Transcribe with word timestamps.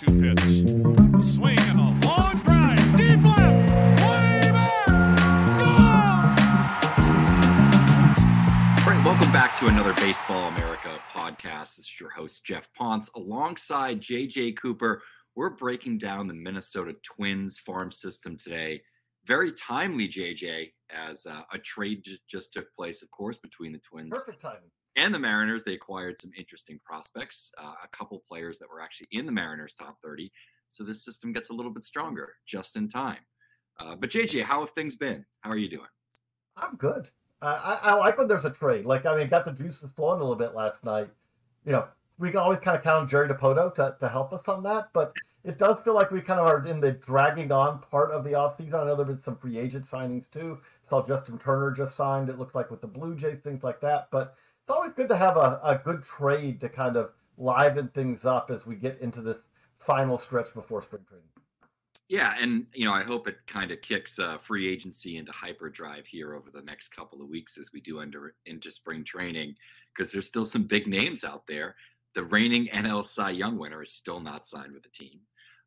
2 0.00 0.06
2 0.06 0.34
pitch. 0.34 0.40
Swing 1.22 1.58
and 1.58 1.78
a 1.78 2.06
long 2.06 2.38
drive. 2.42 2.96
Deep 2.96 3.22
left. 3.22 3.70
Way 4.00 4.50
back. 4.50 4.88
All 8.78 8.86
right, 8.86 9.04
welcome 9.04 9.30
back 9.30 9.58
to 9.58 9.66
another 9.66 9.92
Baseball 9.94 10.48
America 10.48 10.98
podcast. 11.14 11.76
This 11.76 11.80
is 11.80 12.00
your 12.00 12.08
host, 12.08 12.46
Geoff 12.46 12.66
Pontes, 12.74 13.10
alongside 13.14 14.00
JJ 14.00 14.56
Cooper. 14.56 15.02
We're 15.36 15.50
breaking 15.50 15.98
down 15.98 16.28
the 16.28 16.34
Minnesota 16.34 16.94
Twins 17.02 17.58
farm 17.58 17.92
system 17.92 18.38
today. 18.38 18.80
Very 19.26 19.52
timely, 19.52 20.08
JJ, 20.08 20.72
as 20.88 21.26
uh, 21.26 21.42
a 21.52 21.58
trade 21.58 22.04
ju- 22.04 22.16
just 22.26 22.54
took 22.54 22.72
place, 22.72 23.02
of 23.02 23.10
course, 23.10 23.36
between 23.36 23.72
the 23.72 23.80
Twins 23.80 24.08
Perfect 24.10 24.40
timing. 24.40 24.70
And 25.00 25.14
the 25.14 25.18
Mariners. 25.18 25.64
They 25.64 25.72
acquired 25.72 26.20
some 26.20 26.30
interesting 26.36 26.78
prospects, 26.84 27.50
uh, 27.56 27.72
a 27.82 27.88
couple 27.88 28.22
players 28.28 28.58
that 28.58 28.68
were 28.68 28.82
actually 28.82 29.08
in 29.12 29.24
the 29.24 29.32
Mariners' 29.32 29.72
top 29.72 29.96
30. 30.04 30.30
So 30.68 30.84
this 30.84 31.02
system 31.02 31.32
gets 31.32 31.48
a 31.48 31.54
little 31.54 31.72
bit 31.72 31.84
stronger 31.84 32.34
just 32.46 32.76
in 32.76 32.86
time. 32.86 33.20
Uh, 33.78 33.96
but 33.96 34.10
JJ, 34.10 34.42
how 34.42 34.60
have 34.60 34.72
things 34.72 34.96
been? 34.96 35.24
How 35.40 35.48
are 35.48 35.56
you 35.56 35.70
doing? 35.70 35.88
I'm 36.54 36.76
good. 36.76 37.08
Uh, 37.40 37.78
I, 37.82 37.92
I 37.92 37.94
like 37.94 38.18
when 38.18 38.28
there's 38.28 38.44
a 38.44 38.50
trade. 38.50 38.84
Like, 38.84 39.06
I 39.06 39.16
mean, 39.16 39.30
got 39.30 39.46
the 39.46 39.52
juices 39.52 39.88
flowing 39.96 40.20
a 40.20 40.22
little 40.22 40.36
bit 40.36 40.54
last 40.54 40.84
night. 40.84 41.08
You 41.64 41.72
know, 41.72 41.88
we 42.18 42.28
can 42.28 42.40
always 42.40 42.60
kind 42.60 42.76
of 42.76 42.84
count 42.84 42.96
on 42.98 43.08
Jerry 43.08 43.26
Dipoto 43.26 43.74
to, 43.76 43.96
to 43.98 44.08
help 44.08 44.34
us 44.34 44.46
on 44.48 44.62
that, 44.64 44.90
but 44.92 45.16
it 45.44 45.58
does 45.58 45.76
feel 45.82 45.94
like 45.94 46.10
we 46.10 46.20
kind 46.20 46.40
of 46.40 46.46
are 46.46 46.66
in 46.66 46.78
the 46.78 46.92
dragging 46.92 47.50
on 47.50 47.78
part 47.90 48.10
of 48.10 48.22
the 48.22 48.32
offseason. 48.32 48.74
I 48.74 48.84
know 48.84 48.96
there 48.96 49.06
have 49.06 49.06
been 49.06 49.22
some 49.24 49.38
free 49.38 49.56
agent 49.56 49.86
signings 49.86 50.30
too. 50.30 50.58
Saw 50.90 51.06
Justin 51.06 51.38
Turner 51.38 51.70
just 51.70 51.96
signed, 51.96 52.28
it 52.28 52.38
looks 52.38 52.54
like 52.54 52.70
with 52.70 52.82
the 52.82 52.86
Blue 52.86 53.14
Jays, 53.14 53.38
things 53.42 53.64
like 53.64 53.80
that. 53.80 54.08
But 54.10 54.34
it's 54.70 54.76
always 54.76 54.92
good 54.94 55.08
to 55.08 55.16
have 55.16 55.36
a, 55.36 55.60
a 55.64 55.80
good 55.82 56.04
trade 56.04 56.60
to 56.60 56.68
kind 56.68 56.96
of 56.96 57.10
liven 57.36 57.88
things 57.88 58.24
up 58.24 58.52
as 58.52 58.64
we 58.66 58.76
get 58.76 59.00
into 59.00 59.20
this 59.20 59.38
final 59.80 60.16
stretch 60.16 60.54
before 60.54 60.80
spring 60.82 61.02
training. 61.08 61.26
Yeah, 62.08 62.34
and 62.40 62.66
you 62.72 62.84
know, 62.84 62.92
I 62.92 63.02
hope 63.02 63.26
it 63.26 63.38
kind 63.48 63.72
of 63.72 63.82
kicks 63.82 64.18
uh, 64.20 64.38
free 64.38 64.68
agency 64.68 65.16
into 65.16 65.32
hyperdrive 65.32 66.06
here 66.06 66.34
over 66.34 66.50
the 66.52 66.62
next 66.62 66.88
couple 66.94 67.20
of 67.20 67.28
weeks 67.28 67.58
as 67.58 67.72
we 67.72 67.80
do 67.80 68.00
under 68.00 68.34
into 68.46 68.70
spring 68.70 69.04
training, 69.04 69.56
because 69.92 70.12
there's 70.12 70.26
still 70.26 70.44
some 70.44 70.64
big 70.64 70.86
names 70.86 71.24
out 71.24 71.46
there. 71.48 71.74
The 72.14 72.24
reigning 72.24 72.66
NL 72.66 73.04
Cy 73.04 73.30
Young 73.30 73.58
winner 73.58 73.82
is 73.82 73.92
still 73.92 74.20
not 74.20 74.46
signed 74.46 74.72
with 74.72 74.82
the 74.84 74.88
team. 74.88 75.20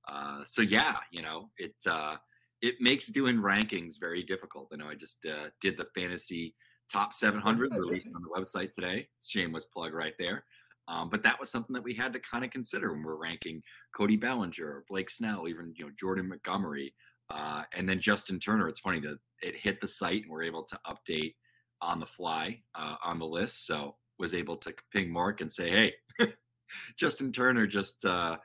Uh, 0.08 0.44
so 0.46 0.62
yeah, 0.62 0.96
you 1.12 1.22
know, 1.22 1.50
it 1.58 1.76
uh, 1.90 2.16
it 2.62 2.76
makes 2.80 3.08
doing 3.08 3.36
rankings 3.36 4.00
very 4.00 4.24
difficult. 4.24 4.70
I 4.72 4.78
know 4.78 4.88
I 4.88 4.96
just 4.96 5.26
uh, 5.26 5.50
did 5.62 5.78
the 5.78 5.88
fantasy 5.94 6.56
top 6.92 7.14
700 7.14 7.74
released 7.76 8.08
on 8.16 8.22
the 8.22 8.30
website 8.30 8.74
today. 8.74 9.08
Shameless 9.26 9.66
plug 9.66 9.94
right 9.94 10.14
there. 10.20 10.44
Um, 10.88 11.10
but 11.10 11.24
that 11.24 11.40
was 11.40 11.50
something 11.50 11.74
that 11.74 11.84
we 11.84 11.94
had 11.94 12.14
to 12.14 12.20
kind 12.20 12.44
of 12.44 12.52
consider 12.52 12.92
when 12.92 13.04
we're 13.04 13.16
ranking 13.16 13.62
Cody 13.96 14.18
Bellinger, 14.18 14.84
Blake 14.90 15.10
Snell, 15.10 15.48
even 15.48 15.74
you 15.78 15.86
know 15.86 15.92
Jordan 15.98 16.28
Montgomery, 16.28 16.94
uh, 17.30 17.64
and 17.74 17.88
then 17.88 18.02
Justin 18.02 18.40
Turner. 18.40 18.68
It's 18.68 18.82
funny 18.82 19.00
that 19.02 19.18
it 19.42 19.56
hit 19.56 19.80
the 19.80 19.88
site 19.88 20.24
and 20.24 20.32
we're 20.32 20.44
able 20.44 20.64
to 20.64 20.80
update 20.86 21.36
on 21.82 22.00
the 22.00 22.06
fly 22.06 22.62
uh, 22.76 22.96
on 23.04 23.20
the 23.20 23.26
list. 23.26 23.66
So 23.66 23.96
was 24.20 24.34
able 24.34 24.58
to 24.58 24.74
ping 24.94 25.10
Mark 25.10 25.42
and 25.42 25.52
say, 25.52 25.70
"Hey, 25.70 25.94
Justin 26.98 27.32
Turner 27.32 27.66
just 27.66 28.04
uh, 28.04 28.38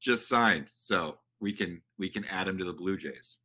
just 0.00 0.28
signed, 0.28 0.68
so 0.76 1.18
we 1.40 1.54
can 1.54 1.80
we 1.98 2.10
can 2.10 2.24
add 2.26 2.48
him 2.48 2.58
to 2.58 2.64
the 2.64 2.72
Blue 2.72 2.98
Jays." 2.98 3.36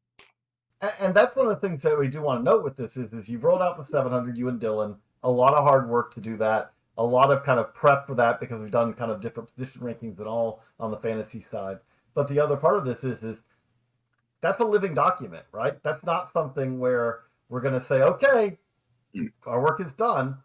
And, 1.00 1.14
that's 1.14 1.36
one 1.36 1.48
of 1.48 1.60
the 1.60 1.68
things 1.68 1.82
that 1.84 1.98
we 1.98 2.10
do 2.10 2.22
want 2.22 2.42
to 2.42 2.44
note 2.44 2.64
with 2.64 2.76
this 2.76 2.98
is, 2.98 3.14
is 3.14 3.30
you've 3.30 3.44
rolled 3.44 3.62
out 3.62 3.78
the 3.78 3.90
700, 3.90 4.38
you 4.38 4.50
and 4.50 4.60
Dylan, 4.60 4.96
a 5.24 5.32
lot 5.32 5.54
of 5.54 5.64
hard 5.64 5.88
work 5.88 6.14
to 6.16 6.22
do 6.22 6.36
that, 6.38 6.74
a 6.98 7.04
lot 7.04 7.32
of 7.32 7.46
kind 7.46 7.60
of 7.60 7.74
prep 7.74 8.06
for 8.06 8.16
that 8.16 8.42
because 8.42 8.62
we've 8.62 8.72
done 8.72 8.94
kind 8.94 9.10
of 9.10 9.22
different 9.22 9.54
position 9.56 9.82
rankings 9.82 10.20
and 10.20 10.28
all 10.28 10.62
on 10.82 10.92
the 10.92 10.98
fantasy 10.98 11.46
side. 11.50 11.78
But 12.14 12.28
the 12.28 12.40
other 12.40 12.58
part 12.58 12.78
of 12.78 12.86
this 12.86 13.04
is, 13.04 13.24
is 13.24 13.38
that's 14.42 14.60
a 14.60 14.66
living 14.66 14.94
document, 14.94 15.46
right? 15.54 15.82
That's 15.84 16.04
not 16.04 16.34
something 16.34 16.80
where 16.80 17.22
we're 17.48 17.62
going 17.62 17.80
to 17.80 17.86
say, 17.86 18.02
okay, 18.02 18.58
our 19.46 19.62
work 19.62 19.80
is 19.80 19.94
done. 19.94 20.38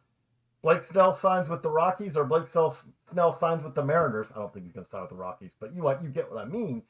Blake 0.62 0.82
Snell 0.93 1.16
signs 1.16 1.48
with 1.48 1.62
the 1.62 1.71
Rockies 1.71 2.16
or 2.16 2.25
Blake 2.25 2.48
Snell, 2.53 2.77
signs 3.41 3.65
with 3.65 3.75
the 3.75 3.84
Mariners. 3.84 4.28
I 4.34 4.38
don't 4.38 4.53
think 4.53 4.66
he's 4.66 4.72
going 4.75 4.84
to 4.84 4.91
sign 4.91 5.00
with 5.00 5.10
the 5.10 5.16
Rockies, 5.16 5.53
but 5.59 5.75
you 5.75 5.88
you 6.03 6.09
get 6.09 6.31
what 6.31 6.41
I 6.41 6.44
mean. 6.44 6.82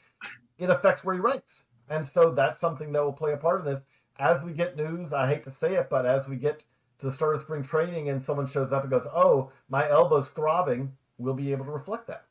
It 0.58 0.70
affects 0.70 1.02
where 1.02 1.14
he 1.14 1.20
ranks. 1.20 1.62
And 1.90 2.08
so 2.12 2.32
that's 2.32 2.60
something 2.60 2.92
that 2.92 3.02
will 3.02 3.12
play 3.12 3.32
a 3.32 3.36
part 3.36 3.60
in 3.60 3.72
this. 3.72 3.82
As 4.18 4.42
we 4.42 4.52
get 4.52 4.76
news, 4.76 5.12
I 5.12 5.26
hate 5.26 5.44
to 5.44 5.52
say 5.60 5.74
it, 5.76 5.88
but 5.88 6.04
as 6.04 6.26
we 6.26 6.36
get 6.36 6.62
to 6.98 7.06
the 7.06 7.12
start 7.12 7.36
of 7.36 7.42
spring 7.42 7.62
training 7.62 8.08
and 8.08 8.22
someone 8.22 8.48
shows 8.48 8.72
up 8.72 8.82
and 8.82 8.90
goes, 8.90 9.06
"Oh, 9.14 9.52
my 9.68 9.88
elbow's 9.88 10.28
throbbing," 10.30 10.96
we'll 11.18 11.34
be 11.34 11.52
able 11.52 11.64
to 11.66 11.70
reflect 11.70 12.06
that. 12.08 12.24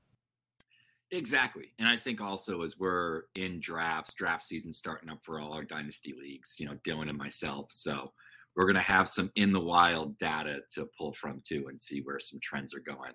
Exactly. 1.11 1.71
And 1.79 1.87
I 1.87 1.95
think 1.95 2.19
also 2.19 2.63
as 2.63 2.77
we're 2.77 3.23
in 3.35 3.61
drafts, 3.61 4.13
draft 4.13 4.45
season 4.45 4.73
starting 4.73 5.09
up 5.09 5.23
for 5.23 5.39
all 5.39 5.53
our 5.53 5.63
dynasty 5.63 6.13
leagues, 6.19 6.59
you 6.59 6.65
know, 6.65 6.77
Dylan 6.85 7.09
and 7.09 7.17
myself. 7.17 7.71
So 7.71 8.11
we're 8.55 8.65
going 8.65 8.75
to 8.75 8.81
have 8.81 9.07
some 9.07 9.31
in 9.35 9.53
the 9.53 9.59
wild 9.59 10.17
data 10.17 10.63
to 10.71 10.89
pull 10.97 11.13
from 11.13 11.41
too 11.41 11.67
and 11.69 11.79
see 11.79 12.01
where 12.01 12.19
some 12.19 12.39
trends 12.41 12.75
are 12.75 12.81
going, 12.81 13.13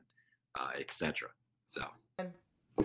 uh, 0.59 0.71
et 0.79 0.91
cetera. 0.91 1.29
So, 1.67 1.85
And 2.19 2.33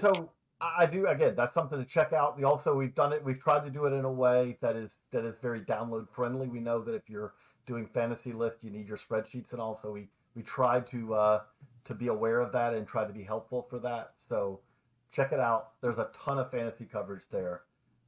so 0.01 0.29
I 0.59 0.87
do 0.87 1.07
again. 1.07 1.35
That's 1.35 1.53
something 1.53 1.77
to 1.77 1.85
check 1.85 2.13
out. 2.13 2.37
We 2.37 2.43
also 2.43 2.75
we've 2.75 2.95
done 2.95 3.13
it. 3.13 3.23
We've 3.23 3.39
tried 3.39 3.63
to 3.65 3.69
do 3.69 3.85
it 3.85 3.93
in 3.93 4.05
a 4.05 4.11
way 4.11 4.57
that 4.61 4.75
is 4.75 4.89
that 5.11 5.23
is 5.23 5.35
very 5.41 5.61
download 5.61 6.07
friendly. 6.15 6.47
We 6.47 6.59
know 6.59 6.81
that 6.83 6.95
if 6.95 7.03
you're 7.09 7.33
doing 7.67 7.87
fantasy 7.93 8.33
list, 8.33 8.57
you 8.63 8.71
need 8.71 8.87
your 8.87 8.97
spreadsheets 8.97 9.51
and 9.51 9.61
all. 9.61 9.79
So 9.81 9.91
we 9.91 10.07
we 10.35 10.41
try 10.41 10.79
to 10.79 11.13
uh, 11.13 11.41
to 11.85 11.93
be 11.93 12.07
aware 12.07 12.39
of 12.39 12.51
that 12.53 12.73
and 12.73 12.87
try 12.87 13.05
to 13.05 13.13
be 13.13 13.23
helpful 13.23 13.67
for 13.69 13.79
that. 13.79 14.13
So 14.29 14.61
check 15.11 15.31
it 15.31 15.39
out. 15.39 15.73
There's 15.81 15.99
a 15.99 16.09
ton 16.25 16.39
of 16.39 16.49
fantasy 16.49 16.85
coverage 16.85 17.23
there. 17.31 17.61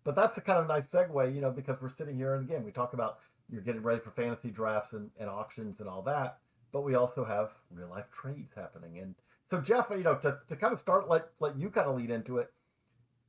But 0.03 0.15
that's 0.15 0.33
the 0.33 0.41
kind 0.41 0.59
of 0.59 0.67
nice 0.67 0.87
segue, 0.87 1.35
you 1.35 1.41
know, 1.41 1.51
because 1.51 1.77
we're 1.81 1.89
sitting 1.89 2.15
here 2.15 2.33
and 2.33 2.49
again 2.49 2.63
we 2.63 2.71
talk 2.71 2.93
about 2.93 3.19
you're 3.51 3.61
getting 3.61 3.83
ready 3.83 3.99
for 3.99 4.11
fantasy 4.11 4.49
drafts 4.49 4.93
and, 4.93 5.09
and 5.19 5.29
auctions 5.29 5.79
and 5.79 5.89
all 5.89 6.01
that. 6.03 6.37
But 6.71 6.81
we 6.81 6.95
also 6.95 7.23
have 7.25 7.49
real 7.71 7.89
life 7.89 8.05
trades 8.11 8.53
happening. 8.55 8.99
And 8.99 9.15
so 9.49 9.59
Geoff, 9.59 9.87
you 9.89 10.03
know, 10.03 10.15
to, 10.15 10.37
to 10.47 10.55
kind 10.55 10.73
of 10.73 10.79
start 10.79 11.09
let 11.09 11.29
let 11.39 11.57
you 11.57 11.69
kind 11.69 11.87
of 11.87 11.95
lead 11.95 12.11
into 12.11 12.37
it, 12.37 12.51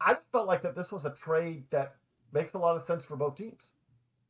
I 0.01 0.13
just 0.15 0.27
felt 0.33 0.47
like 0.47 0.63
that 0.63 0.77
this 0.77 0.93
was 0.93 1.05
a 1.05 1.11
trade 1.11 1.65
that 1.71 1.97
makes 2.33 2.55
a 2.55 2.59
lot 2.59 2.77
of 2.77 2.87
sense 2.87 3.05
for 3.05 3.17
both 3.17 3.37
teams. 3.37 3.63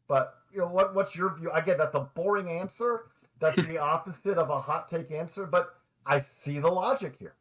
But 0.09 0.35
you 0.53 0.61
know, 0.61 0.69
what 0.69 0.95
what's 0.95 1.17
your 1.17 1.35
view? 1.37 1.51
Again, 1.51 1.77
that's 1.79 1.95
a 1.95 2.09
boring 2.15 2.49
answer. 2.49 3.07
That's 3.41 3.57
the 3.57 3.79
opposite 3.83 4.39
of 4.39 4.51
a 4.51 4.61
hot 4.61 4.89
take 4.89 5.11
answer, 5.11 5.47
but 5.47 5.75
I 6.07 6.25
see 6.45 6.59
the 6.59 6.69
logic 6.69 7.15
here. 7.19 7.35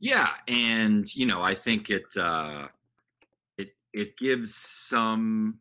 Yeah, 0.00 0.28
and 0.48 1.14
you 1.14 1.26
know, 1.26 1.42
I 1.42 1.54
think 1.54 1.90
it 1.90 2.16
uh, 2.18 2.68
it 3.58 3.74
it 3.92 4.16
gives 4.16 4.54
some 4.54 5.58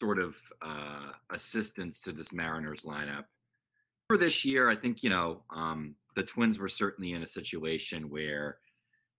sort 0.00 0.18
of 0.18 0.36
uh, 0.62 1.12
assistance 1.28 2.00
to 2.02 2.12
this 2.12 2.32
Mariners 2.32 2.82
lineup 2.82 3.24
for 4.10 4.18
this 4.18 4.44
year. 4.44 4.68
I 4.68 4.74
think 4.74 5.04
you 5.04 5.10
know 5.10 5.42
um, 5.54 5.94
the 6.16 6.24
Twins 6.24 6.58
were 6.58 6.68
certainly 6.68 7.12
in 7.12 7.22
a 7.22 7.26
situation 7.26 8.10
where 8.10 8.58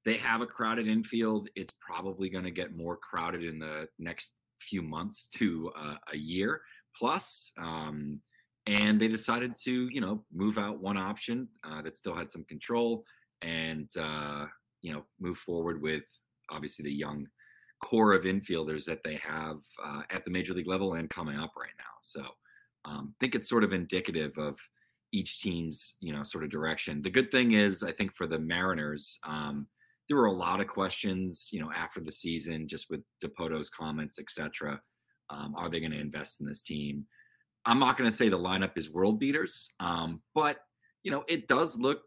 they 0.04 0.18
have 0.18 0.42
a 0.42 0.46
crowded 0.46 0.86
infield. 0.86 1.48
It's 1.56 1.74
probably 1.80 2.28
going 2.28 2.44
to 2.44 2.52
get 2.52 2.76
more 2.76 2.98
crowded 2.98 3.42
in 3.42 3.58
the 3.58 3.88
next 4.00 4.32
few 4.60 4.82
months 4.82 5.30
to 5.38 5.72
uh, 5.80 5.96
a 6.12 6.18
year 6.18 6.60
plus. 6.98 7.54
Um, 7.58 8.20
and 8.68 9.00
they 9.00 9.08
decided 9.08 9.54
to, 9.64 9.88
you 9.94 10.02
know, 10.02 10.26
move 10.34 10.58
out 10.58 10.82
one 10.82 10.98
option 10.98 11.48
uh, 11.64 11.82
that 11.84 11.96
still 11.96 12.14
had 12.14 12.30
some 12.30 12.44
control 12.44 13.06
and, 13.42 13.90
uh, 13.98 14.46
you 14.82 14.92
know, 14.92 15.04
move 15.22 15.38
forward 15.38 15.82
with 15.82 16.04
obviously 16.50 16.84
the 16.84 16.92
young 16.92 17.26
core 17.82 18.12
of 18.12 18.26
infielders 18.26 18.84
that 18.86 19.04
they 19.06 19.16
have 19.16 19.58
uh, 19.84 20.02
at 20.12 20.26
the 20.26 20.32
major 20.32 20.54
league 20.54 20.68
level 20.68 20.96
and 20.96 21.10
coming 21.10 21.40
up 21.40 21.54
right 21.58 21.74
now. 21.80 21.94
So 22.02 22.26
um, 22.84 23.14
I 23.14 23.18
think 23.22 23.36
it's 23.36 23.50
sort 23.50 23.64
of 23.64 23.72
indicative 23.72 24.38
of 24.38 24.58
each 25.14 25.42
team's, 25.42 25.96
you 26.00 26.14
know, 26.14 26.24
sort 26.24 26.44
of 26.44 26.50
direction. 26.50 27.02
The 27.02 27.10
good 27.10 27.32
thing 27.32 27.52
is, 27.54 27.84
I 27.84 27.92
think 27.92 28.14
for 28.14 28.28
the 28.28 28.40
Mariners, 28.40 29.20
um, 29.24 29.68
there 30.08 30.18
were 30.18 30.26
a 30.26 30.32
lot 30.32 30.60
of 30.62 30.68
questions, 30.68 31.50
you 31.52 31.60
know, 31.60 31.72
after 31.74 32.00
the 32.02 32.12
season, 32.12 32.68
just 32.68 32.90
with 32.90 33.02
Dipoto's 33.24 33.70
comments, 33.70 34.20
etc. 34.20 34.82
Um, 35.30 35.54
are 35.58 35.70
they 35.70 35.80
going 35.80 35.92
to 35.92 36.00
invest 36.00 36.42
in 36.42 36.48
this 36.48 36.62
team? 36.62 37.06
I'm 37.66 37.80
not 37.80 37.98
going 37.98 38.10
to 38.10 38.16
say 38.16 38.30
the 38.30 38.38
lineup 38.38 38.78
is 38.78 38.90
world 38.90 39.20
beaters, 39.20 39.72
um, 39.80 40.22
but 40.34 40.58
you 41.04 41.12
know, 41.12 41.24
it 41.28 41.48
does 41.48 41.80
look 41.80 42.02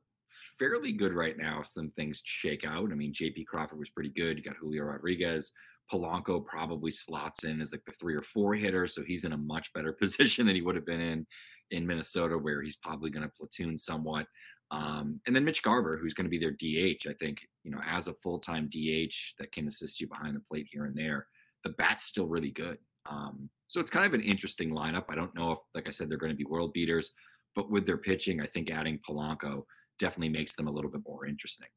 fairly 0.59 0.93
good 0.93 1.15
right 1.15 1.37
now. 1.37 1.61
If 1.61 1.69
some 1.69 1.91
things 1.91 2.21
shake 2.25 2.67
out. 2.67 2.91
I 2.91 2.95
mean, 2.95 3.13
J.P. 3.13 3.45
Crawford 3.45 3.79
was 3.79 3.91
pretty 3.91 4.11
good. 4.11 4.37
You 4.37 4.43
got 4.43 4.57
Julio 4.57 4.85
Rodriguez. 4.85 5.53
Polanco 5.93 6.45
probably 6.45 6.91
slots 6.91 7.45
in 7.45 7.61
as 7.61 7.71
like 7.71 7.85
the 7.85 7.93
three 7.93 8.15
or 8.15 8.23
four 8.23 8.55
hitter, 8.55 8.87
so 8.87 9.03
he's 9.03 9.25
in 9.25 9.33
a 9.33 9.39
much 9.39 9.73
better 9.73 9.93
position 10.01 10.47
than 10.47 10.55
he 10.55 10.63
would 10.63 10.77
have 10.77 10.87
been 10.87 11.01
in 11.01 11.27
in 11.71 11.87
Minnesota, 11.87 12.37
where 12.37 12.63
he's 12.63 12.77
probably 12.77 13.11
going 13.11 13.23
to 13.23 13.33
platoon 13.37 13.77
somewhat. 13.79 14.27
Um, 14.71 15.21
and 15.27 15.35
then 15.35 15.45
Mitch 15.45 15.63
Garver, 15.63 15.97
who's 15.97 16.15
going 16.15 16.25
to 16.25 16.31
be 16.31 16.39
their 16.39 16.51
DH, 16.51 17.07
I 17.09 17.15
think, 17.15 17.47
you 17.63 17.71
know, 17.71 17.81
as 17.87 18.09
a 18.09 18.15
full 18.15 18.39
time 18.39 18.69
DH 18.69 19.15
that 19.39 19.53
can 19.53 19.69
assist 19.69 20.01
you 20.01 20.09
behind 20.09 20.37
the 20.37 20.41
plate 20.41 20.69
here 20.71 20.85
and 20.87 20.97
there. 20.97 21.27
The 21.65 21.71
bat's 21.71 22.05
still 22.05 22.27
really 22.27 22.51
good. 22.51 22.79
Um, 23.07 23.49
so 23.69 23.81
it's 23.81 23.91
kind 23.91 24.07
of 24.07 24.15
an 24.15 24.21
interesting 24.21 24.71
lineup. 24.71 25.05
I 25.09 25.15
don't 25.15 25.35
know 25.35 25.53
if, 25.53 25.59
like 25.75 25.89
I 25.89 25.91
said, 25.91 26.09
they're 26.09 26.19
going 26.19 26.33
to 26.33 26.37
be 26.37 26.45
world 26.45 26.73
beaters, 26.73 27.13
but 27.55 27.71
with 27.71 27.87
their 27.87 27.99
pitching, 27.99 28.41
I 28.41 28.47
think 28.47 28.71
adding 28.71 28.99
Polanco 29.09 29.65
definitely 29.99 30.31
makes 30.31 30.55
them 30.55 30.67
a 30.67 30.71
little 30.71 30.91
bit 30.91 31.03
more 31.07 31.27
interesting. 31.27 31.69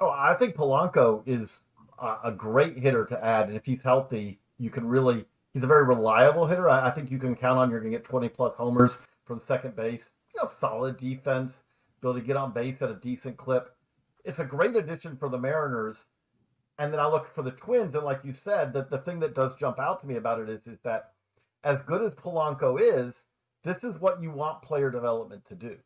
Oh, 0.00 0.10
I 0.10 0.34
think 0.34 0.56
Polanco 0.56 1.22
is 1.26 1.50
a 2.24 2.32
great 2.32 2.78
hitter 2.78 3.04
to 3.06 3.24
add. 3.24 3.48
And 3.48 3.56
if 3.56 3.64
he's 3.64 3.82
healthy, 3.82 4.40
you 4.58 4.70
can 4.70 4.86
really, 4.86 5.26
he's 5.52 5.62
a 5.62 5.66
very 5.66 5.84
reliable 5.84 6.46
hitter. 6.46 6.68
I, 6.68 6.90
think 6.90 7.10
you 7.10 7.18
can 7.18 7.34
count 7.36 7.58
on 7.58 7.70
you're 7.70 7.80
going 7.80 7.92
to 7.92 7.98
get 7.98 8.06
20 8.06 8.28
plus 8.28 8.54
homers 8.56 8.96
from 9.24 9.40
second 9.46 9.76
base. 9.76 10.10
You 10.34 10.42
know, 10.42 10.50
solid 10.60 10.98
defense 10.98 11.52
ability 12.00 12.20
to 12.22 12.26
get 12.26 12.36
on 12.36 12.52
base 12.52 12.76
at 12.80 12.90
a 12.90 12.94
decent 12.94 13.36
clip. 13.36 13.74
It's 14.24 14.38
a 14.38 14.44
great 14.44 14.76
addition 14.76 15.16
for 15.16 15.28
the 15.28 15.38
Mariners. 15.38 15.96
And 16.78 16.92
then 16.92 17.00
I 17.00 17.06
look 17.06 17.34
for 17.34 17.42
the 17.42 17.50
Twins, 17.50 17.94
and 17.94 18.04
like 18.04 18.20
you 18.24 18.32
said, 18.32 18.72
that 18.72 18.90
the 18.90 18.98
thing 18.98 19.20
that 19.20 19.34
does 19.34 19.52
jump 19.60 19.78
out 19.78 20.00
to 20.00 20.06
me 20.06 20.16
about 20.16 20.40
it 20.40 20.48
is, 20.48 20.66
is 20.66 20.78
that 20.82 21.12
as 21.62 21.78
good 21.86 22.02
as 22.02 22.12
Polanco 22.14 22.78
is, 22.80 23.12
this 23.64 23.84
is 23.84 24.00
what 24.00 24.22
you 24.22 24.30
want 24.30 24.62
player 24.62 24.90
development 24.90 25.42
to 25.48 25.54
do. 25.54 25.76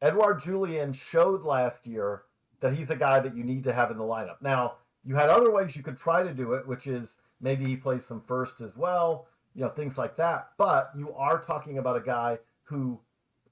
Edouard 0.00 0.42
Julien 0.42 0.94
showed 0.94 1.44
last 1.44 1.86
year 1.86 2.22
that 2.60 2.74
he's 2.74 2.88
a 2.88 2.96
guy 2.96 3.20
that 3.20 3.36
you 3.36 3.44
need 3.44 3.64
to 3.64 3.74
have 3.74 3.90
in 3.90 3.98
the 3.98 4.04
lineup. 4.04 4.40
Now, 4.40 4.76
you 5.04 5.14
had 5.14 5.28
other 5.28 5.50
ways 5.50 5.76
you 5.76 5.82
could 5.82 5.98
try 5.98 6.22
to 6.22 6.32
do 6.32 6.54
it, 6.54 6.66
which 6.66 6.86
is 6.86 7.16
maybe 7.40 7.64
he 7.66 7.76
plays 7.76 8.02
some 8.06 8.22
first 8.26 8.60
as 8.60 8.76
well, 8.76 9.26
you 9.54 9.62
know, 9.62 9.70
things 9.70 9.96
like 9.96 10.16
that. 10.16 10.50
But 10.58 10.90
you 10.96 11.12
are 11.14 11.40
talking 11.40 11.78
about 11.78 11.96
a 11.96 12.00
guy 12.00 12.38
who 12.64 13.00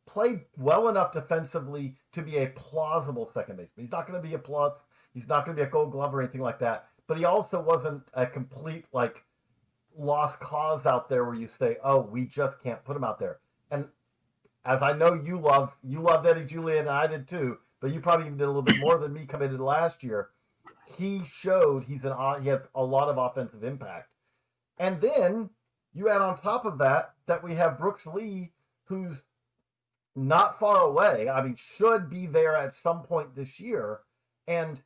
played 0.06 0.40
well 0.56 0.88
enough 0.88 1.12
defensively 1.12 1.96
to 2.12 2.22
be 2.22 2.38
a 2.38 2.48
plausible 2.48 3.30
second 3.32 3.56
baseman. 3.56 3.84
He's 3.84 3.92
not 3.92 4.06
going 4.06 4.20
to 4.20 4.28
be 4.28 4.34
a 4.34 4.38
plus. 4.38 4.74
He's 5.14 5.28
not 5.28 5.44
going 5.44 5.56
to 5.56 5.62
be 5.62 5.66
a 5.66 5.70
Gold 5.70 5.92
Glove 5.92 6.14
or 6.14 6.22
anything 6.22 6.40
like 6.40 6.58
that. 6.60 6.86
But 7.06 7.18
he 7.18 7.24
also 7.24 7.60
wasn't 7.60 8.02
a 8.14 8.26
complete 8.26 8.86
like 8.92 9.22
lost 9.96 10.40
cause 10.40 10.86
out 10.86 11.08
there 11.08 11.24
where 11.24 11.34
you 11.34 11.48
say, 11.58 11.76
"Oh, 11.84 12.00
we 12.00 12.24
just 12.24 12.60
can't 12.62 12.84
put 12.84 12.96
him 12.96 13.04
out 13.04 13.18
there." 13.18 13.38
And 13.70 13.86
as 14.64 14.80
I 14.82 14.92
know 14.92 15.14
you 15.14 15.38
love, 15.38 15.72
you 15.82 16.00
loved 16.00 16.26
Eddie 16.26 16.44
Julien, 16.44 16.80
and 16.80 16.90
I 16.90 17.06
did 17.06 17.28
too. 17.28 17.58
But 17.80 17.92
you 17.92 18.00
probably 18.00 18.26
even 18.26 18.38
did 18.38 18.44
a 18.44 18.46
little 18.46 18.62
bit 18.62 18.78
more 18.78 18.96
than 18.98 19.12
me 19.12 19.26
coming 19.26 19.50
into 19.50 19.64
last 19.64 20.02
year. 20.04 20.30
He 20.96 21.22
showed 21.32 21.84
he's 21.84 22.04
an 22.04 22.14
he 22.42 22.48
has 22.48 22.60
a 22.74 22.84
lot 22.84 23.08
of 23.08 23.18
offensive 23.18 23.64
impact. 23.64 24.08
And 24.78 25.00
then 25.00 25.50
you 25.94 26.08
add 26.08 26.20
on 26.20 26.40
top 26.40 26.64
of 26.64 26.78
that 26.78 27.14
that 27.26 27.42
we 27.42 27.54
have 27.54 27.78
Brooks 27.78 28.06
Lee, 28.06 28.52
who's 28.84 29.16
not 30.14 30.58
far 30.58 30.80
away. 30.80 31.28
I 31.28 31.42
mean, 31.42 31.56
should 31.76 32.10
be 32.10 32.26
there 32.26 32.56
at 32.56 32.74
some 32.74 33.02
point 33.02 33.34
this 33.34 33.60
year. 33.60 34.00
And 34.46 34.80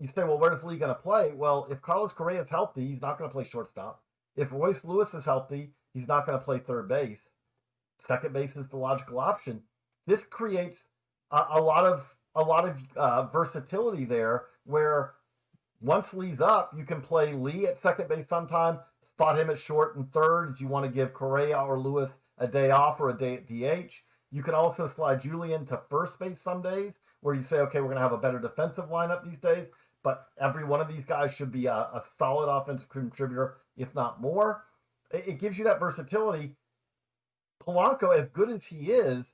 you 0.00 0.08
say, 0.08 0.24
well, 0.24 0.38
where's 0.38 0.62
Lee 0.62 0.78
going 0.78 0.94
to 0.94 1.00
play? 1.00 1.32
Well, 1.34 1.66
if 1.70 1.82
Carlos 1.82 2.12
Correa 2.12 2.42
is 2.42 2.48
healthy, 2.48 2.86
he's 2.86 3.02
not 3.02 3.18
going 3.18 3.28
to 3.28 3.34
play 3.34 3.44
shortstop. 3.44 4.02
If 4.36 4.52
Royce 4.52 4.84
Lewis 4.84 5.12
is 5.14 5.24
healthy, 5.24 5.70
he's 5.92 6.06
not 6.06 6.26
going 6.26 6.38
to 6.38 6.44
play 6.44 6.58
third 6.58 6.88
base. 6.88 7.18
Second 8.06 8.32
base 8.32 8.56
is 8.56 8.68
the 8.68 8.76
logical 8.76 9.18
option. 9.18 9.60
This 10.06 10.24
creates 10.24 10.78
a, 11.30 11.44
a 11.54 11.60
lot 11.60 11.84
of 11.84 12.04
a 12.34 12.42
lot 12.42 12.68
of 12.68 12.76
uh, 12.96 13.22
versatility 13.24 14.04
there, 14.04 14.44
where 14.68 15.14
once 15.80 16.12
Lee's 16.12 16.40
up, 16.40 16.72
you 16.76 16.84
can 16.84 17.00
play 17.00 17.32
Lee 17.32 17.66
at 17.66 17.80
second 17.80 18.08
base 18.08 18.28
sometime, 18.28 18.78
spot 19.12 19.38
him 19.38 19.48
at 19.48 19.58
short 19.58 19.96
and 19.96 20.12
third 20.12 20.50
if 20.52 20.60
you 20.60 20.68
want 20.68 20.84
to 20.84 20.90
give 20.90 21.14
Correa 21.14 21.58
or 21.58 21.78
Lewis 21.78 22.10
a 22.36 22.46
day 22.46 22.70
off 22.70 23.00
or 23.00 23.08
a 23.10 23.18
day 23.18 23.34
at 23.34 23.46
DH. 23.46 23.92
You 24.30 24.42
can 24.42 24.54
also 24.54 24.86
slide 24.94 25.22
Julien 25.22 25.64
to 25.66 25.80
first 25.88 26.18
base 26.18 26.40
some 26.40 26.60
days 26.60 26.92
where 27.20 27.34
you 27.34 27.42
say, 27.42 27.56
okay, 27.60 27.80
we're 27.80 27.86
going 27.86 27.96
to 27.96 28.02
have 28.02 28.12
a 28.12 28.18
better 28.18 28.38
defensive 28.38 28.90
lineup 28.90 29.24
these 29.24 29.40
days, 29.40 29.66
but 30.04 30.26
every 30.40 30.64
one 30.64 30.80
of 30.80 30.88
these 30.88 31.04
guys 31.04 31.32
should 31.32 31.50
be 31.50 31.66
a, 31.66 31.72
a 31.72 32.02
solid 32.18 32.48
offensive 32.48 32.88
contributor, 32.90 33.56
if 33.76 33.94
not 33.94 34.20
more. 34.20 34.64
It, 35.10 35.24
it 35.26 35.40
gives 35.40 35.56
you 35.56 35.64
that 35.64 35.80
versatility. 35.80 36.54
Polanco, 37.64 38.16
as 38.16 38.28
good 38.28 38.50
as 38.50 38.64
he 38.64 38.92
is, 38.92 39.24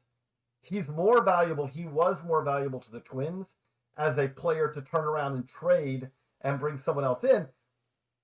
he's 0.62 0.86
more 0.88 1.22
valuable. 1.24 1.66
He 1.66 1.86
was 1.86 2.22
more 2.22 2.42
valuable 2.42 2.80
to 2.80 2.90
the 2.90 3.00
Twins 3.00 3.46
as 3.96 4.18
a 4.18 4.28
player 4.28 4.68
to 4.68 4.82
turn 4.82 5.04
around 5.04 5.34
and 5.34 5.48
trade 5.48 6.08
and 6.42 6.60
bring 6.60 6.78
someone 6.84 7.04
else 7.04 7.24
in, 7.24 7.46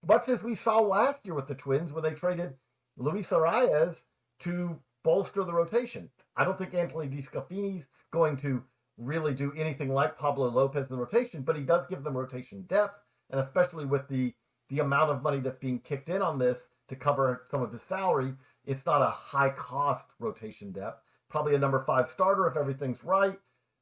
much 0.06 0.28
as 0.28 0.42
we 0.42 0.54
saw 0.54 0.78
last 0.78 1.20
year 1.24 1.34
with 1.34 1.48
the 1.48 1.54
Twins 1.54 1.92
when 1.92 2.02
they 2.02 2.12
traded 2.12 2.54
Luis 2.96 3.28
Arraez 3.28 3.94
to 4.40 4.78
bolster 5.04 5.44
the 5.44 5.52
rotation. 5.52 6.10
I 6.36 6.44
don't 6.44 6.58
think 6.58 6.74
Anthony 6.74 7.08
DeSclafani's 7.08 7.86
going 8.12 8.36
to 8.38 8.62
really 8.98 9.34
do 9.34 9.52
anything 9.56 9.92
like 9.92 10.18
Pablo 10.18 10.48
Lopez 10.48 10.88
in 10.90 10.96
the 10.96 11.02
rotation, 11.02 11.42
but 11.42 11.56
he 11.56 11.62
does 11.62 11.86
give 11.88 12.02
them 12.02 12.16
rotation 12.16 12.62
depth, 12.62 12.98
and 13.30 13.40
especially 13.40 13.86
with 13.86 14.06
the 14.08 14.34
the 14.68 14.78
amount 14.78 15.10
of 15.10 15.22
money 15.22 15.40
that's 15.40 15.58
being 15.58 15.80
kicked 15.80 16.08
in 16.08 16.22
on 16.22 16.38
this 16.38 16.60
to 16.88 16.94
cover 16.94 17.42
some 17.50 17.60
of 17.60 17.72
his 17.72 17.82
salary, 17.82 18.32
it's 18.64 18.86
not 18.86 19.02
a 19.02 19.10
high 19.10 19.50
cost 19.50 20.06
rotation 20.20 20.70
depth. 20.70 21.02
Probably 21.28 21.56
a 21.56 21.58
number 21.58 21.82
five 21.84 22.08
starter 22.10 22.46
if 22.46 22.56
everything's 22.56 23.02
right, 23.02 23.36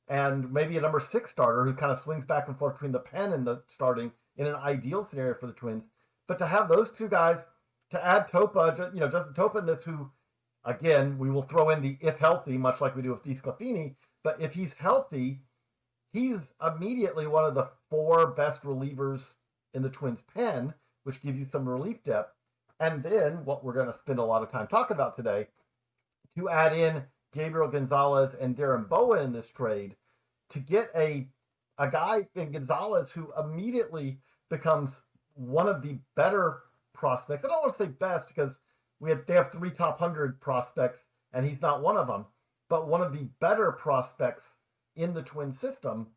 and 0.08 0.52
maybe 0.52 0.76
a 0.76 0.80
number 0.80 1.00
six 1.00 1.30
starter 1.30 1.64
who 1.64 1.74
kind 1.74 1.92
of 1.92 2.00
swings 2.00 2.24
back 2.24 2.48
and 2.48 2.58
forth 2.58 2.74
between 2.74 2.92
the 2.92 2.98
pen 2.98 3.32
and 3.32 3.46
the 3.46 3.62
starting 3.68 4.10
in 4.36 4.46
an 4.46 4.54
ideal 4.54 5.06
scenario 5.08 5.34
for 5.34 5.46
the 5.46 5.52
Twins. 5.52 5.84
But 6.26 6.38
to 6.38 6.46
have 6.46 6.68
those 6.68 6.88
two 6.96 7.08
guys, 7.08 7.38
to 7.90 8.04
add 8.04 8.28
Topa, 8.30 8.92
you 8.94 9.00
know, 9.00 9.08
Justin 9.08 9.34
Topa 9.34 9.60
in 9.60 9.66
this, 9.66 9.82
who 9.84 10.10
Again, 10.64 11.18
we 11.18 11.30
will 11.30 11.44
throw 11.44 11.70
in 11.70 11.80
the 11.80 11.96
if 12.00 12.18
healthy, 12.18 12.58
much 12.58 12.80
like 12.80 12.94
we 12.94 13.02
do 13.02 13.10
with 13.10 13.24
DeSclafani. 13.24 13.94
But 14.22 14.40
if 14.40 14.52
he's 14.52 14.74
healthy, 14.74 15.40
he's 16.12 16.40
immediately 16.62 17.26
one 17.26 17.44
of 17.44 17.54
the 17.54 17.70
four 17.88 18.32
best 18.32 18.62
relievers 18.62 19.22
in 19.72 19.82
the 19.82 19.88
Twins' 19.88 20.20
pen, 20.34 20.74
which 21.04 21.22
gives 21.22 21.38
you 21.38 21.46
some 21.50 21.68
relief 21.68 22.02
depth. 22.04 22.34
And 22.80 23.02
then 23.02 23.44
what 23.44 23.64
we're 23.64 23.72
going 23.72 23.90
to 23.90 23.98
spend 23.98 24.18
a 24.18 24.24
lot 24.24 24.42
of 24.42 24.50
time 24.50 24.66
talking 24.66 24.94
about 24.94 25.16
today, 25.16 25.46
to 26.36 26.48
add 26.48 26.76
in 26.76 27.02
Gabriel 27.32 27.68
Gonzalez 27.68 28.34
and 28.40 28.56
Darren 28.56 28.88
Bowen 28.88 29.22
in 29.22 29.32
this 29.32 29.48
trade, 29.48 29.96
to 30.50 30.58
get 30.58 30.90
a 30.96 31.28
a 31.78 31.88
guy 31.88 32.26
in 32.34 32.52
Gonzalez 32.52 33.10
who 33.10 33.32
immediately 33.38 34.18
becomes 34.50 34.90
one 35.34 35.68
of 35.68 35.82
the 35.82 35.98
better 36.16 36.62
prospects. 36.92 37.44
I 37.44 37.48
don't 37.48 37.62
want 37.62 37.78
to 37.78 37.84
say 37.84 37.90
best 37.90 38.28
because 38.28 38.58
we 39.00 39.10
have 39.10 39.24
they 39.26 39.34
have 39.34 39.52
three 39.52 39.70
top 39.70 39.98
hundred 39.98 40.40
prospects, 40.40 41.00
and 41.32 41.46
he's 41.46 41.62
not 41.62 41.82
one 41.82 41.96
of 41.96 42.06
them, 42.06 42.26
but 42.68 42.88
one 42.88 43.02
of 43.02 43.12
the 43.12 43.28
better 43.40 43.72
prospects 43.72 44.44
in 44.96 45.14
the 45.14 45.22
twin 45.22 45.52
system. 45.52 46.08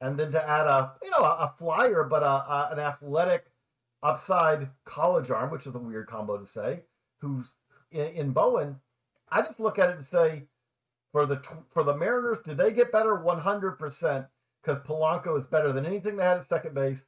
And 0.00 0.16
then 0.16 0.30
to 0.30 0.48
add 0.48 0.66
a 0.66 0.92
you 1.02 1.10
know 1.10 1.18
a, 1.18 1.46
a 1.46 1.54
flyer, 1.58 2.04
but 2.04 2.22
a, 2.22 2.26
a, 2.26 2.68
an 2.72 2.78
athletic 2.78 3.46
upside 4.02 4.68
college 4.84 5.30
arm, 5.30 5.50
which 5.50 5.66
is 5.66 5.74
a 5.74 5.78
weird 5.78 6.06
combo 6.06 6.38
to 6.38 6.46
say, 6.46 6.82
who's 7.20 7.46
in, 7.90 8.06
in 8.06 8.30
Bowen. 8.30 8.76
I 9.30 9.42
just 9.42 9.60
look 9.60 9.78
at 9.78 9.90
it 9.90 9.96
and 9.96 10.06
say, 10.06 10.42
for 11.12 11.26
the 11.26 11.40
for 11.72 11.84
the 11.84 11.96
Mariners, 11.96 12.38
did 12.44 12.56
they 12.56 12.72
get 12.72 12.92
better 12.92 13.16
100%? 13.16 14.26
because 14.62 14.82
Polanco 14.82 15.38
is 15.38 15.46
better 15.46 15.72
than 15.72 15.86
anything 15.86 16.16
they 16.16 16.24
had 16.24 16.38
at 16.38 16.48
second 16.48 16.74
base. 16.74 16.98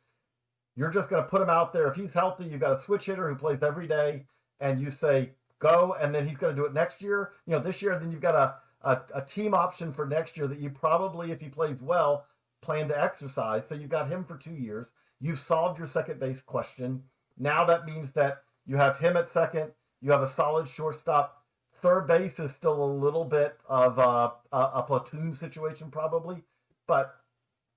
You're 0.77 0.91
just 0.91 1.11
going 1.11 1.23
to 1.23 1.29
put 1.29 1.43
him 1.43 1.50
out 1.50 1.73
there. 1.73 1.89
If 1.89 1.97
he's 1.97 2.12
healthy, 2.12 2.45
you've 2.45 2.61
got 2.61 2.81
a 2.81 2.85
switch 2.85 3.07
hitter 3.07 3.29
who 3.29 3.35
plays 3.35 3.62
every 3.62 3.87
day, 3.87 4.25
and 4.61 4.81
you 4.81 4.91
say 4.91 5.31
go, 5.59 5.97
and 6.00 6.15
then 6.15 6.27
he's 6.27 6.39
going 6.39 6.55
to 6.55 6.61
do 6.62 6.67
it 6.67 6.73
next 6.73 7.03
year. 7.03 7.33
You 7.47 7.57
know, 7.57 7.62
this 7.62 7.83
year, 7.83 7.99
then 7.99 8.11
you've 8.11 8.23
got 8.23 8.35
a, 8.35 8.89
a, 8.89 9.21
a 9.21 9.23
team 9.23 9.53
option 9.53 9.93
for 9.93 10.07
next 10.07 10.37
year 10.37 10.47
that 10.47 10.59
you 10.59 10.71
probably, 10.71 11.33
if 11.33 11.41
he 11.41 11.49
plays 11.49 11.83
well, 11.83 12.25
plan 12.62 12.89
to 12.89 13.03
exercise. 13.03 13.65
So 13.69 13.75
you've 13.75 13.91
got 13.91 14.09
him 14.09 14.25
for 14.25 14.37
two 14.37 14.55
years. 14.55 14.87
You've 15.21 15.41
solved 15.41 15.79
your 15.79 15.89
second 15.89 16.19
base 16.19 16.41
question. 16.41 17.03
Now 17.37 17.65
that 17.67 17.85
means 17.85 18.11
that 18.12 18.43
you 18.67 18.77
have 18.77 18.99
him 18.99 19.17
at 19.17 19.33
second. 19.33 19.71
You 20.00 20.12
have 20.12 20.23
a 20.23 20.33
solid 20.33 20.67
shortstop. 20.67 21.39
Third 21.83 22.07
base 22.07 22.39
is 22.39 22.51
still 22.53 22.83
a 22.83 22.93
little 22.93 23.25
bit 23.25 23.57
of 23.69 23.99
a, 23.99 24.33
a, 24.53 24.71
a 24.75 24.83
platoon 24.83 25.35
situation, 25.35 25.91
probably, 25.91 26.43
but 26.87 27.17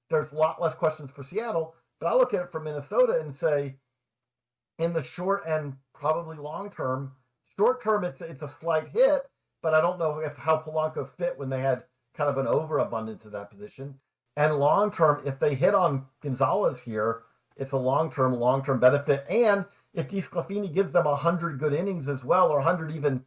there's 0.10 0.32
a 0.32 0.36
lot 0.36 0.62
less 0.62 0.74
questions 0.74 1.12
for 1.12 1.24
Seattle. 1.24 1.76
But 2.00 2.08
I 2.08 2.16
look 2.16 2.34
at 2.34 2.42
it 2.42 2.52
for 2.52 2.60
Minnesota 2.60 3.20
and 3.22 3.36
say, 3.36 3.76
in 4.80 4.94
the 4.94 5.04
short 5.04 5.44
and 5.48 5.74
probably 5.94 6.38
long 6.38 6.70
term, 6.70 7.14
short 7.58 7.82
term 7.82 8.04
it's 8.04 8.20
it's 8.22 8.42
a 8.42 8.52
slight 8.60 8.90
hit, 8.90 9.22
but 9.62 9.74
I 9.74 9.82
don't 9.82 10.00
know 10.00 10.20
if 10.20 10.36
how 10.36 10.58
Polanco 10.58 11.10
fit 11.18 11.38
when 11.38 11.50
they 11.50 11.62
had 11.62 11.84
kind 12.16 12.30
of 12.30 12.38
an 12.38 12.48
overabundance 12.48 13.26
of 13.26 13.32
that 13.32 13.52
position. 13.52 13.96
And 14.36 14.56
long 14.56 14.92
term, 14.92 15.22
if 15.26 15.40
they 15.40 15.56
hit 15.56 15.76
on 15.76 16.06
Gonzalez 16.22 16.80
here, 16.80 17.22
it's 17.56 17.72
a 17.72 17.78
long 17.78 18.12
term, 18.12 18.34
long 18.34 18.66
term 18.66 18.80
benefit. 18.80 19.26
And 19.30 19.66
if 19.94 20.10
DeSclafani 20.10 20.74
gives 20.74 20.92
them 20.92 21.06
100 21.06 21.60
good 21.60 21.74
innings 21.74 22.08
as 22.08 22.24
well, 22.24 22.50
or 22.50 22.58
100 22.58 22.92
even 22.92 23.24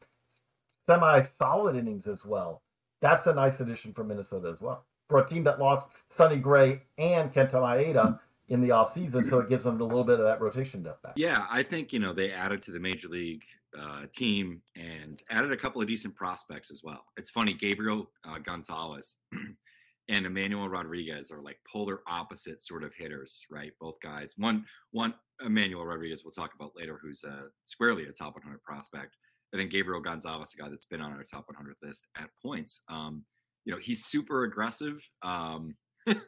semi 0.87 1.27
solid 1.39 1.77
innings 1.77 2.07
as 2.07 2.25
well, 2.25 2.63
that's 3.01 3.27
a 3.27 3.35
nice 3.35 3.61
addition 3.61 3.93
for 3.93 4.05
Minnesota 4.05 4.51
as 4.53 4.61
well. 4.61 4.85
For 5.09 5.21
a 5.21 5.29
team 5.29 5.45
that 5.45 5.59
lost 5.59 5.87
Sonny 6.17 6.37
Gray 6.37 6.83
and 6.99 7.33
Kenta 7.33 7.55
Maeda 7.55 8.19
in 8.49 8.61
the 8.61 8.69
offseason, 8.69 9.29
so 9.29 9.39
it 9.41 9.49
gives 9.49 9.65
them 9.65 9.81
a 9.81 9.85
little 9.85 10.05
bit 10.05 10.19
of 10.19 10.25
that 10.25 10.41
rotation 10.41 10.83
depth 10.83 11.03
back. 11.03 11.13
Yeah, 11.17 11.47
I 11.51 11.63
think, 11.63 11.93
you 11.93 11.99
know, 11.99 12.13
they 12.13 12.31
added 12.33 12.63
to 12.63 12.71
the 12.71 12.81
major 12.81 13.09
league 13.09 13.43
uh, 13.79 14.07
team 14.15 14.63
and 14.75 15.23
added 15.31 15.53
a 15.53 15.57
couple 15.57 15.83
of 15.83 15.89
decent 15.89 16.15
prospects 16.15 16.71
as 16.71 16.83
well. 16.83 17.05
It's 17.17 17.31
funny, 17.31 17.53
Gabriel 17.53 18.11
uh, 18.25 18.39
Gonzalez 18.39 19.17
and 20.09 20.27
Emmanuel 20.27 20.69
Rodriguez 20.69 21.31
are 21.31 21.43
like 21.43 21.59
polar 21.71 22.01
opposite 22.07 22.63
sort 22.63 22.85
of 22.85 22.95
hitters, 22.95 23.45
right? 23.51 23.73
Both 23.81 23.97
guys. 24.03 24.35
One, 24.37 24.65
one 24.93 25.15
Emmanuel 25.45 25.85
Rodriguez 25.85 26.23
we'll 26.25 26.33
talk 26.33 26.55
about 26.55 26.73
later, 26.77 26.99
who's 27.03 27.25
uh, 27.25 27.49
squarely 27.67 28.05
a 28.05 28.13
top 28.13 28.35
100 28.35 28.63
prospect. 28.63 29.17
I 29.57 29.59
think 29.59 29.73
Gabriel 29.73 30.03
Gonzalez, 30.03 30.53
a 30.53 30.63
guy 30.63 30.69
that's 30.69 30.85
been 30.85 31.01
on 31.01 31.13
our 31.13 31.25
top 31.25 31.45
100 31.47 31.77
list 31.83 32.07
at 32.17 32.29
points. 32.43 32.83
Um, 32.89 33.25
you 33.65 33.73
know, 33.73 33.79
he's 33.81 34.05
super 34.05 34.45
aggressive, 34.45 35.01
um, 35.23 35.75
and 36.07 36.21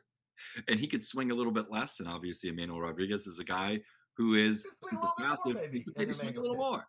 he 0.81 0.87
could 0.87 1.05
swing 1.05 1.31
a 1.31 1.35
little 1.35 1.53
bit 1.53 1.67
less. 1.71 2.01
And 2.01 2.09
obviously, 2.09 2.49
Emmanuel 2.49 2.81
Rodriguez 2.81 3.27
is 3.27 3.39
a 3.39 3.45
guy 3.45 3.81
who 4.17 4.35
is 4.35 4.67
super 4.89 5.09
passive. 5.19 5.57
Maybe, 5.57 5.85
maybe 5.97 6.15
swing 6.15 6.39
a 6.39 6.41
little 6.41 6.57
more. 6.57 6.87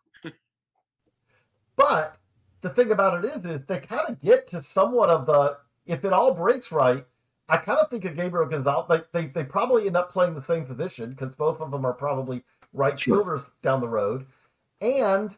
but 1.76 2.16
the 2.62 2.70
thing 2.70 2.90
about 2.90 3.22
it 3.22 3.36
is, 3.36 3.44
is 3.44 3.66
they 3.66 3.78
kind 3.78 4.08
of 4.08 4.20
get 4.22 4.48
to 4.50 4.62
somewhat 4.62 5.10
of 5.10 5.26
the 5.26 5.58
if 5.84 6.06
it 6.06 6.12
all 6.12 6.32
breaks 6.32 6.72
right, 6.72 7.04
I 7.50 7.58
kind 7.58 7.78
of 7.78 7.90
think 7.90 8.06
of 8.06 8.16
Gabriel 8.16 8.48
Gonzalez. 8.48 8.86
Like 8.88 9.12
they, 9.12 9.26
they 9.26 9.44
probably 9.44 9.86
end 9.86 9.96
up 9.96 10.10
playing 10.10 10.34
the 10.34 10.40
same 10.40 10.64
position 10.64 11.10
because 11.10 11.34
both 11.34 11.60
of 11.60 11.70
them 11.70 11.84
are 11.84 11.92
probably 11.92 12.42
right 12.72 12.98
sure. 12.98 13.44
down 13.62 13.82
the 13.82 13.88
road, 13.88 14.24
and 14.80 15.34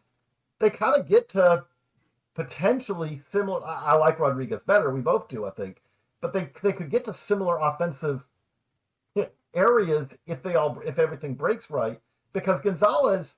they 0.62 0.70
kind 0.70 0.98
of 0.98 1.08
get 1.08 1.28
to 1.30 1.64
potentially 2.34 3.20
similar. 3.32 3.66
I, 3.66 3.92
I, 3.92 3.94
like 3.96 4.20
Rodriguez 4.20 4.62
better. 4.66 4.90
We 4.90 5.00
both 5.00 5.28
do, 5.28 5.44
I 5.44 5.50
think, 5.50 5.82
but 6.20 6.32
they 6.32 6.48
they 6.62 6.72
could 6.72 6.90
get 6.90 7.04
to 7.06 7.12
similar 7.12 7.58
offensive 7.58 8.24
areas 9.54 10.08
if 10.26 10.42
they 10.42 10.54
all 10.54 10.80
if 10.86 10.98
everything 10.98 11.34
breaks 11.34 11.68
right. 11.68 12.00
Because 12.32 12.62
Gonzalez, 12.62 13.34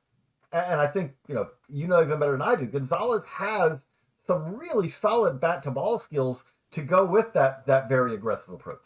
and 0.52 0.80
I 0.80 0.86
think 0.86 1.12
you 1.26 1.34
know 1.34 1.48
you 1.68 1.88
know 1.88 2.02
even 2.02 2.18
better 2.20 2.32
than 2.32 2.42
I 2.42 2.54
do. 2.54 2.66
Gonzalez 2.66 3.22
has 3.26 3.78
some 4.26 4.54
really 4.54 4.88
solid 4.88 5.40
bat 5.40 5.62
to 5.64 5.70
ball 5.70 5.98
skills 5.98 6.44
to 6.72 6.82
go 6.82 7.04
with 7.04 7.32
that 7.32 7.66
that 7.66 7.88
very 7.88 8.14
aggressive 8.14 8.50
approach. 8.50 8.82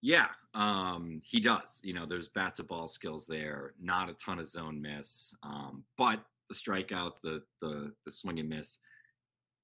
Yeah, 0.00 0.28
um, 0.54 1.22
he 1.24 1.40
does. 1.40 1.80
You 1.82 1.94
know, 1.94 2.06
there's 2.06 2.28
bat 2.28 2.56
to 2.56 2.64
ball 2.64 2.88
skills 2.88 3.26
there. 3.26 3.74
Not 3.80 4.10
a 4.10 4.14
ton 4.14 4.38
of 4.38 4.48
zone 4.48 4.82
miss, 4.82 5.34
um, 5.42 5.84
but 5.96 6.20
the 6.48 6.54
strikeouts, 6.54 7.20
the 7.22 7.42
the 7.60 7.92
the 8.04 8.10
swing 8.10 8.38
and 8.38 8.48
miss, 8.48 8.78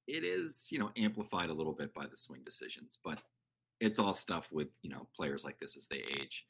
it 0.07 0.25
is 0.25 0.67
you 0.71 0.79
know 0.79 0.91
amplified 0.97 1.51
a 1.51 1.55
little 1.55 1.73
bit 1.73 1.93
by 1.95 2.07
the 2.07 2.17
swing 2.17 2.41
decisions. 2.45 2.99
But 3.05 3.19
it's 3.81 3.99
all 3.99 4.15
stuff 4.15 4.49
with 4.53 4.69
you 4.83 4.91
know 4.91 5.09
players 5.17 5.45
like 5.45 5.59
this 5.59 5.77
as 5.77 5.87
they 5.87 6.05
age. 6.21 6.45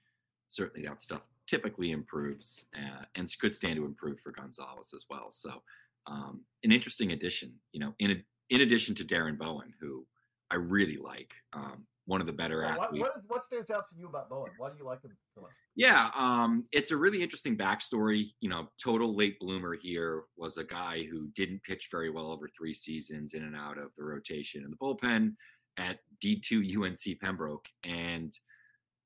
Certainly, 0.49 0.87
that 0.87 1.03
stuff 1.03 1.23
typically 1.49 1.91
improves 1.91 2.67
uh, 2.77 3.05
and 3.15 3.29
could 3.41 3.55
stand 3.55 3.77
to 3.77 3.85
improve 3.85 4.21
for 4.21 4.33
Gonzalez 4.33 4.93
as 4.95 5.05
well. 5.09 5.29
So, 5.31 5.63
um, 6.07 6.43
an 6.63 6.73
interesting 6.73 7.13
addition. 7.13 7.53
You 7.73 7.81
know, 7.81 7.95
in 7.99 8.11
a, 8.11 8.17
in 8.51 8.61
addition 8.61 8.95
to 8.97 9.05
Darren 9.05 9.39
Bowen, 9.39 9.73
who 9.81 10.07
I 10.51 10.57
really 10.57 10.97
like. 10.97 11.33
Um, 11.53 11.87
one 12.07 12.21
of 12.21 12.27
the 12.27 12.33
better 12.33 12.63
athletes. 12.63 12.93
What, 12.93 13.01
what, 13.01 13.13
is, 13.17 13.23
what 13.29 13.47
stands 13.47 13.71
out 13.71 13.89
to 13.91 13.97
you 13.97 14.07
about 14.09 14.29
Bowen? 14.29 14.51
Why 14.59 14.69
do 14.69 14.75
you 14.79 14.85
like 14.85 15.03
him 15.03 15.17
so 15.35 15.43
much? 15.43 15.51
Yeah, 15.75 16.11
um, 16.15 16.65
it's 16.71 16.91
a 16.91 16.97
really 16.97 17.23
interesting 17.23 17.57
backstory. 17.57 18.33
You 18.41 18.51
know, 18.51 18.69
total 18.83 19.17
late 19.17 19.39
bloomer 19.41 19.75
here 19.75 20.25
was 20.37 20.59
a 20.59 20.65
guy 20.65 21.05
who 21.11 21.29
didn't 21.35 21.63
pitch 21.63 21.89
very 21.91 22.11
well 22.11 22.31
over 22.31 22.49
three 22.49 22.75
seasons 22.75 23.33
in 23.33 23.43
and 23.43 23.57
out 23.57 23.79
of 23.79 23.91
the 23.97 24.05
rotation 24.05 24.65
in 24.65 24.71
the 24.71 24.77
bullpen 24.77 25.35
at 25.79 26.01
D2 26.23 26.85
UNC 26.85 27.21
Pembroke. 27.21 27.67
And, 27.85 28.33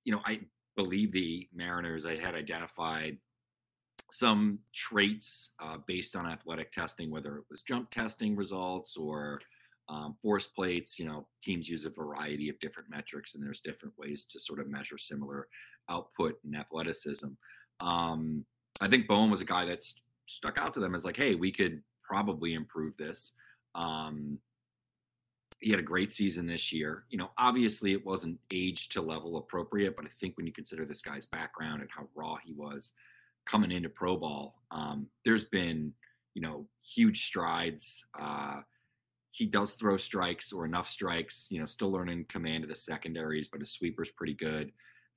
you 0.05 0.12
know, 0.12 0.21
I 0.26 0.40
believe 0.76 1.12
the 1.12 1.49
Mariners 1.55 2.05
I 2.05 2.17
had 2.17 2.35
identified 2.35 3.19
some 4.11 4.59
traits 4.75 5.52
uh, 5.62 5.76
based 5.87 6.17
on 6.17 6.26
athletic 6.26 6.73
testing, 6.73 7.11
whether 7.11 7.37
it 7.37 7.45
was 7.50 7.62
jump 7.62 7.90
testing 7.90 8.35
results 8.35 8.97
or– 8.97 9.40
um, 9.88 10.16
force 10.21 10.47
plates, 10.47 10.99
you 10.99 11.07
know, 11.07 11.26
teams 11.42 11.68
use 11.68 11.85
a 11.85 11.90
variety 11.90 12.49
of 12.49 12.59
different 12.61 12.90
metrics, 12.90 13.35
and 13.35 13.42
there's 13.42 13.61
different 13.61 13.95
ways 13.99 14.25
to 14.25 14.38
sort 14.38 14.61
of 14.61 14.68
measure 14.68 14.99
similar 14.99 15.49
output 15.88 16.38
and 16.45 16.57
athleticism. 16.57 17.28
Um, 17.80 18.45
I 18.80 18.88
think 18.88 19.09
Bowen 19.09 19.30
was 19.30 19.40
a 19.40 19.47
guy 19.47 19.64
that's 19.64 19.95
stuck 20.26 20.59
out 20.59 20.75
to 20.75 20.80
them 20.80 20.95
as 20.95 21.04
like, 21.04 21.16
hey, 21.16 21.35
we 21.35 21.50
could 21.50 21.83
probably 22.02 22.54
improve 22.54 22.97
this. 22.97 23.33
Um, 23.75 24.38
he 25.61 25.71
had 25.71 25.80
a 25.80 25.85
great 25.85 26.12
season 26.12 26.47
this 26.47 26.73
year. 26.73 27.04
You 27.11 27.18
know, 27.18 27.30
obviously 27.37 27.92
it 27.92 28.04
wasn't 28.04 28.38
age 28.52 28.90
to 28.90 29.02
level 29.02 29.38
appropriate, 29.38 29.97
but 29.97 30.04
I 30.04 30.11
think 30.21 30.37
when 30.37 30.47
you 30.47 30.52
consider 30.52 30.85
this 30.85 31.02
guy's 31.02 31.26
background 31.26 31.80
and 31.80 31.90
how 31.90 32.09
raw 32.14 32.37
he 32.37 32.52
was 32.52 32.92
coming 33.47 33.73
into 33.73 33.88
pro 33.88 34.16
ball, 34.16 34.62
um, 34.71 35.07
there's 35.25 35.45
been, 35.45 35.92
you 36.35 36.42
know, 36.42 36.66
huge 36.83 37.25
strides. 37.25 38.04
Uh, 38.18 38.61
he 39.38 39.47
does 39.47 39.75
throw 39.75 39.97
strikes 39.97 40.52
or 40.52 40.64
enough 40.64 40.88
strikes, 40.88 41.47
you 41.49 41.61
know, 41.61 41.64
still 41.64 41.92
learning 41.92 42.26
command 42.28 42.64
of 42.64 42.71
the 42.71 42.75
secondaries, 42.75 43.47
but 43.47 43.61
his 43.61 43.71
sweeper's 43.71 44.11
pretty 44.11 44.35
good. 44.35 44.73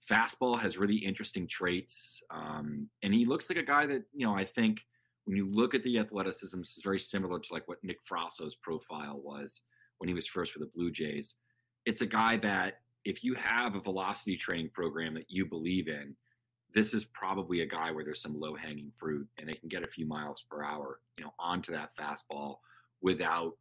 Fastball 0.07 0.59
has 0.59 0.77
really 0.77 0.97
interesting 0.97 1.47
traits. 1.47 2.21
Um, 2.29 2.87
and 3.01 3.15
he 3.15 3.25
looks 3.25 3.49
like 3.49 3.57
a 3.57 3.65
guy 3.65 3.87
that, 3.87 4.03
you 4.13 4.27
know, 4.27 4.35
I 4.35 4.45
think 4.45 4.81
when 5.25 5.35
you 5.35 5.49
look 5.51 5.73
at 5.73 5.83
the 5.83 5.97
athleticism, 5.97 6.59
this 6.59 6.77
is 6.77 6.83
very 6.83 6.99
similar 6.99 7.39
to 7.39 7.53
like 7.53 7.67
what 7.67 7.83
Nick 7.83 7.97
Frasso's 8.05 8.53
profile 8.53 9.19
was 9.23 9.61
when 9.97 10.07
he 10.07 10.13
was 10.13 10.27
first 10.27 10.53
with 10.53 10.61
the 10.61 10.71
Blue 10.77 10.91
Jays. 10.91 11.35
It's 11.87 12.01
a 12.01 12.05
guy 12.05 12.37
that 12.37 12.81
if 13.05 13.23
you 13.23 13.33
have 13.33 13.73
a 13.73 13.79
velocity 13.79 14.37
training 14.37 14.69
program 14.71 15.15
that 15.15 15.29
you 15.29 15.47
believe 15.47 15.87
in, 15.87 16.15
this 16.75 16.93
is 16.93 17.05
probably 17.05 17.61
a 17.61 17.65
guy 17.65 17.89
where 17.91 18.03
there's 18.03 18.21
some 18.21 18.39
low 18.39 18.53
hanging 18.53 18.91
fruit 18.97 19.27
and 19.39 19.49
they 19.49 19.53
can 19.53 19.67
get 19.67 19.83
a 19.83 19.87
few 19.89 20.05
miles 20.05 20.45
per 20.49 20.63
hour, 20.63 20.99
you 21.17 21.23
know, 21.23 21.33
onto 21.39 21.71
that 21.71 21.89
fastball 21.99 22.57
without 23.01 23.53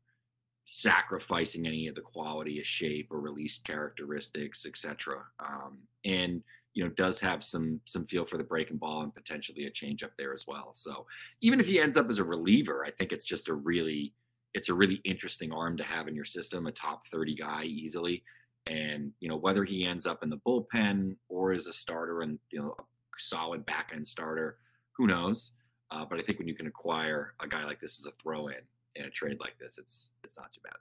sacrificing 0.73 1.67
any 1.67 1.89
of 1.89 1.97
the 1.97 2.01
quality 2.01 2.61
of 2.61 2.65
shape 2.65 3.09
or 3.11 3.19
release 3.19 3.59
characteristics, 3.59 4.65
etc. 4.65 5.25
Um, 5.41 5.79
and 6.05 6.45
you 6.75 6.85
know 6.85 6.91
does 6.91 7.19
have 7.19 7.43
some 7.43 7.81
some 7.87 8.07
feel 8.07 8.25
for 8.25 8.39
the 8.39 8.45
breaking 8.45 8.77
ball 8.77 9.03
and 9.03 9.13
potentially 9.13 9.67
a 9.67 9.71
change 9.71 10.05
up 10.05 10.13
there 10.17 10.33
as 10.33 10.47
well. 10.47 10.71
So 10.75 11.07
even 11.41 11.59
if 11.59 11.67
he 11.67 11.81
ends 11.81 11.97
up 11.97 12.09
as 12.09 12.19
a 12.19 12.25
reliever, 12.25 12.85
I 12.85 12.93
think 12.93 13.11
it's 13.11 13.27
just 13.27 13.49
a 13.49 13.55
really 13.55 14.15
it's 14.55 14.69
a 14.69 14.75
really 14.75 15.01
interesting 15.05 15.53
arm 15.53 15.77
to 15.77 15.83
have 15.83 16.07
in 16.07 16.15
your 16.15 16.25
system, 16.25 16.69
a 16.69 16.73
top 16.73 17.03
30 17.09 17.35
guy 17.35 17.65
easily. 17.65 18.23
And 18.67 19.11
you 19.19 19.29
know 19.29 19.37
whether 19.37 19.65
he 19.65 19.85
ends 19.85 20.07
up 20.07 20.23
in 20.23 20.31
the 20.31 20.41
bullpen 20.47 21.17
or 21.29 21.53
as 21.53 21.67
a 21.67 21.73
starter 21.73 22.23
and 22.23 22.39
you 22.53 22.61
know 22.61 22.77
a 22.79 22.83
solid 23.19 23.67
back 23.67 23.91
end 23.93 24.07
starter, 24.07 24.59
who 24.93 25.09
knows? 25.09 25.51
Uh, 25.91 26.05
but 26.09 26.21
I 26.21 26.23
think 26.23 26.39
when 26.39 26.47
you 26.47 26.55
can 26.55 26.69
acquire 26.69 27.35
a 27.41 27.49
guy 27.49 27.65
like 27.65 27.81
this 27.81 27.99
as 27.99 28.07
a 28.07 28.13
throw 28.23 28.47
in, 28.47 28.63
in 28.97 29.05
a 29.05 29.11
trade 29.11 29.39
like 29.41 29.59
this, 29.59 29.79
it's 29.79 30.11
it's 30.25 30.37
not 30.37 30.53
too 30.53 30.61
bad. 30.63 30.75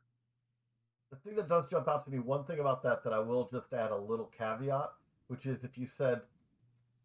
The 1.11 1.17
thing 1.17 1.35
that 1.37 1.49
does 1.49 1.65
jump 1.69 1.87
out 1.87 2.05
to 2.05 2.11
me, 2.11 2.19
one 2.19 2.43
thing 2.45 2.59
about 2.59 2.83
that 2.83 3.03
that 3.03 3.13
I 3.13 3.19
will 3.19 3.49
just 3.51 3.73
add 3.73 3.91
a 3.91 3.97
little 3.97 4.31
caveat, 4.37 4.91
which 5.27 5.45
is 5.45 5.63
if 5.63 5.77
you 5.77 5.87
said 5.87 6.21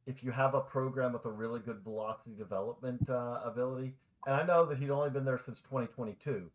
if 0.07 0.23
you 0.23 0.31
have 0.31 0.55
a 0.55 0.61
program 0.61 1.15
with 1.15 1.25
a 1.25 1.31
really 1.31 1.61
good 1.61 1.79
velocity 1.83 2.35
development 2.37 3.09
uh, 3.09 3.41
ability, 3.45 3.95
and 4.27 4.35
I 4.35 4.45
know 4.45 4.67
that 4.67 4.79
he'd 4.79 4.91
only 4.91 5.11
been 5.11 5.25
there 5.25 5.39
since 5.43 5.61
2022, 5.61 6.51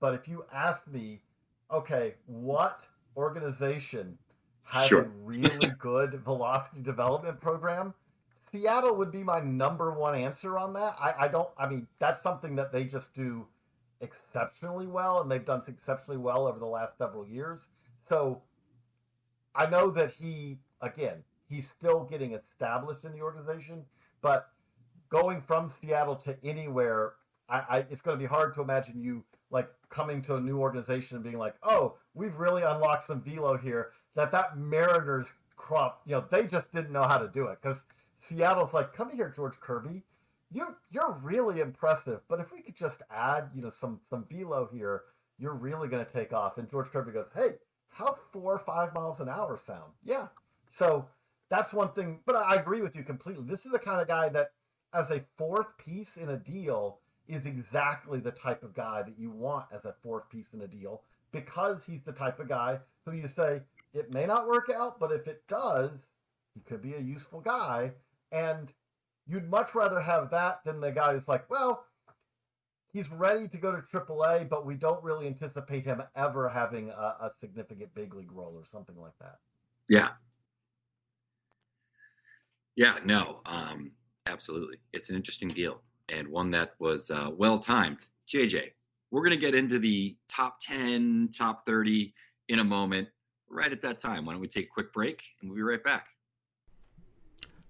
but 0.00 0.14
if 0.14 0.28
you 0.28 0.44
asked 0.52 0.86
me, 0.86 1.22
okay, 1.72 2.14
what 2.26 2.82
organization 3.16 4.18
has 4.64 4.88
Sure. 4.88 5.02
a 5.02 5.08
really 5.24 5.72
good 5.78 6.20
velocity 6.24 6.82
development 6.82 7.40
program, 7.40 7.94
Seattle 8.52 8.94
would 8.96 9.10
be 9.12 9.22
my 9.22 9.40
number 9.40 9.92
one 9.92 10.14
answer 10.14 10.58
on 10.58 10.72
that. 10.74 10.96
I, 11.00 11.14
I 11.24 11.28
don't. 11.28 11.48
I 11.56 11.68
mean, 11.68 11.86
that's 11.98 12.22
something 12.22 12.56
that 12.56 12.72
they 12.72 12.84
just 12.84 13.14
do 13.14 13.46
exceptionally 14.00 14.86
well, 14.86 15.20
and 15.20 15.30
they've 15.30 15.44
done 15.44 15.62
exceptionally 15.66 16.18
well 16.18 16.46
over 16.46 16.58
the 16.58 16.66
last 16.66 16.96
several 16.98 17.26
years. 17.26 17.60
So 18.08 18.42
I 19.54 19.68
know 19.68 19.90
that 19.90 20.12
he, 20.12 20.58
again, 20.80 21.22
he's 21.48 21.64
still 21.78 22.04
getting 22.04 22.34
established 22.34 23.04
in 23.04 23.12
the 23.12 23.20
organization, 23.20 23.82
but 24.22 24.50
going 25.10 25.40
from 25.40 25.70
Seattle 25.80 26.16
to 26.16 26.36
anywhere, 26.44 27.14
I, 27.48 27.58
I 27.68 27.78
it's 27.90 28.00
going 28.00 28.18
to 28.18 28.22
be 28.22 28.28
hard 28.28 28.54
to 28.54 28.62
imagine 28.62 29.02
you 29.02 29.24
like 29.50 29.68
coming 29.90 30.22
to 30.22 30.36
a 30.36 30.40
new 30.40 30.58
organization 30.58 31.16
and 31.16 31.24
being 31.24 31.38
like, 31.38 31.54
oh, 31.62 31.96
we've 32.14 32.36
really 32.36 32.62
unlocked 32.62 33.06
some 33.06 33.20
velo 33.20 33.56
here. 33.56 33.90
That 34.14 34.32
that 34.32 34.56
Mariners 34.56 35.26
crop, 35.56 36.02
you 36.06 36.12
know, 36.12 36.24
they 36.30 36.44
just 36.44 36.72
didn't 36.72 36.92
know 36.92 37.02
how 37.02 37.18
to 37.18 37.28
do 37.28 37.46
it 37.46 37.58
because 37.60 37.84
Seattle's 38.16 38.72
like, 38.72 38.94
come 38.94 39.10
here, 39.10 39.32
George 39.34 39.58
Kirby. 39.60 40.02
You're 40.52 40.76
you're 40.90 41.18
really 41.22 41.60
impressive, 41.60 42.20
but 42.28 42.40
if 42.40 42.52
we 42.52 42.60
could 42.60 42.76
just 42.76 43.02
add, 43.10 43.50
you 43.54 43.62
know, 43.62 43.70
some 43.70 44.00
some 44.08 44.24
velo 44.30 44.68
here, 44.72 45.02
you're 45.38 45.54
really 45.54 45.88
going 45.88 46.04
to 46.04 46.12
take 46.12 46.32
off. 46.32 46.58
And 46.58 46.68
George 46.70 46.90
Kirby 46.90 47.12
goes, 47.12 47.28
hey, 47.34 47.52
how 47.88 48.16
four 48.32 48.54
or 48.54 48.58
five 48.58 48.94
miles 48.94 49.20
an 49.20 49.28
hour 49.28 49.58
sound? 49.64 49.92
Yeah. 50.04 50.26
So 50.78 51.06
that's 51.50 51.72
one 51.72 51.92
thing. 51.92 52.20
But 52.26 52.36
I 52.36 52.56
agree 52.56 52.82
with 52.82 52.94
you 52.94 53.02
completely. 53.02 53.44
This 53.48 53.64
is 53.64 53.72
the 53.72 53.78
kind 53.78 54.00
of 54.00 54.08
guy 54.08 54.28
that, 54.30 54.52
as 54.92 55.10
a 55.10 55.22
fourth 55.38 55.76
piece 55.78 56.16
in 56.16 56.30
a 56.30 56.36
deal, 56.36 56.98
is 57.28 57.46
exactly 57.46 58.20
the 58.20 58.32
type 58.32 58.62
of 58.62 58.74
guy 58.74 59.02
that 59.02 59.18
you 59.18 59.30
want 59.30 59.66
as 59.72 59.84
a 59.84 59.94
fourth 60.02 60.28
piece 60.30 60.52
in 60.52 60.62
a 60.62 60.68
deal 60.68 61.02
because 61.32 61.78
he's 61.86 62.02
the 62.04 62.12
type 62.12 62.40
of 62.40 62.48
guy 62.48 62.78
who 63.06 63.12
you 63.12 63.28
say 63.28 63.60
it 63.94 64.12
may 64.12 64.26
not 64.26 64.48
work 64.48 64.70
out, 64.74 65.00
but 65.00 65.12
if 65.12 65.26
it 65.26 65.42
does, 65.48 65.90
he 66.54 66.60
could 66.60 66.82
be 66.82 66.94
a 66.94 67.00
useful 67.00 67.40
guy. 67.40 67.92
And 68.32 68.68
you'd 69.30 69.48
much 69.48 69.74
rather 69.74 70.00
have 70.00 70.30
that 70.30 70.60
than 70.64 70.80
the 70.80 70.90
guy 70.90 71.14
who's 71.14 71.28
like, 71.28 71.48
well, 71.48 71.84
he's 72.92 73.08
ready 73.10 73.46
to 73.46 73.56
go 73.56 73.70
to 73.70 73.82
AAA, 73.82 74.48
but 74.48 74.66
we 74.66 74.74
don't 74.74 75.02
really 75.04 75.26
anticipate 75.26 75.84
him 75.84 76.02
ever 76.16 76.48
having 76.48 76.90
a, 76.90 76.92
a 76.92 77.30
significant 77.40 77.94
big 77.94 78.14
league 78.14 78.32
role 78.32 78.54
or 78.56 78.64
something 78.72 78.96
like 79.00 79.16
that. 79.20 79.38
Yeah. 79.88 80.08
Yeah, 82.74 82.98
no, 83.04 83.40
um, 83.46 83.92
absolutely. 84.28 84.78
It's 84.92 85.10
an 85.10 85.16
interesting 85.16 85.48
deal 85.48 85.80
and 86.12 86.26
one 86.28 86.50
that 86.50 86.72
was 86.80 87.10
uh, 87.10 87.28
well 87.32 87.58
timed. 87.58 88.06
JJ, 88.28 88.72
we're 89.10 89.22
going 89.22 89.30
to 89.30 89.36
get 89.36 89.54
into 89.54 89.78
the 89.78 90.16
top 90.28 90.60
10, 90.60 91.30
top 91.36 91.64
30 91.66 92.12
in 92.48 92.58
a 92.58 92.64
moment, 92.64 93.08
right 93.48 93.70
at 93.70 93.82
that 93.82 94.00
time. 94.00 94.24
Why 94.24 94.32
don't 94.32 94.40
we 94.40 94.48
take 94.48 94.66
a 94.66 94.72
quick 94.72 94.92
break 94.92 95.22
and 95.40 95.50
we'll 95.50 95.56
be 95.56 95.62
right 95.62 95.82
back? 95.82 96.06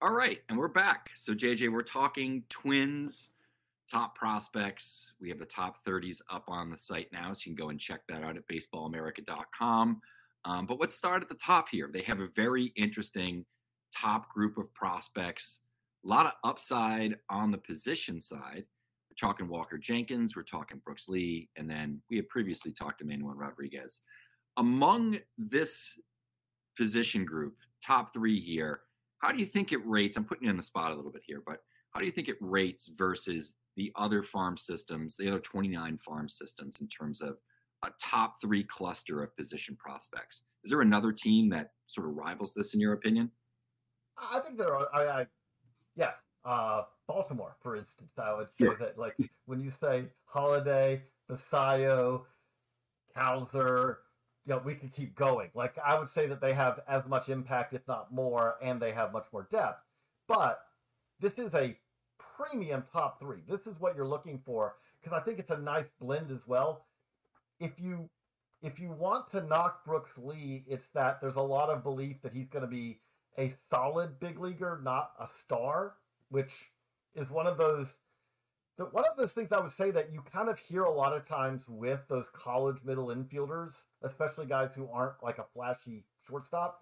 All 0.00 0.12
right, 0.12 0.38
and 0.48 0.56
we're 0.56 0.68
back. 0.68 1.10
So, 1.16 1.34
JJ, 1.34 1.72
we're 1.72 1.80
talking 1.80 2.44
twins, 2.48 3.30
top 3.90 4.14
prospects. 4.14 5.14
We 5.20 5.28
have 5.28 5.40
the 5.40 5.44
top 5.44 5.84
30s 5.84 6.20
up 6.30 6.44
on 6.46 6.70
the 6.70 6.76
site 6.76 7.12
now, 7.12 7.32
so 7.32 7.40
you 7.50 7.56
can 7.56 7.64
go 7.64 7.70
and 7.70 7.80
check 7.80 8.02
that 8.08 8.22
out 8.22 8.36
at 8.36 8.46
baseballamerica.com. 8.46 10.00
Um, 10.44 10.66
but 10.66 10.78
let's 10.78 10.96
start 10.96 11.22
at 11.22 11.28
the 11.28 11.34
top 11.34 11.66
here. 11.68 11.90
They 11.92 12.02
have 12.02 12.20
a 12.20 12.28
very 12.36 12.66
interesting 12.76 13.44
top 13.92 14.32
group 14.32 14.56
of 14.56 14.72
prospects, 14.72 15.62
a 16.04 16.08
lot 16.08 16.26
of 16.26 16.32
upside 16.44 17.16
on 17.28 17.50
the 17.50 17.58
position 17.58 18.20
side. 18.20 18.66
We're 19.10 19.28
talking 19.28 19.48
Walker 19.48 19.78
Jenkins, 19.78 20.36
we're 20.36 20.42
talking 20.44 20.80
Brooks 20.84 21.08
Lee, 21.08 21.48
and 21.56 21.68
then 21.68 22.00
we 22.08 22.18
had 22.18 22.28
previously 22.28 22.70
talked 22.70 23.00
to 23.00 23.04
Manuel 23.04 23.34
Rodriguez. 23.34 23.98
Among 24.58 25.18
this 25.36 25.98
position 26.76 27.24
group, 27.24 27.56
top 27.84 28.12
three 28.12 28.38
here, 28.38 28.82
how 29.18 29.32
do 29.32 29.38
you 29.38 29.46
think 29.46 29.72
it 29.72 29.80
rates? 29.86 30.16
I'm 30.16 30.24
putting 30.24 30.44
you 30.44 30.50
on 30.50 30.56
the 30.56 30.62
spot 30.62 30.92
a 30.92 30.94
little 30.94 31.10
bit 31.10 31.22
here, 31.26 31.42
but 31.44 31.60
how 31.92 32.00
do 32.00 32.06
you 32.06 32.12
think 32.12 32.28
it 32.28 32.36
rates 32.40 32.88
versus 32.96 33.54
the 33.76 33.92
other 33.96 34.22
farm 34.22 34.56
systems, 34.56 35.16
the 35.16 35.28
other 35.28 35.40
29 35.40 35.98
farm 35.98 36.28
systems 36.28 36.80
in 36.80 36.88
terms 36.88 37.20
of 37.20 37.36
a 37.84 37.90
top 38.00 38.36
three 38.40 38.62
cluster 38.64 39.22
of 39.22 39.36
position 39.36 39.76
prospects? 39.76 40.42
Is 40.64 40.70
there 40.70 40.80
another 40.82 41.12
team 41.12 41.48
that 41.50 41.70
sort 41.86 42.08
of 42.08 42.14
rivals 42.14 42.54
this 42.54 42.74
in 42.74 42.80
your 42.80 42.92
opinion? 42.92 43.30
I 44.16 44.40
think 44.40 44.58
there 44.58 44.74
are. 44.74 44.88
I, 44.92 45.20
I 45.20 45.26
yes, 45.96 46.14
uh, 46.44 46.82
Baltimore, 47.06 47.56
for 47.62 47.76
instance. 47.76 48.10
I 48.18 48.34
would 48.34 48.48
say 48.58 48.66
Sure. 48.66 48.76
that, 48.80 48.98
like, 48.98 49.16
when 49.46 49.60
you 49.60 49.70
say 49.80 50.06
Holliday, 50.24 51.02
Basallo, 51.30 52.22
Cowser, 53.16 53.96
you 54.48 54.54
know, 54.54 54.62
we 54.64 54.74
could 54.74 54.94
keep 54.94 55.14
going. 55.14 55.50
Like, 55.54 55.76
I 55.84 55.98
would 55.98 56.08
say 56.08 56.26
that 56.26 56.40
they 56.40 56.54
have 56.54 56.80
as 56.88 57.06
much 57.06 57.28
impact, 57.28 57.74
if 57.74 57.86
not 57.86 58.10
more, 58.10 58.56
and 58.62 58.80
they 58.80 58.92
have 58.92 59.12
much 59.12 59.26
more 59.30 59.46
depth. 59.52 59.82
But 60.26 60.60
this 61.20 61.34
is 61.34 61.52
a 61.52 61.76
premium 62.38 62.84
top 62.90 63.20
three. 63.20 63.42
This 63.46 63.66
is 63.66 63.78
what 63.78 63.94
you're 63.94 64.08
looking 64.08 64.40
for 64.46 64.76
because 65.02 65.14
I 65.14 65.22
think 65.22 65.38
it's 65.38 65.50
a 65.50 65.58
nice 65.58 65.88
blend 66.00 66.30
as 66.30 66.46
well. 66.46 66.86
If 67.60 67.72
you 67.78 68.08
if 68.62 68.80
you 68.80 68.90
want 68.90 69.30
to 69.32 69.42
knock 69.42 69.84
Brooks 69.84 70.12
Lee, 70.16 70.64
it's 70.66 70.88
that 70.94 71.20
there's 71.20 71.36
a 71.36 71.40
lot 71.40 71.68
of 71.68 71.84
belief 71.84 72.16
that 72.22 72.32
he's 72.32 72.48
going 72.48 72.64
to 72.64 72.70
be 72.70 73.00
a 73.38 73.54
solid 73.70 74.18
big 74.18 74.40
leaguer, 74.40 74.80
not 74.82 75.12
a 75.20 75.28
star, 75.40 75.94
which 76.30 76.52
is 77.14 77.30
one 77.30 77.46
of 77.46 77.58
those 77.58 77.86
the, 78.78 78.84
one 78.84 79.04
of 79.04 79.16
those 79.16 79.32
things 79.32 79.50
I 79.52 79.60
would 79.60 79.72
say 79.72 79.90
that 79.90 80.12
you 80.12 80.22
kind 80.32 80.48
of 80.48 80.58
hear 80.58 80.84
a 80.84 80.94
lot 80.94 81.14
of 81.14 81.26
times 81.28 81.62
with 81.68 82.00
those 82.08 82.26
college 82.32 82.76
middle 82.84 83.08
infielders, 83.08 83.72
especially 84.02 84.46
guys 84.46 84.70
who 84.74 84.88
aren't 84.92 85.22
like 85.22 85.38
a 85.38 85.46
flashy 85.52 86.04
shortstop, 86.26 86.80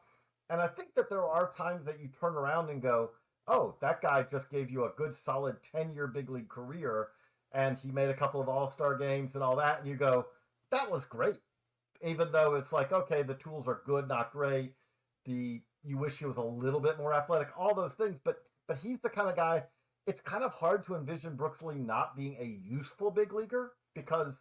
And 0.51 0.61
I 0.61 0.69
think 0.69 0.95
that 0.95 1.09
there 1.09 1.25
are 1.25 1.53
times 1.57 1.85
that 1.87 2.01
you 2.01 2.09
turn 2.21 2.35
around 2.35 2.71
and 2.71 2.83
go, 2.83 3.11
oh, 3.49 3.77
that 3.81 4.03
guy 4.03 4.25
just 4.31 4.51
gave 4.51 4.71
you 4.71 4.85
a 4.85 4.93
good 4.97 5.15
solid 5.15 5.57
10 5.73 5.95
year 5.95 6.07
big 6.07 6.29
league 6.31 6.49
career 6.49 7.09
and 7.53 7.79
he 7.79 7.91
made 7.91 8.11
a 8.11 8.15
couple 8.15 8.41
of 8.41 8.49
all 8.49 8.71
star 8.71 8.97
games 8.99 9.35
and 9.35 9.43
all 9.43 9.57
that. 9.57 9.81
And 9.81 9.89
you 9.89 9.97
go, 9.97 10.27
that 10.71 10.91
was 10.91 11.05
great. 11.05 11.37
Even 12.05 12.31
though 12.31 12.55
it's 12.57 12.73
like, 12.73 12.93
okay, 12.93 13.23
the 13.23 13.35
tools 13.35 13.67
are 13.67 13.81
good, 13.87 14.07
not 14.09 14.33
great. 14.33 14.75
The 15.25 15.63
you 15.83 15.97
wish 15.97 16.19
he 16.19 16.27
was 16.27 16.37
a 16.37 16.43
little 16.43 16.81
bit 16.81 16.99
more 16.99 17.15
athletic, 17.15 17.49
all 17.57 17.75
those 17.75 17.95
things. 17.95 18.19
But 18.23 18.43
but 18.69 18.79
he's 18.83 19.01
the 19.01 19.09
kind 19.09 19.31
of 19.31 19.37
guy. 19.37 19.63
It's 20.07 20.21
kind 20.21 20.45
of 20.45 20.53
hard 20.53 20.87
to 20.87 20.95
envision 20.95 21.35
Brooks 21.35 21.63
Lee 21.63 21.75
not 21.75 22.17
being 22.17 22.37
a 22.39 22.61
useful 22.65 23.11
big 23.11 23.33
leaguer 23.33 23.73
because 23.95 24.35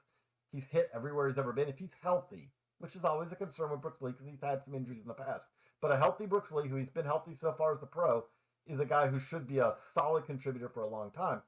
he's 0.51 0.65
hit 0.71 0.91
everywhere 0.93 1.28
he's 1.28 1.39
ever 1.39 1.54
been. 1.54 1.67
If 1.67 1.80
he's 1.80 1.95
healthy, 2.04 2.51
which 2.78 2.95
is 2.95 3.04
always 3.04 3.32
a 3.32 3.36
concern 3.36 3.71
with 3.71 3.82
Brooks 3.82 3.99
Lee 4.01 4.12
because 4.12 4.28
he's 4.28 4.41
had 4.43 4.63
some 4.63 4.75
injuries 4.75 5.01
in 5.01 5.08
the 5.08 5.15
past. 5.15 5.45
But 5.82 5.91
a 5.91 5.97
healthy 5.97 6.28
Brooks 6.28 6.51
Lee, 6.51 6.67
who 6.67 6.75
he's 6.75 6.89
been 6.89 7.06
healthy 7.06 7.34
so 7.34 7.51
far 7.58 7.73
as 7.73 7.80
the 7.80 7.88
pro, 7.88 8.23
is 8.67 8.80
a 8.80 8.86
guy 8.86 9.08
who 9.08 9.19
should 9.19 9.47
be 9.47 9.58
a 9.58 9.73
solid 9.95 10.28
contributor 10.28 10.69
for 10.69 10.84
a 10.84 10.89
long 10.89 11.10
time. 11.12 11.41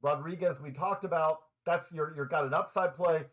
Rodriguez, 0.00 0.56
we 0.62 0.70
talked 0.70 1.04
about. 1.04 1.40
That's 1.66 1.92
your 1.92 2.14
you're 2.16 2.24
got 2.24 2.46
an 2.46 2.54
upside 2.54 2.96
play. 2.96 3.24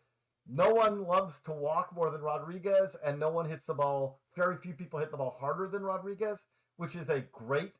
No 0.46 0.70
one 0.70 1.06
loves 1.06 1.32
to 1.46 1.52
walk 1.52 1.94
more 1.94 2.10
than 2.10 2.20
Rodriguez, 2.20 2.94
and 3.02 3.18
no 3.18 3.30
one 3.30 3.48
hits 3.48 3.64
the 3.64 3.72
ball. 3.72 4.20
Very 4.36 4.58
few 4.58 4.74
people 4.74 4.98
hit 4.98 5.10
the 5.10 5.16
ball 5.16 5.36
harder 5.40 5.66
than 5.68 5.82
Rodriguez, 5.82 6.40
which 6.76 6.94
is 6.94 7.08
a 7.08 7.24
great 7.32 7.72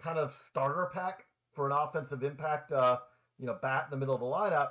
kind 0.00 0.18
of 0.18 0.32
starter 0.48 0.88
pack 0.92 1.24
for 1.54 1.66
an 1.66 1.72
offensive 1.72 2.22
impact. 2.22 2.72
Uh, 2.72 2.98
you 3.38 3.46
know, 3.46 3.58
bat 3.60 3.86
in 3.86 3.90
the 3.90 3.96
middle 3.96 4.14
of 4.14 4.20
the 4.20 4.26
lineup. 4.26 4.70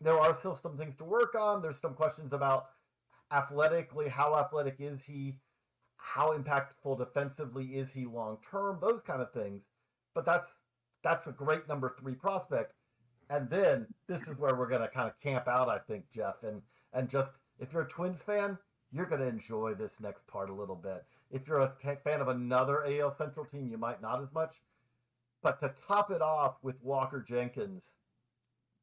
There 0.00 0.18
are 0.18 0.36
still 0.38 0.58
some 0.62 0.76
things 0.76 0.96
to 0.98 1.04
work 1.04 1.34
on. 1.34 1.62
There's 1.62 1.80
some 1.80 1.94
questions 1.94 2.32
about 2.32 2.66
athletically, 3.32 4.08
how 4.08 4.36
athletic 4.36 4.76
is 4.78 5.00
he? 5.06 5.38
How 5.96 6.36
impactful 6.36 6.98
defensively 6.98 7.64
is 7.66 7.88
he 7.92 8.06
long 8.06 8.38
term? 8.50 8.78
Those 8.80 9.00
kind 9.06 9.20
of 9.20 9.32
things. 9.32 9.62
But 10.14 10.24
that's 10.24 10.48
that's 11.02 11.26
a 11.26 11.32
great 11.32 11.68
number 11.68 11.94
three 11.98 12.14
prospect. 12.14 12.72
And 13.28 13.50
then 13.50 13.86
this 14.08 14.22
is 14.22 14.38
where 14.38 14.54
we're 14.54 14.68
going 14.68 14.82
to 14.82 14.88
kind 14.88 15.08
of 15.08 15.20
camp 15.20 15.48
out, 15.48 15.68
I 15.68 15.78
think, 15.78 16.04
Geoff. 16.14 16.42
And 16.42 16.62
and 16.92 17.08
just 17.08 17.30
if 17.58 17.72
you're 17.72 17.82
a 17.82 17.88
Twins 17.88 18.22
fan, 18.22 18.56
you're 18.92 19.06
going 19.06 19.20
to 19.20 19.26
enjoy 19.26 19.74
this 19.74 19.94
next 20.00 20.26
part 20.26 20.50
a 20.50 20.54
little 20.54 20.76
bit. 20.76 21.04
If 21.30 21.48
you're 21.48 21.60
a 21.60 21.72
fan 22.04 22.20
of 22.20 22.28
another 22.28 22.84
AL 22.86 23.16
Central 23.16 23.44
team, 23.46 23.68
you 23.68 23.78
might 23.78 24.00
not 24.00 24.22
as 24.22 24.32
much. 24.32 24.54
But 25.46 25.60
to 25.60 25.72
top 25.86 26.10
it 26.10 26.22
off 26.22 26.56
with 26.62 26.74
Walker 26.82 27.24
Jenkins, 27.26 27.84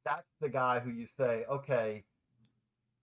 that's 0.05 0.29
the 0.39 0.47
guy 0.47 0.79
who 0.79 0.91
you 0.91 1.07
say, 1.17 1.43
okay, 1.51 2.05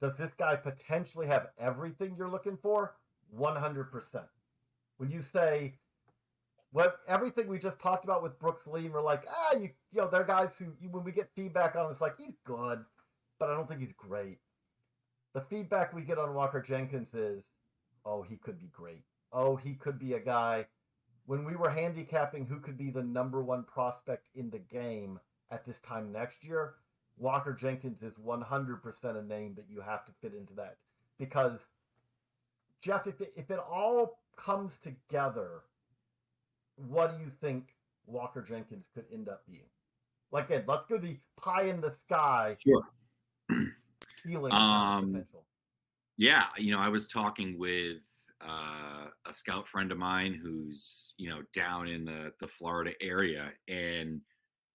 does 0.00 0.16
this 0.16 0.30
guy 0.38 0.56
potentially 0.56 1.26
have 1.26 1.48
everything 1.58 2.14
you're 2.16 2.30
looking 2.30 2.56
for? 2.56 2.94
100%. 3.38 4.22
When 4.96 5.10
you 5.10 5.20
say 5.20 5.74
what 6.72 7.00
everything 7.06 7.48
we 7.48 7.58
just 7.58 7.78
talked 7.80 8.02
about 8.02 8.22
with 8.22 8.38
Brooks 8.38 8.66
Lee, 8.66 8.88
we're 8.88 9.02
like, 9.02 9.24
ah, 9.28 9.56
you, 9.56 9.68
you 9.92 10.00
know, 10.00 10.08
they're 10.10 10.24
guys 10.24 10.48
who, 10.58 10.72
when 10.90 11.04
we 11.04 11.12
get 11.12 11.28
feedback 11.36 11.76
on, 11.76 11.90
it's 11.90 12.00
like 12.00 12.16
he's 12.16 12.38
good, 12.46 12.82
but 13.38 13.50
I 13.50 13.54
don't 13.54 13.68
think 13.68 13.80
he's 13.80 13.92
great. 13.94 14.38
The 15.34 15.42
feedback 15.42 15.92
we 15.92 16.00
get 16.00 16.16
on 16.16 16.32
Walker 16.32 16.62
Jenkins 16.62 17.12
is, 17.12 17.44
oh, 18.06 18.22
he 18.22 18.36
could 18.36 18.58
be 18.58 18.70
great. 18.72 19.02
Oh, 19.34 19.54
he 19.54 19.74
could 19.74 19.98
be 19.98 20.14
a 20.14 20.18
guy. 20.18 20.64
When 21.26 21.44
we 21.44 21.56
were 21.56 21.70
handicapping 21.70 22.46
who 22.46 22.58
could 22.58 22.76
be 22.76 22.90
the 22.90 23.02
number 23.02 23.42
one 23.42 23.64
prospect 23.64 24.26
in 24.34 24.50
the 24.50 24.58
game 24.58 25.20
at 25.50 25.64
this 25.64 25.78
time 25.86 26.12
next 26.12 26.42
year, 26.42 26.74
Walker 27.18 27.52
Jenkins 27.52 28.02
is 28.02 28.14
100% 28.24 28.80
a 29.04 29.22
name 29.22 29.54
that 29.54 29.66
you 29.68 29.80
have 29.80 30.06
to 30.06 30.12
fit 30.22 30.34
into 30.34 30.54
that. 30.54 30.76
Because, 31.18 31.58
Geoff, 32.80 33.06
if 33.06 33.20
it, 33.20 33.32
if 33.36 33.50
it 33.50 33.58
all 33.58 34.18
comes 34.36 34.78
together, 34.82 35.62
what 36.88 37.16
do 37.16 37.24
you 37.24 37.30
think 37.40 37.74
Walker 38.06 38.42
Jenkins 38.42 38.86
could 38.94 39.04
end 39.12 39.28
up 39.28 39.42
being? 39.46 39.68
Like, 40.32 40.46
again, 40.46 40.64
let's 40.66 40.86
go 40.88 40.96
the 40.98 41.16
pie 41.36 41.64
in 41.64 41.80
the 41.80 41.92
sky. 42.06 42.56
Sure. 42.58 42.82
Feeling 44.24 44.52
Um, 44.52 45.12
potential. 45.12 45.44
Yeah, 46.16 46.44
you 46.56 46.72
know, 46.72 46.78
I 46.78 46.88
was 46.88 47.08
talking 47.08 47.58
with 47.58 48.02
uh, 48.46 49.06
a 49.26 49.34
scout 49.34 49.68
friend 49.68 49.92
of 49.92 49.98
mine 49.98 50.38
who's 50.42 51.14
you 51.16 51.28
know 51.28 51.42
down 51.54 51.88
in 51.88 52.04
the 52.04 52.32
the 52.40 52.48
Florida 52.48 52.92
area, 53.00 53.50
and 53.68 54.20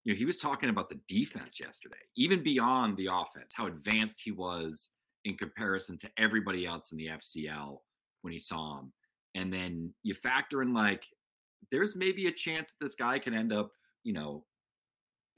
you 0.04 0.14
know 0.14 0.18
he 0.18 0.26
was 0.26 0.38
talking 0.38 0.70
about 0.70 0.90
the 0.90 1.00
defense 1.08 1.60
yesterday, 1.60 1.96
even 2.16 2.44
beyond 2.44 2.98
the 2.98 3.08
offense, 3.08 3.52
how 3.54 3.68
advanced 3.68 4.22
he 4.24 4.32
was 4.32 4.90
in 5.26 5.36
comparison 5.36 5.98
to 5.98 6.10
everybody 6.18 6.66
else 6.66 6.92
in 6.92 6.98
the 6.98 7.08
FCL 7.08 7.78
when 8.22 8.34
he 8.34 8.40
saw 8.40 8.80
him, 8.80 8.94
and 9.34 9.52
then 9.52 9.94
you 10.04 10.14
factor 10.14 10.62
in 10.62 10.74
like 10.74 11.04
there's 11.72 11.96
maybe 11.96 12.28
a 12.28 12.32
chance 12.32 12.72
that 12.72 12.86
this 12.86 12.96
guy 12.96 13.20
can 13.20 13.34
end 13.34 13.52
up, 13.52 13.72
you 14.04 14.14
know, 14.14 14.44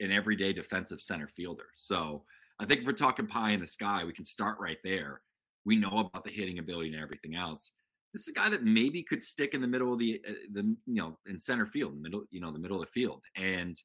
an 0.00 0.12
everyday 0.12 0.52
defensive 0.52 1.00
center 1.00 1.28
fielder. 1.28 1.66
So 1.74 2.24
I 2.60 2.66
think 2.66 2.80
if 2.80 2.86
we're 2.86 2.92
talking 2.92 3.26
pie 3.26 3.50
in 3.50 3.60
the 3.60 3.66
sky, 3.66 4.04
we 4.04 4.12
can 4.12 4.24
start 4.24 4.58
right 4.60 4.78
there. 4.84 5.22
We 5.64 5.76
know 5.76 5.98
about 5.98 6.24
the 6.24 6.30
hitting 6.30 6.58
ability 6.58 6.92
and 6.92 7.02
everything 7.02 7.34
else. 7.34 7.72
This 8.12 8.22
is 8.22 8.28
a 8.28 8.32
guy 8.32 8.48
that 8.48 8.64
maybe 8.64 9.02
could 9.02 9.22
stick 9.22 9.54
in 9.54 9.60
the 9.60 9.66
middle 9.66 9.92
of 9.92 9.98
the 9.98 10.20
uh, 10.26 10.32
the 10.52 10.62
you 10.86 10.94
know 10.94 11.18
in 11.26 11.38
center 11.38 11.66
field, 11.66 12.00
middle 12.00 12.24
you 12.30 12.40
know 12.40 12.52
the 12.52 12.58
middle 12.58 12.80
of 12.80 12.86
the 12.86 12.92
field, 12.92 13.22
and 13.36 13.76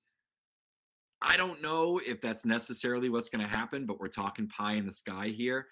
I 1.22 1.38
don't 1.38 1.62
know 1.62 2.00
if 2.06 2.22
that's 2.22 2.46
necessarily 2.46 3.10
what's 3.10 3.30
going 3.30 3.46
to 3.46 3.54
happen. 3.54 3.86
But 3.86 4.00
we're 4.00 4.08
talking 4.08 4.48
pie 4.48 4.74
in 4.74 4.86
the 4.86 4.92
sky 4.92 5.28
here. 5.36 5.68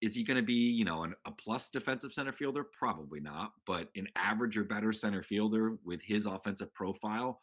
Is 0.00 0.14
he 0.14 0.24
going 0.24 0.36
to 0.36 0.42
be 0.42 0.54
you 0.54 0.84
know 0.84 1.02
an, 1.02 1.14
a 1.26 1.32
plus 1.32 1.70
defensive 1.70 2.12
center 2.12 2.32
fielder? 2.32 2.64
Probably 2.78 3.20
not, 3.20 3.52
but 3.66 3.88
an 3.96 4.06
average 4.16 4.56
or 4.56 4.64
better 4.64 4.92
center 4.92 5.22
fielder 5.22 5.76
with 5.84 6.00
his 6.02 6.26
offensive 6.26 6.72
profile. 6.74 7.40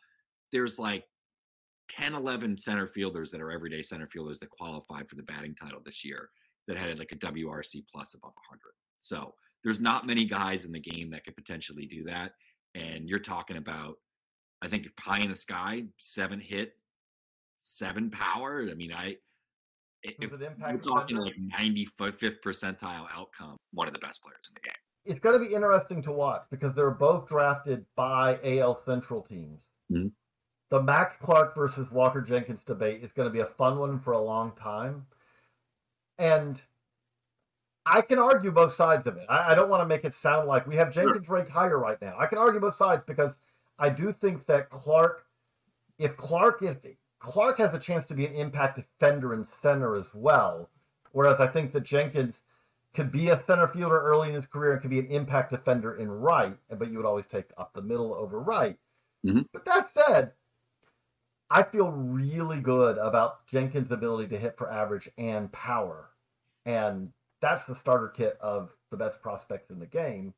There's 0.53 0.79
like 0.79 1.03
10, 1.89 2.13
11 2.13 2.57
center 2.57 2.87
fielders 2.87 3.31
that 3.31 3.41
are 3.41 3.51
everyday 3.51 3.83
center 3.83 4.07
fielders 4.07 4.39
that 4.39 4.49
qualified 4.49 5.09
for 5.09 5.15
the 5.15 5.23
batting 5.23 5.55
title 5.55 5.81
this 5.85 6.03
year 6.03 6.29
that 6.67 6.77
had 6.77 6.99
like 6.99 7.11
a 7.11 7.15
WRC 7.15 7.83
plus 7.91 8.13
above 8.13 8.33
100. 8.49 8.59
So 8.99 9.33
there's 9.67 9.81
not 9.81 10.07
many 10.07 10.23
guys 10.23 10.63
in 10.63 10.71
the 10.71 10.79
game 10.79 11.09
that 11.11 11.25
could 11.25 11.35
potentially 11.35 11.85
do 11.85 12.05
that. 12.05 12.31
And 12.73 13.09
you're 13.09 13.19
talking 13.19 13.57
about, 13.57 13.95
I 14.61 14.69
think, 14.69 14.87
pie 14.95 15.19
in 15.19 15.29
the 15.29 15.35
sky, 15.35 15.83
seven 15.97 16.39
hit, 16.39 16.75
seven 17.57 18.09
power. 18.09 18.65
I 18.71 18.73
mean, 18.75 18.93
I. 18.93 19.17
If 20.03 20.31
we're 20.31 20.41
impact 20.41 20.85
talking 20.85 21.17
defender. 21.17 21.33
like 21.51 21.61
95th 21.99 22.37
percentile 22.41 23.07
outcome, 23.13 23.57
one 23.73 23.89
of 23.89 23.93
the 23.93 23.99
best 23.99 24.23
players 24.23 24.39
in 24.49 24.53
the 24.53 24.61
game. 24.61 24.73
it's 25.03 25.19
going 25.19 25.37
to 25.37 25.45
be 25.45 25.53
interesting 25.53 26.01
to 26.03 26.13
watch 26.13 26.43
because 26.49 26.73
they're 26.73 26.89
both 26.89 27.27
drafted 27.27 27.83
by 27.97 28.39
AL 28.45 28.81
Central 28.85 29.21
teams. 29.21 29.59
Mhm. 29.91 30.13
The 30.69 30.81
Max 30.81 31.17
Clark 31.21 31.55
versus 31.55 31.91
Walker 31.91 32.21
Jenkins 32.21 32.63
debate 32.65 33.03
is 33.03 33.11
going 33.11 33.27
to 33.27 33.33
be 33.33 33.41
a 33.41 33.53
fun 33.57 33.79
one 33.79 33.99
for 33.99 34.13
a 34.13 34.21
long 34.21 34.53
time. 34.55 35.05
And 36.17 36.57
I 37.89 38.01
can 38.01 38.19
argue 38.19 38.51
both 38.51 38.75
sides 38.75 39.07
of 39.07 39.17
it. 39.17 39.25
I, 39.29 39.51
I 39.51 39.55
don't 39.55 39.69
want 39.69 39.81
to 39.81 39.85
make 39.85 40.03
it 40.03 40.13
sound 40.13 40.47
like 40.47 40.67
we 40.67 40.75
have 40.75 40.93
Jenkins 40.93 41.29
ranked 41.29 41.49
higher 41.51 41.77
right 41.77 41.99
now. 42.01 42.15
I 42.19 42.27
can 42.27 42.37
argue 42.37 42.59
both 42.59 42.75
sides 42.75 43.03
because 43.05 43.37
I 43.79 43.89
do 43.89 44.13
think 44.13 44.45
that 44.47 44.69
Clark, 44.69 45.25
if 45.97 46.17
Clark, 46.17 46.61
if 46.61 46.77
Clark 47.19 47.57
has 47.59 47.73
a 47.73 47.79
chance 47.79 48.05
to 48.07 48.13
be 48.13 48.25
an 48.25 48.35
impact 48.35 48.75
defender 48.77 49.33
in 49.33 49.47
center 49.61 49.95
as 49.95 50.07
well, 50.13 50.69
whereas 51.13 51.39
I 51.39 51.47
think 51.47 51.71
that 51.73 51.83
Jenkins 51.83 52.41
could 52.93 53.11
be 53.11 53.29
a 53.29 53.43
center 53.45 53.67
fielder 53.67 54.01
early 54.01 54.29
in 54.29 54.35
his 54.35 54.47
career 54.47 54.73
and 54.73 54.81
could 54.81 54.89
be 54.89 54.99
an 54.99 55.07
impact 55.07 55.51
defender 55.51 55.97
in 55.97 56.09
right, 56.09 56.57
but 56.77 56.91
you 56.91 56.97
would 56.97 57.05
always 57.05 57.25
take 57.31 57.45
up 57.57 57.71
the 57.73 57.81
middle 57.81 58.13
over 58.13 58.39
right. 58.39 58.77
Mhm. 59.25 59.47
But 59.53 59.65
that 59.65 59.89
said, 59.91 60.33
I 61.49 61.63
feel 61.63 61.91
really 61.91 62.59
good 62.59 62.97
about 62.97 63.45
Jenkins' 63.47 63.91
ability 63.91 64.29
to 64.29 64.39
hit 64.39 64.57
for 64.57 64.71
average 64.71 65.09
and 65.17 65.51
power. 65.51 66.09
And 66.65 67.13
that's 67.41 67.65
the 67.65 67.75
starter 67.75 68.09
kit 68.09 68.37
of 68.41 68.69
the 68.91 68.97
best 68.97 69.21
prospects 69.21 69.69
in 69.69 69.79
the 69.79 69.85
game. 69.85 70.33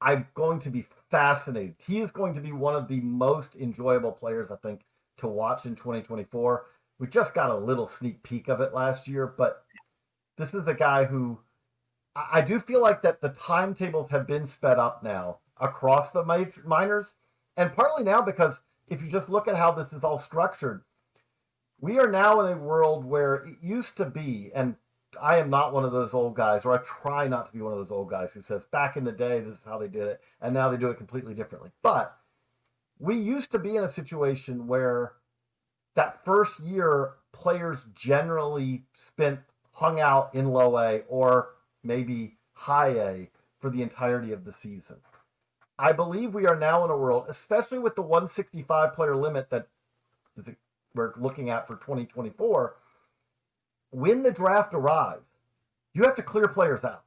I'm 0.00 0.26
going 0.34 0.60
to 0.60 0.70
be 0.70 0.86
fascinated. 1.10 1.74
He 1.86 2.00
is 2.00 2.10
going 2.10 2.34
to 2.34 2.40
be 2.40 2.52
one 2.52 2.76
of 2.76 2.88
the 2.88 3.00
most 3.00 3.56
enjoyable 3.56 4.12
players, 4.12 4.50
I 4.50 4.56
think, 4.56 4.82
to 5.18 5.26
watch 5.26 5.66
in 5.66 5.74
2024. 5.74 6.66
We 7.00 7.06
just 7.08 7.34
got 7.34 7.50
a 7.50 7.56
little 7.56 7.88
sneak 7.88 8.22
peek 8.22 8.48
of 8.48 8.60
it 8.60 8.74
last 8.74 9.08
year, 9.08 9.26
but 9.26 9.64
this 10.36 10.54
is 10.54 10.66
a 10.66 10.74
guy 10.74 11.04
who 11.04 11.38
I 12.16 12.40
do 12.40 12.58
feel 12.58 12.80
like 12.80 13.02
that 13.02 13.20
the 13.20 13.34
timetables 13.40 14.10
have 14.10 14.26
been 14.26 14.46
sped 14.46 14.78
up 14.78 15.02
now 15.02 15.38
across 15.60 16.10
the 16.10 16.24
major, 16.24 16.62
minors, 16.64 17.12
and 17.56 17.72
partly 17.72 18.04
now 18.04 18.20
because 18.20 18.54
if 18.88 19.02
you 19.02 19.08
just 19.08 19.28
look 19.28 19.48
at 19.48 19.56
how 19.56 19.72
this 19.72 19.92
is 19.92 20.02
all 20.02 20.18
structured, 20.18 20.82
we 21.80 21.98
are 21.98 22.10
now 22.10 22.40
in 22.40 22.52
a 22.52 22.60
world 22.60 23.04
where 23.04 23.36
it 23.36 23.56
used 23.62 23.96
to 23.96 24.04
be, 24.04 24.50
and 24.54 24.74
I 25.20 25.38
am 25.38 25.50
not 25.50 25.72
one 25.72 25.84
of 25.84 25.92
those 25.92 26.14
old 26.14 26.34
guys, 26.34 26.64
or 26.64 26.72
I 26.74 26.78
try 27.02 27.28
not 27.28 27.46
to 27.46 27.52
be 27.52 27.62
one 27.62 27.72
of 27.72 27.78
those 27.78 27.90
old 27.90 28.10
guys 28.10 28.30
who 28.32 28.42
says 28.42 28.62
back 28.70 28.96
in 28.96 29.04
the 29.04 29.12
day 29.12 29.40
this 29.40 29.58
is 29.58 29.64
how 29.64 29.78
they 29.78 29.88
did 29.88 30.02
it, 30.02 30.20
and 30.40 30.54
now 30.54 30.70
they 30.70 30.76
do 30.76 30.90
it 30.90 30.96
completely 30.96 31.34
differently. 31.34 31.70
But 31.82 32.16
we 32.98 33.16
used 33.16 33.50
to 33.52 33.58
be 33.58 33.76
in 33.76 33.84
a 33.84 33.92
situation 33.92 34.66
where 34.66 35.12
that 35.94 36.24
first 36.24 36.58
year 36.60 37.14
players 37.32 37.78
generally 37.94 38.84
spent 39.06 39.40
hung 39.72 40.00
out 40.00 40.34
in 40.34 40.48
low 40.48 40.78
A 40.78 41.02
or 41.08 41.50
maybe 41.84 42.36
high 42.52 42.90
A 42.90 43.30
for 43.60 43.70
the 43.70 43.82
entirety 43.82 44.32
of 44.32 44.44
the 44.44 44.52
season. 44.52 44.96
I 45.78 45.92
believe 45.92 46.34
we 46.34 46.46
are 46.46 46.56
now 46.56 46.84
in 46.84 46.90
a 46.90 46.96
world, 46.96 47.26
especially 47.28 47.78
with 47.78 47.94
the 47.94 48.02
165 48.02 48.94
player 48.94 49.16
limit 49.16 49.48
that 49.50 49.68
is 50.36 50.46
we're 50.94 51.12
looking 51.16 51.50
at 51.50 51.66
for 51.66 51.76
2024. 51.76 52.74
When 53.90 54.22
the 54.22 54.30
draft 54.30 54.74
arrives, 54.74 55.26
you 55.94 56.02
have 56.02 56.16
to 56.16 56.22
clear 56.22 56.48
players 56.48 56.84
out, 56.84 57.04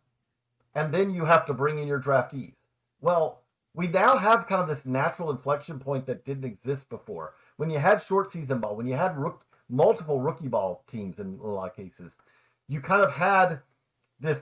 and 0.75 0.93
then 0.93 1.11
you 1.11 1.25
have 1.25 1.45
to 1.45 1.53
bring 1.53 1.79
in 1.79 1.87
your 1.87 2.01
draftees. 2.01 2.53
Well, 3.01 3.41
we 3.73 3.87
now 3.87 4.17
have 4.17 4.47
kind 4.47 4.61
of 4.61 4.67
this 4.67 4.85
natural 4.85 5.31
inflection 5.31 5.79
point 5.79 6.05
that 6.07 6.25
didn't 6.25 6.45
exist 6.45 6.89
before. 6.89 7.33
When 7.57 7.69
you 7.69 7.79
had 7.79 8.03
short 8.03 8.33
season 8.33 8.59
ball, 8.59 8.75
when 8.75 8.87
you 8.87 8.95
had 8.95 9.17
rook, 9.17 9.45
multiple 9.69 10.19
rookie 10.19 10.47
ball 10.47 10.83
teams 10.91 11.19
in 11.19 11.39
a 11.41 11.47
lot 11.47 11.69
of 11.69 11.75
cases, 11.75 12.13
you 12.67 12.81
kind 12.81 13.01
of 13.01 13.11
had 13.11 13.59
this 14.19 14.39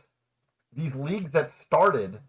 these 0.75 0.93
leagues 0.93 1.31
that 1.31 1.51
started 1.63 2.19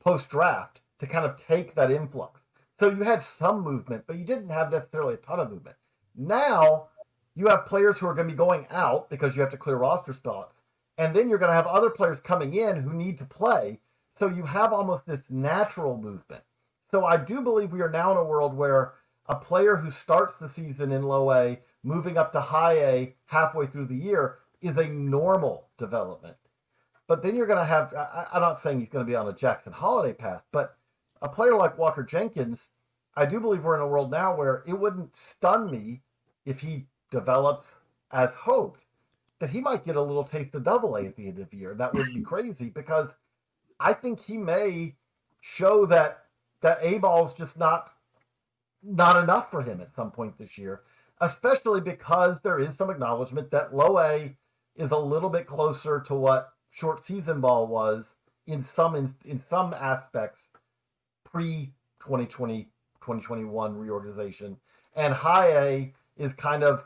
post 0.00 0.30
draft 0.30 0.80
to 1.00 1.06
kind 1.06 1.24
of 1.24 1.36
take 1.48 1.74
that 1.74 1.90
influx. 1.90 2.40
So 2.78 2.90
you 2.90 3.02
had 3.02 3.22
some 3.22 3.62
movement, 3.62 4.04
but 4.06 4.16
you 4.18 4.24
didn't 4.24 4.50
have 4.50 4.70
necessarily 4.70 5.14
a 5.14 5.18
ton 5.18 5.40
of 5.40 5.50
movement. 5.50 5.76
Now 6.16 6.88
you 7.34 7.46
have 7.48 7.66
players 7.66 7.96
who 7.96 8.06
are 8.06 8.14
going 8.14 8.28
to 8.28 8.32
be 8.32 8.36
going 8.36 8.66
out 8.70 9.08
because 9.08 9.34
you 9.34 9.42
have 9.42 9.50
to 9.50 9.56
clear 9.56 9.76
roster 9.76 10.12
spots, 10.12 10.54
and 10.98 11.14
then 11.14 11.28
you're 11.28 11.38
going 11.38 11.50
to 11.50 11.56
have 11.56 11.66
other 11.66 11.90
players 11.90 12.20
coming 12.20 12.54
in 12.54 12.76
who 12.76 12.92
need 12.92 13.18
to 13.18 13.24
play. 13.24 13.80
So 14.18 14.28
you 14.28 14.44
have 14.44 14.72
almost 14.72 15.06
this 15.06 15.22
natural 15.30 15.96
movement. 15.96 16.42
So 16.90 17.06
I 17.06 17.16
do 17.16 17.40
believe 17.40 17.72
we 17.72 17.80
are 17.80 17.90
now 17.90 18.10
in 18.12 18.18
a 18.18 18.24
world 18.24 18.54
where 18.54 18.92
a 19.26 19.34
player 19.34 19.76
who 19.76 19.90
starts 19.90 20.34
the 20.38 20.50
season 20.50 20.92
in 20.92 21.02
low 21.02 21.32
A, 21.32 21.58
moving 21.82 22.18
up 22.18 22.32
to 22.32 22.40
high 22.40 22.78
A 22.84 23.14
halfway 23.26 23.66
through 23.66 23.86
the 23.86 23.96
year, 23.96 24.38
is 24.60 24.76
a 24.76 24.86
normal 24.86 25.68
development. 25.78 26.36
But 27.08 27.22
then 27.22 27.34
you're 27.34 27.46
going 27.46 27.58
to 27.58 27.64
have, 27.64 27.94
I, 27.94 28.26
am 28.34 28.42
not 28.42 28.62
saying 28.62 28.80
he's 28.80 28.88
going 28.88 29.04
to 29.04 29.10
be 29.10 29.16
on 29.16 29.28
a 29.28 29.32
Jackson 29.32 29.72
Holliday 29.72 30.12
path, 30.12 30.42
but 30.52 30.76
a 31.20 31.28
player 31.28 31.56
like 31.56 31.78
Walker 31.78 32.02
Jenkins, 32.02 32.66
I 33.16 33.26
do 33.26 33.40
believe 33.40 33.64
we're 33.64 33.76
in 33.76 33.82
a 33.82 33.86
world 33.86 34.10
now 34.10 34.36
where 34.36 34.62
it 34.66 34.72
wouldn't 34.72 35.16
stun 35.16 35.70
me 35.70 36.02
if 36.44 36.60
he 36.60 36.86
develops 37.12 37.68
as 38.10 38.30
hoped 38.30 38.80
that 39.38 39.50
he 39.50 39.60
might 39.60 39.84
get 39.84 39.96
a 39.96 40.02
little 40.02 40.24
taste 40.24 40.54
of 40.54 40.64
double 40.64 40.96
A 40.96 41.04
at 41.06 41.16
the 41.16 41.28
end 41.28 41.38
of 41.38 41.48
the 41.50 41.56
year. 41.56 41.74
That 41.74 41.94
would 41.94 42.12
be 42.12 42.20
crazy 42.24 42.66
because 42.66 43.08
I 43.78 43.92
think 43.92 44.20
he 44.24 44.36
may 44.36 44.94
show 45.40 45.86
that 45.86 46.24
that 46.62 46.78
A 46.82 46.98
ball 46.98 47.26
is 47.26 47.34
just 47.34 47.56
not 47.56 47.90
not 48.82 49.22
enough 49.22 49.50
for 49.50 49.62
him 49.62 49.80
at 49.80 49.94
some 49.94 50.10
point 50.10 50.36
this 50.38 50.58
year, 50.58 50.82
especially 51.20 51.80
because 51.80 52.40
there 52.40 52.58
is 52.58 52.76
some 52.76 52.90
acknowledgement 52.90 53.50
that 53.50 53.74
low 53.74 53.98
A 54.00 54.36
is 54.76 54.90
a 54.90 54.96
little 54.96 55.30
bit 55.30 55.46
closer 55.46 56.00
to 56.00 56.14
what 56.14 56.52
short 56.70 57.04
season 57.04 57.40
ball 57.40 57.66
was 57.66 58.04
in 58.46 58.62
some 58.62 58.96
in, 58.96 59.14
in 59.24 59.40
some 59.50 59.74
aspects 59.74 60.40
pre 61.24 61.72
2020 62.00 62.64
2021 63.00 63.76
reorganization 63.76 64.56
and 64.94 65.12
high 65.12 65.48
A 65.58 65.94
is 66.16 66.32
kind 66.34 66.62
of 66.62 66.84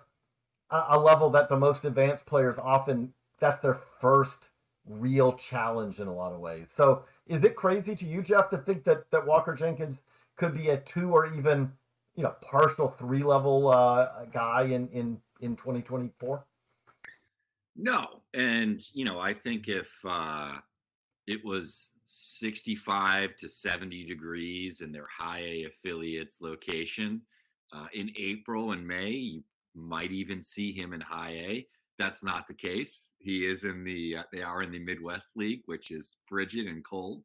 a, 0.71 0.99
level 0.99 1.31
that 1.31 1.49
the 1.49 1.57
most 1.57 1.85
advanced 1.85 2.27
players 2.27 2.57
often 2.59 3.13
that's 3.39 3.61
their 3.63 3.79
first 4.01 4.39
real 4.89 5.33
challenge 5.35 6.01
in 6.01 6.07
a 6.07 6.15
lot 6.15 6.33
of 6.33 6.41
ways. 6.41 6.69
So 6.75 7.05
is 7.27 7.45
it 7.45 7.57
crazy 7.57 7.95
to 7.97 8.05
you, 8.05 8.23
Geoff, 8.23 8.51
to 8.51 8.59
think 8.59 8.85
that 8.85 9.11
that 9.11 9.27
Walker 9.27 9.55
Jenkins 9.55 9.99
could 10.37 10.55
be 10.55 10.71
a 10.71 10.79
two 10.79 11.11
or 11.11 11.27
even 11.35 11.73
you 12.15 12.23
know 12.23 12.35
partial 12.41 12.95
three 12.99 13.23
level 13.23 13.69
uh, 13.69 14.25
guy 14.33 14.63
in 14.63 14.89
in 14.89 15.21
in 15.41 15.57
2024? 15.57 16.45
No, 17.77 18.23
and 18.33 18.81
you 18.93 19.05
know 19.05 19.21
I 19.21 19.35
think 19.35 19.69
if 19.69 19.91
uh, 20.05 20.55
it 21.27 21.45
was 21.45 21.93
65 22.05 23.37
to 23.37 23.49
70 23.49 24.07
degrees 24.07 24.81
in 24.81 24.93
their 24.93 25.09
high 25.19 25.41
A 25.41 25.65
affiliates 25.65 26.37
location 26.41 27.23
uh, 27.73 27.87
in 27.93 28.11
April 28.17 28.73
and 28.73 28.87
May, 28.87 29.11
you 29.11 29.43
might 29.77 30.11
even 30.11 30.43
see 30.43 30.73
him 30.73 30.93
in 30.93 31.01
high 31.01 31.33
A. 31.33 31.67
That's 31.99 32.25
not 32.25 32.47
the 32.49 32.55
case. 32.55 33.09
He 33.19 33.47
is 33.47 33.65
in 33.65 33.85
the 33.85 34.17
uh, 34.19 34.23
they 34.33 34.43
are 34.43 34.63
in 34.63 34.71
the 34.71 34.79
Midwest 34.79 35.37
League, 35.37 35.63
which 35.67 35.91
is 35.91 36.17
frigid 36.27 36.67
and 36.67 36.85
cold, 36.85 37.23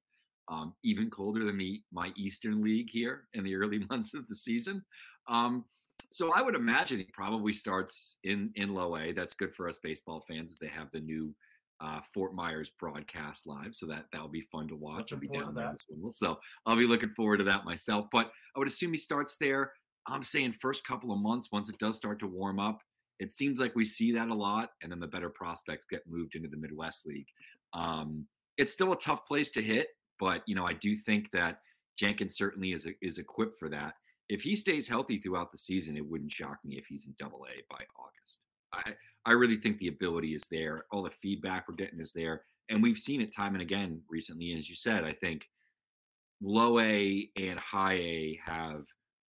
um, 0.47 0.73
even 0.83 1.09
colder 1.09 1.43
than 1.45 1.57
the 1.57 1.81
my 1.91 2.11
Eastern 2.15 2.63
League 2.63 2.89
here 2.89 3.23
in 3.33 3.43
the 3.43 3.55
early 3.55 3.85
months 3.89 4.13
of 4.13 4.27
the 4.27 4.35
season. 4.35 4.83
Um, 5.27 5.65
so 6.11 6.31
I 6.33 6.41
would 6.41 6.55
imagine 6.55 6.99
he 6.99 7.07
probably 7.13 7.53
starts 7.53 8.17
in 8.23 8.51
in 8.55 8.73
low 8.73 8.97
A. 8.97 9.11
That's 9.11 9.33
good 9.33 9.53
for 9.53 9.67
us 9.67 9.79
baseball 9.81 10.23
fans 10.27 10.51
as 10.51 10.59
they 10.59 10.67
have 10.67 10.89
the 10.91 10.99
new 10.99 11.33
uh, 11.81 11.99
Fort 12.13 12.33
Myers 12.33 12.71
broadcast 12.79 13.47
live. 13.47 13.73
So 13.73 13.85
that 13.87 14.05
that'll 14.11 14.27
be 14.27 14.41
fun 14.41 14.67
to 14.69 14.75
watch. 14.75 15.11
Looking 15.11 15.29
I'll 15.33 15.39
be 15.39 15.45
down 15.45 15.55
there 15.55 15.69
as 15.69 15.83
well. 15.89 16.11
So 16.11 16.39
I'll 16.65 16.75
be 16.75 16.87
looking 16.87 17.13
forward 17.15 17.37
to 17.37 17.45
that 17.45 17.65
myself. 17.65 18.07
But 18.11 18.31
I 18.55 18.59
would 18.59 18.67
assume 18.67 18.91
he 18.91 18.97
starts 18.97 19.35
there. 19.39 19.73
I'm 20.07 20.23
saying 20.23 20.53
first 20.53 20.85
couple 20.85 21.11
of 21.11 21.19
months, 21.19 21.49
once 21.51 21.69
it 21.69 21.77
does 21.77 21.95
start 21.95 22.19
to 22.19 22.27
warm 22.27 22.59
up, 22.59 22.81
it 23.19 23.31
seems 23.31 23.59
like 23.59 23.75
we 23.75 23.85
see 23.85 24.11
that 24.13 24.29
a 24.29 24.33
lot, 24.33 24.71
and 24.81 24.91
then 24.91 24.99
the 24.99 25.07
better 25.07 25.29
prospects 25.29 25.85
get 25.89 26.01
moved 26.07 26.35
into 26.35 26.49
the 26.49 26.57
Midwest 26.57 27.05
League. 27.05 27.27
Um, 27.73 28.25
it's 28.57 28.73
still 28.73 28.93
a 28.93 28.97
tough 28.97 29.25
place 29.27 29.51
to 29.51 29.61
hit, 29.61 29.89
but 30.19 30.41
you 30.47 30.55
know 30.55 30.65
I 30.65 30.73
do 30.73 30.95
think 30.95 31.29
that 31.31 31.59
Jenkins 31.97 32.35
certainly 32.35 32.73
is 32.73 32.87
is 33.01 33.19
equipped 33.19 33.59
for 33.59 33.69
that. 33.69 33.93
If 34.27 34.41
he 34.41 34.55
stays 34.55 34.87
healthy 34.87 35.19
throughout 35.19 35.51
the 35.51 35.57
season, 35.57 35.97
it 35.97 36.09
wouldn't 36.09 36.31
shock 36.31 36.57
me 36.65 36.77
if 36.77 36.85
he's 36.87 37.05
in 37.05 37.13
Double 37.19 37.45
A 37.45 37.61
by 37.69 37.83
August. 37.99 38.39
I 38.73 38.95
I 39.25 39.33
really 39.33 39.57
think 39.57 39.77
the 39.77 39.89
ability 39.89 40.33
is 40.33 40.43
there. 40.49 40.85
All 40.91 41.03
the 41.03 41.11
feedback 41.11 41.67
we're 41.67 41.75
getting 41.75 41.99
is 41.99 42.13
there, 42.13 42.41
and 42.69 42.81
we've 42.81 42.97
seen 42.97 43.21
it 43.21 43.35
time 43.35 43.53
and 43.53 43.61
again 43.61 44.01
recently. 44.09 44.55
As 44.57 44.67
you 44.67 44.75
said, 44.75 45.03
I 45.03 45.11
think 45.11 45.47
low 46.41 46.79
A 46.79 47.29
and 47.37 47.59
high 47.59 47.93
A 47.93 48.39
have 48.43 48.85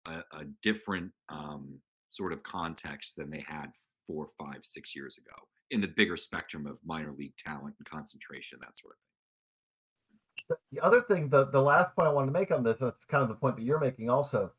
a, 0.07 0.19
a 0.37 0.45
different 0.63 1.11
um, 1.29 1.79
sort 2.09 2.33
of 2.33 2.43
context 2.43 3.15
than 3.15 3.29
they 3.29 3.43
had 3.47 3.67
four, 4.07 4.27
five, 4.37 4.61
six 4.63 4.95
years 4.95 5.17
ago 5.17 5.35
in 5.71 5.81
the 5.81 5.87
bigger 5.87 6.17
spectrum 6.17 6.65
of 6.65 6.77
minor 6.85 7.11
league 7.11 7.35
talent 7.37 7.75
and 7.77 7.87
concentration, 7.87 8.57
that 8.61 8.77
sort 8.77 8.93
of 8.93 8.97
thing. 8.97 10.57
The 10.71 10.83
other 10.83 11.01
thing, 11.01 11.29
the, 11.29 11.45
the 11.45 11.61
last 11.61 11.95
point 11.95 12.07
I 12.07 12.11
wanted 12.11 12.27
to 12.27 12.39
make 12.39 12.51
on 12.51 12.63
this, 12.63 12.77
and 12.79 12.89
it's 12.89 13.05
kind 13.05 13.21
of 13.21 13.29
the 13.29 13.35
point 13.35 13.55
that 13.57 13.63
you're 13.63 13.79
making 13.79 14.09
also, 14.09 14.51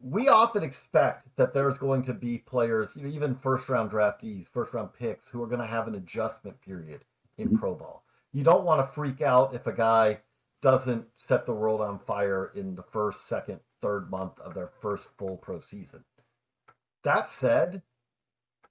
we 0.00 0.28
often 0.28 0.62
expect 0.62 1.26
that 1.36 1.54
there's 1.54 1.78
going 1.78 2.04
to 2.04 2.12
be 2.12 2.38
players, 2.38 2.90
you 2.94 3.02
know, 3.02 3.08
even 3.08 3.34
first 3.34 3.68
round 3.68 3.90
draftees, 3.90 4.46
first 4.52 4.72
round 4.72 4.90
picks, 4.92 5.28
who 5.28 5.42
are 5.42 5.46
going 5.46 5.60
to 5.60 5.66
have 5.66 5.88
an 5.88 5.94
adjustment 5.94 6.60
period 6.60 7.04
in 7.38 7.48
mm-hmm. 7.48 7.56
pro 7.56 7.74
ball. 7.74 8.04
You 8.32 8.44
don't 8.44 8.64
want 8.64 8.86
to 8.86 8.92
freak 8.92 9.22
out 9.22 9.54
if 9.54 9.66
a 9.66 9.72
guy 9.72 10.18
doesn't 10.62 11.06
set 11.28 11.46
the 11.46 11.52
world 11.52 11.80
on 11.80 11.98
fire 12.00 12.52
in 12.54 12.74
the 12.74 12.82
first, 12.82 13.28
second, 13.28 13.60
third 13.80 14.10
month 14.10 14.38
of 14.40 14.54
their 14.54 14.70
first 14.80 15.06
full 15.16 15.36
pro 15.36 15.60
season. 15.60 16.04
That 17.04 17.28
said, 17.28 17.82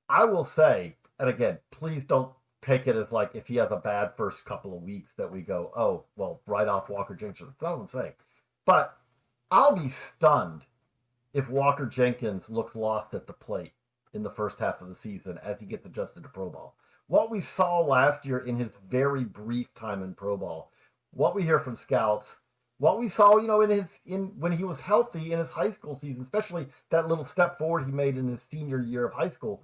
I 0.10 0.26
will 0.26 0.46
say, 0.46 0.96
and 1.20 1.30
again, 1.30 1.60
please 1.72 2.04
don't 2.08 2.32
take 2.62 2.88
it 2.88 2.96
as 2.96 3.12
like 3.12 3.32
if 3.34 3.48
he 3.48 3.56
has 3.56 3.72
a 3.72 3.78
bad 3.78 4.12
first 4.18 4.44
couple 4.46 4.76
of 4.76 4.84
weeks 4.84 5.12
that 5.18 5.32
we 5.32 5.42
go, 5.42 5.72
oh, 5.78 6.04
well, 6.16 6.42
right 6.46 6.68
off 6.68 6.90
Walker 6.90 7.16
Jenkins. 7.16 7.54
That's 7.60 7.72
what 7.72 7.82
I'm 7.82 7.88
saying. 7.88 8.14
But 8.66 8.98
I'll 9.50 9.76
be 9.76 9.90
stunned 9.90 10.64
if 11.34 11.50
Walker 11.50 11.86
Jenkins 11.86 12.50
looks 12.50 12.76
lost 12.76 13.14
at 13.14 13.28
the 13.28 13.34
plate 13.34 13.74
in 14.14 14.24
the 14.24 14.32
first 14.32 14.60
half 14.60 14.82
of 14.82 14.90
the 14.90 14.96
season 14.96 15.40
as 15.44 15.60
he 15.60 15.66
gets 15.66 15.86
adjusted 15.86 16.24
to 16.24 16.30
pro 16.30 16.50
ball. 16.50 16.76
What 17.08 17.32
we 17.32 17.40
saw 17.40 17.80
last 17.80 18.26
year 18.26 18.40
in 18.40 18.58
his 18.58 18.72
very 18.90 19.24
brief 19.24 19.74
time 19.74 20.04
in 20.04 20.14
pro 20.14 20.36
ball, 20.36 20.72
what 21.18 21.36
we 21.36 21.44
hear 21.44 21.60
from 21.60 21.76
scouts 21.76 22.38
what 22.80 23.00
we 23.00 23.10
saw, 23.10 23.38
you 23.38 23.48
know, 23.48 23.62
in 23.62 23.70
his 23.70 23.86
in 24.06 24.32
when 24.40 24.52
he 24.52 24.64
was 24.64 24.80
healthy 24.80 25.34
in 25.34 25.40
his 25.40 25.50
high 25.50 25.72
school 25.72 25.98
season, 26.00 26.22
especially 26.22 26.68
that 26.92 27.08
little 27.08 27.26
step 27.26 27.58
forward 27.58 27.86
he 27.86 27.92
made 27.92 28.18
in 28.18 28.28
his 28.28 28.46
senior 28.52 28.82
year 28.82 29.06
of 29.06 29.14
high 29.14 29.30
school. 29.30 29.64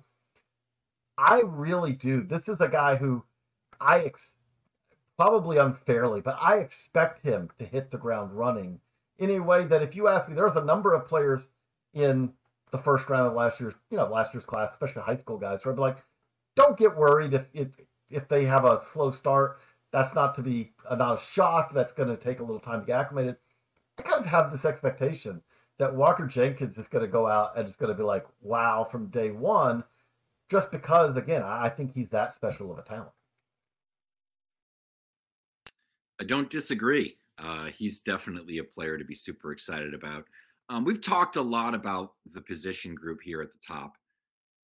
I 1.17 1.41
really 1.45 1.93
do. 1.93 2.23
This 2.23 2.49
is 2.49 2.59
a 2.59 2.67
guy 2.67 2.95
who 2.95 3.23
I 3.79 3.99
ex- 3.99 4.33
probably 5.15 5.57
unfairly, 5.57 6.21
but 6.21 6.37
I 6.41 6.57
expect 6.57 7.23
him 7.23 7.51
to 7.59 7.65
hit 7.65 7.91
the 7.91 7.99
ground 7.99 8.31
running 8.33 8.79
in 9.19 9.29
a 9.29 9.39
way 9.39 9.65
that 9.65 9.83
if 9.83 9.95
you 9.95 10.07
ask 10.07 10.27
me, 10.27 10.33
there's 10.33 10.55
a 10.55 10.65
number 10.65 10.93
of 10.93 11.07
players 11.07 11.41
in 11.93 12.33
the 12.71 12.79
first 12.79 13.07
round 13.09 13.27
of 13.27 13.33
last 13.33 13.59
year's, 13.59 13.75
you 13.91 13.97
know, 13.97 14.07
last 14.07 14.33
year's 14.33 14.45
class, 14.45 14.71
especially 14.71 15.03
high 15.03 15.17
school 15.17 15.37
guys, 15.37 15.61
who 15.61 15.69
I'd 15.69 15.75
be 15.75 15.81
like, 15.81 15.97
don't 16.55 16.79
get 16.79 16.95
worried 16.95 17.35
if 17.35 17.45
if 17.53 17.67
if 18.09 18.27
they 18.27 18.45
have 18.45 18.65
a 18.65 18.81
slow 18.91 19.11
start 19.11 19.59
that's 19.93 20.13
not 20.15 20.35
to 20.35 20.41
be 20.41 20.73
a, 20.89 20.97
not 20.97 21.19
a 21.19 21.25
shock. 21.31 21.73
That's 21.73 21.93
going 21.93 22.09
to 22.09 22.17
take 22.17 22.39
a 22.39 22.43
little 22.43 22.59
time 22.59 22.81
to 22.81 22.85
get 22.85 22.99
acclimated. 22.99 23.37
I 23.97 24.01
kind 24.01 24.19
of 24.19 24.25
have 24.25 24.51
this 24.51 24.65
expectation 24.65 25.39
that 25.77 25.95
Walker 25.95 26.25
Jenkins 26.25 26.77
is 26.77 26.87
going 26.87 27.05
to 27.05 27.11
go 27.11 27.27
out 27.27 27.57
and 27.57 27.67
it's 27.67 27.77
going 27.77 27.91
to 27.91 27.97
be 27.97 28.03
like, 28.03 28.25
wow, 28.41 28.87
from 28.91 29.07
day 29.07 29.29
one, 29.29 29.83
just 30.49 30.71
because, 30.71 31.15
again, 31.15 31.43
I 31.43 31.69
think 31.69 31.93
he's 31.93 32.09
that 32.09 32.33
special 32.33 32.71
of 32.71 32.79
a 32.79 32.81
talent. 32.81 33.11
I 36.19 36.25
don't 36.25 36.49
disagree. 36.49 37.17
Uh, 37.37 37.69
he's 37.75 38.01
definitely 38.01 38.57
a 38.57 38.63
player 38.63 38.97
to 38.97 39.05
be 39.05 39.15
super 39.15 39.51
excited 39.51 39.93
about. 39.93 40.25
Um, 40.69 40.85
we've 40.85 41.01
talked 41.01 41.35
a 41.35 41.41
lot 41.41 41.75
about 41.75 42.13
the 42.31 42.41
position 42.41 42.95
group 42.95 43.19
here 43.21 43.41
at 43.41 43.51
the 43.51 43.59
top. 43.65 43.93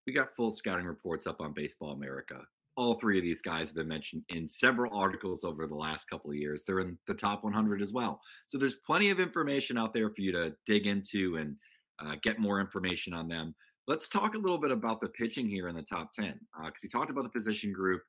We 0.07 0.13
got 0.13 0.35
full 0.35 0.49
scouting 0.49 0.85
reports 0.85 1.27
up 1.27 1.39
on 1.39 1.53
Baseball 1.53 1.91
America 1.91 2.41
all 2.79 2.95
three 2.95 3.17
of 3.17 3.23
these 3.25 3.41
guys 3.41 3.67
have 3.67 3.75
been 3.75 3.89
mentioned 3.89 4.23
in 4.29 4.47
several 4.47 4.97
articles 4.97 5.43
over 5.43 5.67
the 5.67 5.75
last 5.75 6.09
couple 6.09 6.29
of 6.29 6.37
years. 6.37 6.63
They're 6.65 6.79
in 6.79 6.97
the 7.07 7.13
top 7.13 7.43
100 7.43 7.81
as 7.81 7.91
well. 7.91 8.21
So 8.47 8.57
there's 8.57 8.75
plenty 8.75 9.09
of 9.09 9.19
information 9.19 9.77
out 9.77 9.93
there 9.93 10.09
for 10.09 10.21
you 10.21 10.31
to 10.31 10.53
dig 10.65 10.87
into 10.87 11.35
and 11.35 11.57
uh, 12.01 12.15
get 12.23 12.39
more 12.39 12.61
information 12.61 13.13
on 13.13 13.27
them. 13.27 13.53
Let's 13.85 14.07
talk 14.07 14.33
a 14.33 14.37
little 14.37 14.57
bit 14.57 14.71
about 14.71 15.01
the 15.01 15.09
pitching 15.09 15.49
here 15.49 15.67
in 15.67 15.75
the 15.75 15.81
top 15.81 16.13
10. 16.13 16.39
Uh, 16.57 16.69
we 16.81 16.87
talked 16.87 17.11
about 17.11 17.23
the 17.23 17.37
position 17.37 17.73
group. 17.73 18.01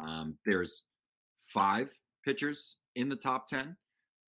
Um, 0.00 0.36
there's 0.44 0.82
five 1.54 1.88
pitchers 2.24 2.78
in 2.96 3.08
the 3.08 3.14
top 3.14 3.46
10. 3.46 3.76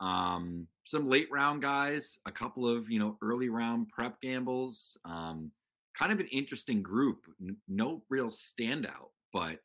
Um, 0.01 0.69
some 0.87 1.09
late 1.09 1.27
round 1.33 1.61
guys, 1.61 2.19
a 2.25 2.31
couple 2.31 2.69
of, 2.69 2.89
you 2.89 3.01
know, 3.01 3.19
early 3.21 3.49
round 3.49 3.89
prep 3.89 4.21
gambles. 4.23 4.97
Um, 5.05 5.51
kind 5.99 6.13
of 6.13 6.21
an 6.21 6.29
interesting 6.29 6.85
group. 6.85 7.23
No 7.67 8.05
real 8.09 8.29
standout, 8.29 9.11
but 9.33 9.59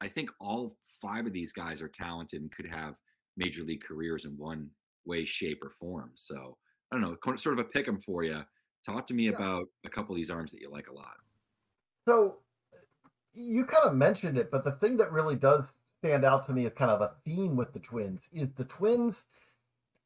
I 0.00 0.08
think 0.08 0.30
all 0.40 0.76
five 1.00 1.26
of 1.26 1.32
these 1.32 1.52
guys 1.52 1.80
are 1.80 1.88
talented 1.88 2.40
and 2.40 2.52
could 2.52 2.66
have 2.66 2.94
major 3.36 3.62
league 3.62 3.84
careers 3.84 4.24
in 4.24 4.36
one 4.36 4.70
way, 5.04 5.24
shape, 5.24 5.62
or 5.62 5.70
form. 5.70 6.10
So 6.14 6.56
I 6.90 6.96
don't 6.96 7.02
know, 7.02 7.36
sort 7.36 7.58
of 7.58 7.66
a 7.66 7.68
pick 7.68 7.88
'em 7.88 8.00
for 8.00 8.22
you. 8.24 8.42
Talk 8.84 9.06
to 9.08 9.14
me 9.14 9.24
yeah. 9.24 9.32
about 9.32 9.68
a 9.84 9.90
couple 9.90 10.14
of 10.14 10.16
these 10.16 10.30
arms 10.30 10.52
that 10.52 10.60
you 10.60 10.70
like 10.70 10.88
a 10.88 10.92
lot. 10.92 11.16
So 12.06 12.36
you 13.34 13.64
kind 13.64 13.84
of 13.84 13.94
mentioned 13.94 14.38
it, 14.38 14.50
but 14.50 14.64
the 14.64 14.72
thing 14.72 14.96
that 14.98 15.12
really 15.12 15.36
does 15.36 15.64
stand 15.98 16.24
out 16.24 16.46
to 16.46 16.52
me 16.52 16.66
as 16.66 16.72
kind 16.72 16.90
of 16.90 17.00
a 17.00 17.12
theme 17.24 17.56
with 17.56 17.72
the 17.72 17.80
Twins 17.80 18.22
is 18.32 18.48
the 18.56 18.64
Twins. 18.64 19.24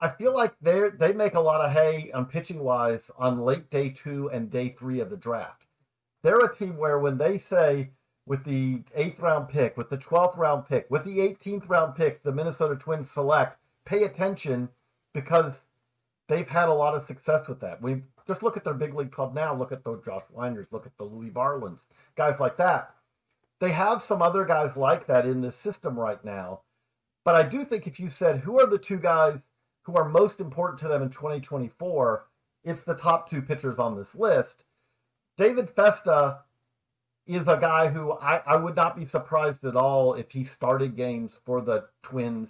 I 0.01 0.09
feel 0.09 0.35
like 0.35 0.55
they 0.63 0.89
they 0.99 1.13
make 1.13 1.35
a 1.35 1.41
lot 1.41 1.65
of 1.65 1.73
hay 1.73 2.11
um, 2.13 2.21
on 2.21 2.27
pitching 2.31 2.61
wise 2.61 3.11
on 3.19 3.41
late 3.41 3.71
day 3.71 3.91
two 3.91 4.31
and 4.31 4.51
day 4.51 4.75
three 4.79 5.01
of 5.01 5.11
the 5.11 5.17
draft. 5.17 5.67
They're 6.23 6.39
a 6.39 6.57
team 6.57 6.77
where 6.77 6.99
when 6.99 7.19
they 7.19 7.37
say 7.37 7.91
with 8.31 8.45
the 8.45 8.79
eighth 8.95 9.19
round 9.19 9.49
pick, 9.49 9.77
with 9.77 9.91
the 9.91 9.99
12th 9.99 10.37
round 10.37 10.65
pick, 10.69 10.89
with 10.89 11.03
the 11.03 11.19
18th 11.19 11.69
round 11.69 11.97
pick, 11.97 12.23
the 12.23 12.31
Minnesota 12.31 12.77
Twins 12.77 13.11
select, 13.11 13.59
pay 13.85 14.05
attention 14.05 14.69
because 15.13 15.53
they've 16.29 16.49
had 16.49 16.69
a 16.69 16.73
lot 16.73 16.95
of 16.95 17.05
success 17.09 17.49
with 17.49 17.59
that. 17.59 17.83
We 17.83 18.03
just 18.29 18.45
look 18.45 18.57
at 18.57 18.63
their 18.63 18.73
big 18.73 18.95
league 18.95 19.11
club 19.11 19.35
now. 19.35 19.53
Look 19.53 19.73
at 19.73 19.83
the 19.83 20.01
Josh 20.05 20.23
Winders, 20.33 20.69
look 20.71 20.87
at 20.87 20.97
the 20.97 21.03
Louis 21.03 21.31
Varlands, 21.31 21.81
guys 22.17 22.39
like 22.39 22.57
that. 22.59 22.95
They 23.59 23.73
have 23.73 24.01
some 24.01 24.23
other 24.23 24.45
guys 24.45 24.77
like 24.77 25.09
that 25.09 25.27
in 25.27 25.41
this 25.41 25.57
system 25.57 25.99
right 25.99 26.25
now. 26.25 26.61
But 27.25 27.35
I 27.35 27.43
do 27.43 27.65
think 27.65 27.89
if 27.89 27.99
you 27.99 28.09
said 28.09 28.39
who 28.39 28.61
are 28.61 28.67
the 28.69 28.79
two 28.79 28.99
guys 28.99 29.41
who 29.83 29.97
are 29.97 30.09
most 30.09 30.39
important 30.39 30.79
to 30.83 30.89
them 30.89 31.03
in 31.03 31.11
2024, 31.11 32.27
it's 32.63 32.83
the 32.83 32.95
top 32.95 33.29
two 33.29 33.43
pitchers 33.43 33.81
on 33.81 33.97
this 33.97 34.15
list. 34.15 34.63
David 35.37 35.69
Festa 35.69 36.43
is 37.37 37.43
a 37.49 37.59
guy 37.61 37.89
who 37.89 38.13
I, 38.13 38.41
I 38.47 38.57
would 38.57 38.77
not 38.77 38.97
be 38.97 39.05
surprised 39.05 39.65
at 39.65 39.77
all 39.77 40.15
if 40.15 40.31
he 40.31 40.45
started 40.45 40.97
games 40.97 41.33
for 41.45 41.61
the 41.61 41.85
Twins 42.03 42.49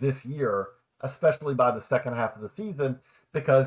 this 0.00 0.24
year, 0.24 0.68
especially 1.00 1.54
by 1.54 1.70
the 1.70 1.80
second 1.80 2.14
half 2.14 2.34
of 2.34 2.42
the 2.42 2.48
season, 2.48 2.98
because 3.32 3.66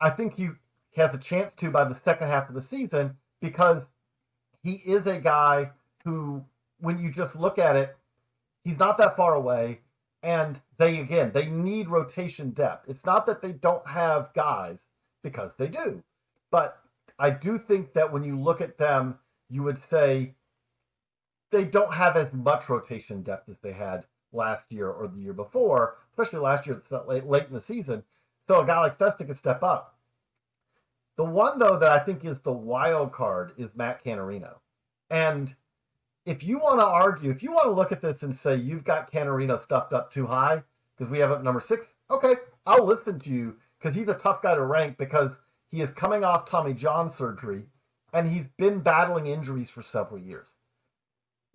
I 0.00 0.10
think 0.10 0.34
he 0.36 0.50
has 0.96 1.14
a 1.14 1.18
chance 1.18 1.52
to 1.58 1.70
by 1.70 1.84
the 1.84 1.98
second 2.04 2.28
half 2.28 2.48
of 2.48 2.54
the 2.54 2.62
season 2.62 3.16
because 3.40 3.82
he 4.62 4.72
is 4.72 5.06
a 5.06 5.18
guy 5.18 5.70
who, 6.04 6.44
when 6.80 6.98
you 6.98 7.10
just 7.10 7.34
look 7.36 7.58
at 7.58 7.76
it, 7.76 7.96
he's 8.64 8.78
not 8.78 8.98
that 8.98 9.16
far 9.16 9.34
away. 9.34 9.80
And 10.22 10.60
they, 10.78 11.00
again, 11.00 11.32
they 11.34 11.46
need 11.46 11.88
rotation 11.88 12.50
depth. 12.50 12.88
It's 12.88 13.04
not 13.04 13.26
that 13.26 13.42
they 13.42 13.52
don't 13.52 13.86
have 13.86 14.32
guys 14.34 14.78
because 15.22 15.52
they 15.58 15.66
do. 15.66 16.02
But 16.50 16.81
I 17.22 17.30
do 17.30 17.56
think 17.56 17.92
that 17.92 18.12
when 18.12 18.24
you 18.24 18.36
look 18.36 18.60
at 18.60 18.76
them, 18.76 19.16
you 19.48 19.62
would 19.62 19.78
say 19.78 20.34
they 21.52 21.62
don't 21.62 21.94
have 21.94 22.16
as 22.16 22.32
much 22.32 22.68
rotation 22.68 23.22
depth 23.22 23.48
as 23.48 23.58
they 23.62 23.70
had 23.70 24.04
last 24.32 24.64
year 24.70 24.88
or 24.88 25.06
the 25.06 25.20
year 25.20 25.32
before, 25.32 25.98
especially 26.10 26.40
last 26.40 26.66
year, 26.66 26.82
late, 27.06 27.24
late 27.24 27.46
in 27.46 27.54
the 27.54 27.60
season. 27.60 28.02
So 28.48 28.60
a 28.60 28.66
guy 28.66 28.80
like 28.80 28.98
Festa 28.98 29.24
could 29.24 29.36
step 29.36 29.62
up. 29.62 29.96
The 31.16 31.22
one, 31.22 31.60
though, 31.60 31.78
that 31.78 31.92
I 31.92 32.00
think 32.00 32.24
is 32.24 32.40
the 32.40 32.50
wild 32.50 33.12
card 33.12 33.52
is 33.56 33.70
Matt 33.76 34.02
Canterino. 34.04 34.54
And 35.08 35.54
if 36.26 36.42
you 36.42 36.58
want 36.58 36.80
to 36.80 36.86
argue, 36.86 37.30
if 37.30 37.40
you 37.40 37.52
want 37.52 37.66
to 37.66 37.70
look 37.70 37.92
at 37.92 38.02
this 38.02 38.24
and 38.24 38.34
say 38.34 38.56
you've 38.56 38.82
got 38.82 39.12
Canterino 39.12 39.62
stuffed 39.62 39.92
up 39.92 40.12
too 40.12 40.26
high 40.26 40.60
because 40.98 41.08
we 41.08 41.20
have 41.20 41.30
it 41.30 41.44
number 41.44 41.60
six, 41.60 41.86
okay, 42.10 42.34
I'll 42.66 42.84
listen 42.84 43.20
to 43.20 43.30
you 43.30 43.54
because 43.78 43.94
he's 43.94 44.08
a 44.08 44.14
tough 44.14 44.42
guy 44.42 44.56
to 44.56 44.64
rank 44.64 44.98
because 44.98 45.30
he 45.72 45.80
is 45.80 45.90
coming 45.90 46.22
off 46.22 46.48
Tommy 46.48 46.74
John 46.74 47.10
surgery 47.10 47.64
and 48.12 48.30
he's 48.30 48.44
been 48.58 48.80
battling 48.80 49.26
injuries 49.26 49.70
for 49.70 49.82
several 49.82 50.20
years. 50.20 50.46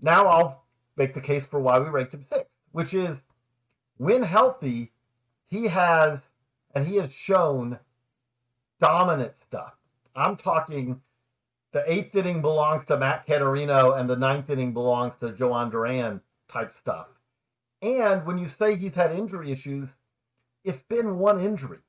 Now 0.01 0.23
I'll 0.23 0.63
make 0.97 1.13
the 1.13 1.21
case 1.21 1.45
for 1.45 1.59
why 1.59 1.77
we 1.77 1.87
ranked 1.89 2.15
him 2.15 2.25
sixth, 2.27 2.49
which 2.71 2.95
is 2.95 3.15
when 3.97 4.23
healthy, 4.23 4.91
he 5.45 5.67
has 5.67 6.19
and 6.73 6.85
he 6.85 6.95
has 6.95 7.13
shown 7.13 7.77
dominant 8.81 9.33
stuff. 9.47 9.73
I'm 10.15 10.35
talking 10.35 10.99
the 11.71 11.83
eighth 11.91 12.15
inning 12.15 12.41
belongs 12.41 12.85
to 12.85 12.97
Matt 12.97 13.27
Canterino 13.27 13.99
and 13.99 14.09
the 14.09 14.15
ninth 14.15 14.49
inning 14.49 14.73
belongs 14.73 15.13
to 15.19 15.31
Jhoan 15.31 15.69
Duran 15.69 16.21
type 16.51 16.73
stuff. 16.81 17.07
And 17.83 18.25
when 18.25 18.39
you 18.39 18.47
say 18.47 18.75
he's 18.75 18.95
had 18.95 19.11
injury 19.11 19.51
issues, 19.51 19.89
it's 20.63 20.81
been 20.89 21.19
one 21.19 21.39
injury. 21.39 21.79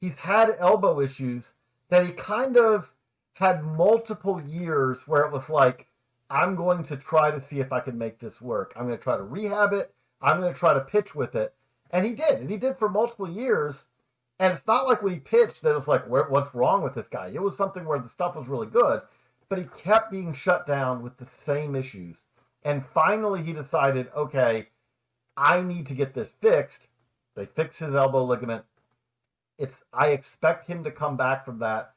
He's 0.00 0.14
had 0.14 0.56
elbow 0.58 1.00
issues 1.00 1.52
that 1.90 2.04
he 2.04 2.12
kind 2.12 2.56
of 2.56 2.90
had 3.34 3.64
multiple 3.64 4.42
years 4.42 4.98
where 5.06 5.22
it 5.22 5.32
was 5.32 5.48
like, 5.48 5.86
I'm 6.30 6.56
going 6.56 6.84
to 6.84 6.96
try 6.96 7.30
to 7.30 7.40
see 7.40 7.60
if 7.60 7.72
I 7.72 7.80
can 7.80 7.96
make 7.96 8.18
this 8.18 8.40
work. 8.40 8.72
I'm 8.76 8.86
going 8.86 8.98
to 8.98 9.02
try 9.02 9.16
to 9.16 9.22
rehab 9.22 9.72
it. 9.72 9.94
I'm 10.20 10.40
going 10.40 10.52
to 10.52 10.58
try 10.58 10.74
to 10.74 10.80
pitch 10.80 11.14
with 11.14 11.34
it. 11.34 11.54
And 11.90 12.04
he 12.04 12.12
did. 12.12 12.40
And 12.40 12.50
he 12.50 12.56
did 12.56 12.78
for 12.78 12.88
multiple 12.88 13.30
years. 13.30 13.76
And 14.38 14.52
it's 14.52 14.66
not 14.66 14.86
like 14.86 15.02
when 15.02 15.14
he 15.14 15.20
pitched 15.20 15.62
that 15.62 15.70
it 15.70 15.76
was 15.76 15.88
like, 15.88 16.06
what's 16.08 16.54
wrong 16.54 16.82
with 16.82 16.94
this 16.94 17.08
guy? 17.08 17.30
It 17.32 17.42
was 17.42 17.56
something 17.56 17.84
where 17.84 17.98
the 17.98 18.08
stuff 18.08 18.36
was 18.36 18.46
really 18.46 18.66
good, 18.66 19.00
but 19.48 19.58
he 19.58 19.64
kept 19.82 20.10
being 20.10 20.32
shut 20.32 20.66
down 20.66 21.02
with 21.02 21.16
the 21.16 21.26
same 21.46 21.74
issues. 21.74 22.16
And 22.64 22.84
finally, 22.92 23.42
he 23.42 23.52
decided, 23.52 24.08
okay, 24.16 24.68
I 25.36 25.60
need 25.62 25.86
to 25.86 25.94
get 25.94 26.14
this 26.14 26.30
fixed. 26.40 26.86
They 27.34 27.46
fixed 27.46 27.80
his 27.80 27.94
elbow 27.94 28.24
ligament 28.24 28.64
it's 29.58 29.82
I 29.92 30.08
expect 30.08 30.68
him 30.68 30.84
to 30.84 30.90
come 30.90 31.16
back 31.16 31.44
from 31.44 31.58
that. 31.58 31.94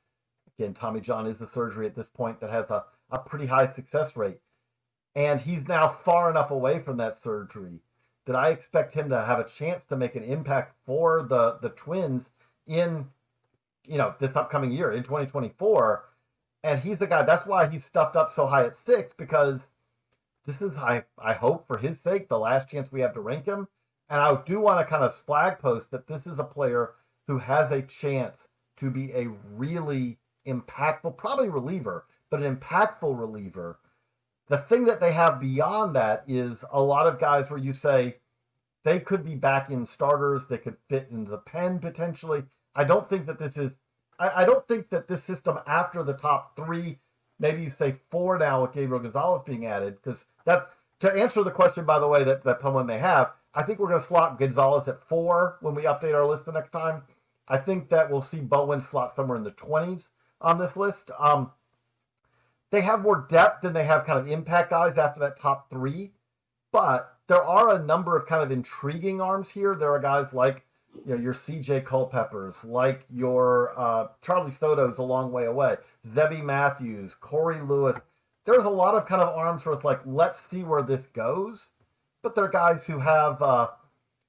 Again, 0.58 0.74
Tommy 0.74 1.00
John 1.00 1.28
is 1.28 1.38
the 1.38 1.50
surgery 1.54 1.86
at 1.86 1.96
this 1.96 2.10
point 2.10 2.40
that 2.42 2.50
has 2.50 2.70
a, 2.70 2.84
a 3.12 3.20
pretty 3.20 3.46
high 3.46 3.72
success 3.74 4.16
rate. 4.16 4.40
And 5.16 5.40
he's 5.40 5.68
now 5.68 5.98
far 6.04 6.30
enough 6.30 6.52
away 6.52 6.80
from 6.80 6.98
that 6.98 7.22
surgery 7.24 7.80
that 8.26 8.36
I 8.36 8.50
expect 8.50 8.94
him 8.94 9.10
to 9.10 9.24
have 9.24 9.40
a 9.40 9.50
chance 9.50 9.84
to 9.90 9.96
make 9.96 10.16
an 10.16 10.24
impact 10.24 10.76
for 10.86 11.24
the, 11.24 11.58
the 11.62 11.70
twins 11.70 12.26
in 12.68 13.06
you 13.88 13.98
know 13.98 14.14
this 14.20 14.36
upcoming 14.36 14.72
year 14.72 14.92
in 14.92 15.04
2024. 15.04 16.06
And 16.64 16.80
he's 16.80 17.00
the 17.00 17.08
guy 17.08 17.24
that's 17.24 17.46
why 17.46 17.68
he's 17.68 17.84
stuffed 17.84 18.16
up 18.16 18.34
so 18.34 18.46
high 18.46 18.66
at 18.66 18.78
six, 18.86 19.14
because 19.18 19.60
this 20.46 20.62
is 20.62 20.76
I 20.78 21.04
I 21.18 21.34
hope 21.34 21.68
for 21.68 21.78
his 21.78 22.00
sake 22.00 22.30
the 22.30 22.40
last 22.40 22.70
chance 22.70 22.92
we 22.92 23.02
have 23.02 23.14
to 23.14 23.22
rank 23.22 23.46
him. 23.46 23.68
And 24.10 24.20
I 24.20 24.36
do 24.46 24.60
want 24.60 24.80
to 24.80 24.90
kind 24.90 25.04
of 25.04 25.16
flag 25.16 25.60
post 25.60 25.92
that 25.92 26.08
this 26.08 26.26
is 26.28 26.38
a 26.38 26.44
player 26.44 26.92
who 27.32 27.38
has 27.38 27.72
a 27.72 27.82
chance 27.82 28.36
to 28.78 28.90
be 28.90 29.10
a 29.14 29.30
really 29.56 30.18
impactful, 30.46 31.16
probably 31.16 31.48
reliever, 31.48 32.04
but 32.30 32.44
an 32.44 32.58
impactful 32.58 33.18
reliever. 33.18 33.80
The 34.50 34.58
thing 34.58 34.84
that 34.84 35.00
they 35.00 35.14
have 35.14 35.40
beyond 35.40 35.96
that 35.96 36.26
is 36.28 36.58
a 36.74 36.82
lot 36.82 37.08
of 37.08 37.22
guys 37.22 37.50
where 37.50 37.58
you 37.58 37.72
say 37.72 38.18
they 38.84 39.00
could 39.00 39.24
be 39.24 39.36
back 39.36 39.70
in 39.70 39.86
starters, 39.86 40.46
they 40.46 40.58
could 40.58 40.76
fit 40.90 41.08
into 41.10 41.32
the 41.32 41.38
pen 41.38 41.80
potentially. 41.80 42.44
I 42.76 42.84
don't 42.84 43.10
think 43.10 43.26
that 43.28 43.40
this 43.40 43.56
is, 43.56 43.72
I, 44.20 44.42
I 44.42 44.46
don't 44.46 44.68
think 44.68 44.90
that 44.90 45.08
this 45.08 45.24
system 45.24 45.58
after 45.68 46.04
the 46.04 46.16
top 46.16 46.58
three, 46.58 47.00
maybe 47.40 47.64
you 47.64 47.70
say 47.70 47.96
four 48.10 48.38
now 48.38 48.62
with 48.62 48.74
Gabriel 48.74 49.02
Gonzalez 49.02 49.44
being 49.46 49.68
added, 49.68 50.00
because 50.04 50.26
that, 50.44 50.72
to 51.00 51.10
answer 51.14 51.46
the 51.46 51.52
question, 51.52 51.86
by 51.86 51.98
the 51.98 52.08
way, 52.10 52.26
that, 52.26 52.44
that 52.44 52.62
someone 52.62 52.88
may 52.88 53.00
have, 53.00 53.32
I 53.54 53.64
think 53.64 53.80
we're 53.80 53.88
going 53.88 54.02
to 54.02 54.08
slot 54.08 54.38
Gonzalez 54.38 54.90
at 54.90 55.08
four 55.08 55.60
when 55.62 55.76
we 55.76 55.84
update 55.84 56.14
our 56.14 56.26
list 56.26 56.44
the 56.44 56.52
next 56.52 56.72
time. 56.72 57.04
I 57.48 57.58
think 57.58 57.90
that 57.90 58.10
we'll 58.10 58.22
see 58.22 58.40
Bowen 58.40 58.82
slot 58.82 59.16
somewhere 59.16 59.38
in 59.38 59.44
the 59.44 59.52
20s 59.52 60.04
on 60.40 60.58
this 60.58 60.76
list. 60.76 61.12
Um, 61.20 61.52
they 62.72 62.82
have 62.82 63.02
more 63.02 63.28
depth 63.30 63.62
than 63.62 63.74
they 63.74 63.86
have 63.86 64.06
kind 64.06 64.18
of 64.18 64.28
impact 64.28 64.70
guys 64.70 64.98
after 64.98 65.20
that 65.20 65.40
top 65.40 65.70
three, 65.70 66.12
but 66.72 67.18
there 67.28 67.44
are 67.44 67.76
a 67.76 67.84
number 67.84 68.18
of 68.18 68.26
kind 68.26 68.42
of 68.42 68.52
intriguing 68.52 69.22
arms 69.22 69.50
here. 69.50 69.76
There 69.76 69.92
are 69.92 70.00
guys 70.00 70.34
like 70.34 70.64
you 71.06 71.16
know 71.16 71.22
your 71.22 71.34
CJ 71.34 71.86
Culpeppers, 71.86 72.64
like 72.64 73.06
your 73.10 73.78
uh, 73.78 74.08
Charlie 74.22 74.52
Soto's 74.52 74.98
a 74.98 75.04
long 75.04 75.32
way 75.32 75.46
away, 75.46 75.78
Zebby 76.14 76.42
Matthews, 76.42 77.14
Corey 77.20 77.62
Lewis. 77.62 77.98
There's 78.46 78.66
a 78.66 78.70
lot 78.70 78.96
of 78.96 79.06
kind 79.06 79.22
of 79.22 79.36
arms 79.36 79.66
where 79.66 79.76
it's 79.76 79.86
like, 79.86 80.02
let's 80.06 80.40
see 80.40 80.64
where 80.64 80.82
this 80.82 81.04
goes. 81.14 81.60
But 82.24 82.36
they're 82.36 82.48
guys 82.48 82.86
who 82.86 83.00
have 83.00 83.42
uh, 83.42 83.70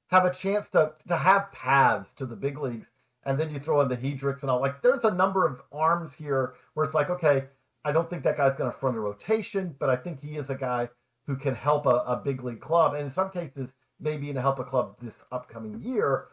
have 0.09 0.25
a 0.25 0.35
chance 0.35 0.69
to 0.71 0.93
to 1.09 1.17
have 1.17 1.53
paths 1.53 2.09
to 2.17 2.27
the 2.27 2.37
big 2.37 2.59
leagues 2.59 2.87
and 3.25 3.39
then 3.39 3.51
you 3.51 3.61
throw 3.61 3.81
in 3.81 3.89
the 3.89 3.97
Hedricks 3.97 4.43
and 4.43 4.51
all. 4.51 4.61
Like, 4.61 4.83
there's 4.83 5.05
a 5.05 5.15
number 5.15 5.47
of 5.47 5.61
arms 5.73 6.15
here 6.15 6.55
where 6.75 6.85
it's 6.85 6.95
like, 6.95 7.11
okay, 7.11 7.45
I 7.85 7.93
don't 7.93 8.09
think 8.09 8.23
that 8.25 8.37
guy's 8.37 8.57
going 8.57 8.71
to 8.71 8.79
front 8.79 8.97
a 8.97 9.01
rotation, 9.01 9.75
but 9.79 9.91
I 9.91 9.97
think 9.97 10.21
he 10.21 10.37
is 10.37 10.51
a 10.51 10.55
guy 10.55 10.89
who 11.27 11.37
can 11.37 11.55
help 11.55 11.87
a, 11.87 12.03
a 12.07 12.17
big 12.17 12.43
league 12.43 12.61
club, 12.61 12.95
and 12.95 13.05
in 13.05 13.11
some 13.11 13.31
cases, 13.31 13.69
maybe 14.01 14.27
even 14.27 14.43
help 14.43 14.59
a 14.59 14.65
club 14.65 14.97
this 15.01 15.15
upcoming 15.31 15.81
year. 15.83 16.27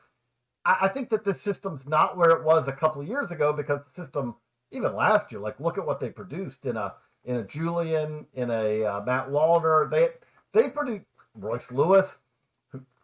I, 0.65 0.77
I 0.81 0.87
think 0.87 1.09
that 1.09 1.23
the 1.23 1.33
system's 1.33 1.81
not 1.87 2.17
where 2.17 2.31
it 2.31 2.43
was 2.43 2.67
a 2.67 2.71
couple 2.71 3.01
of 3.01 3.07
years 3.07 3.31
ago 3.31 3.53
because 3.53 3.81
the 3.83 4.03
system, 4.03 4.35
even 4.71 4.95
last 4.95 5.31
year, 5.31 5.41
like 5.41 5.59
look 5.59 5.77
at 5.77 5.85
what 5.85 5.99
they 5.99 6.09
produced 6.09 6.65
in 6.65 6.77
a 6.77 6.93
in 7.25 7.37
a 7.37 7.43
Julien, 7.43 8.25
in 8.33 8.49
a 8.49 8.83
uh, 8.83 9.01
Matt 9.05 9.29
Wallner. 9.29 9.89
They 9.89 10.09
they 10.53 10.69
produced 10.69 11.05
Royce 11.35 11.71
Lewis. 11.71 12.15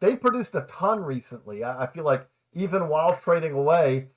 They 0.02 0.16
produced 0.16 0.56
a 0.56 0.62
ton 0.62 1.04
recently. 1.04 1.64
I, 1.64 1.84
I 1.84 1.88
feel 1.88 2.04
like 2.04 2.28
even 2.56 2.88
while 2.88 3.16
trading 3.18 3.52
away 3.52 4.08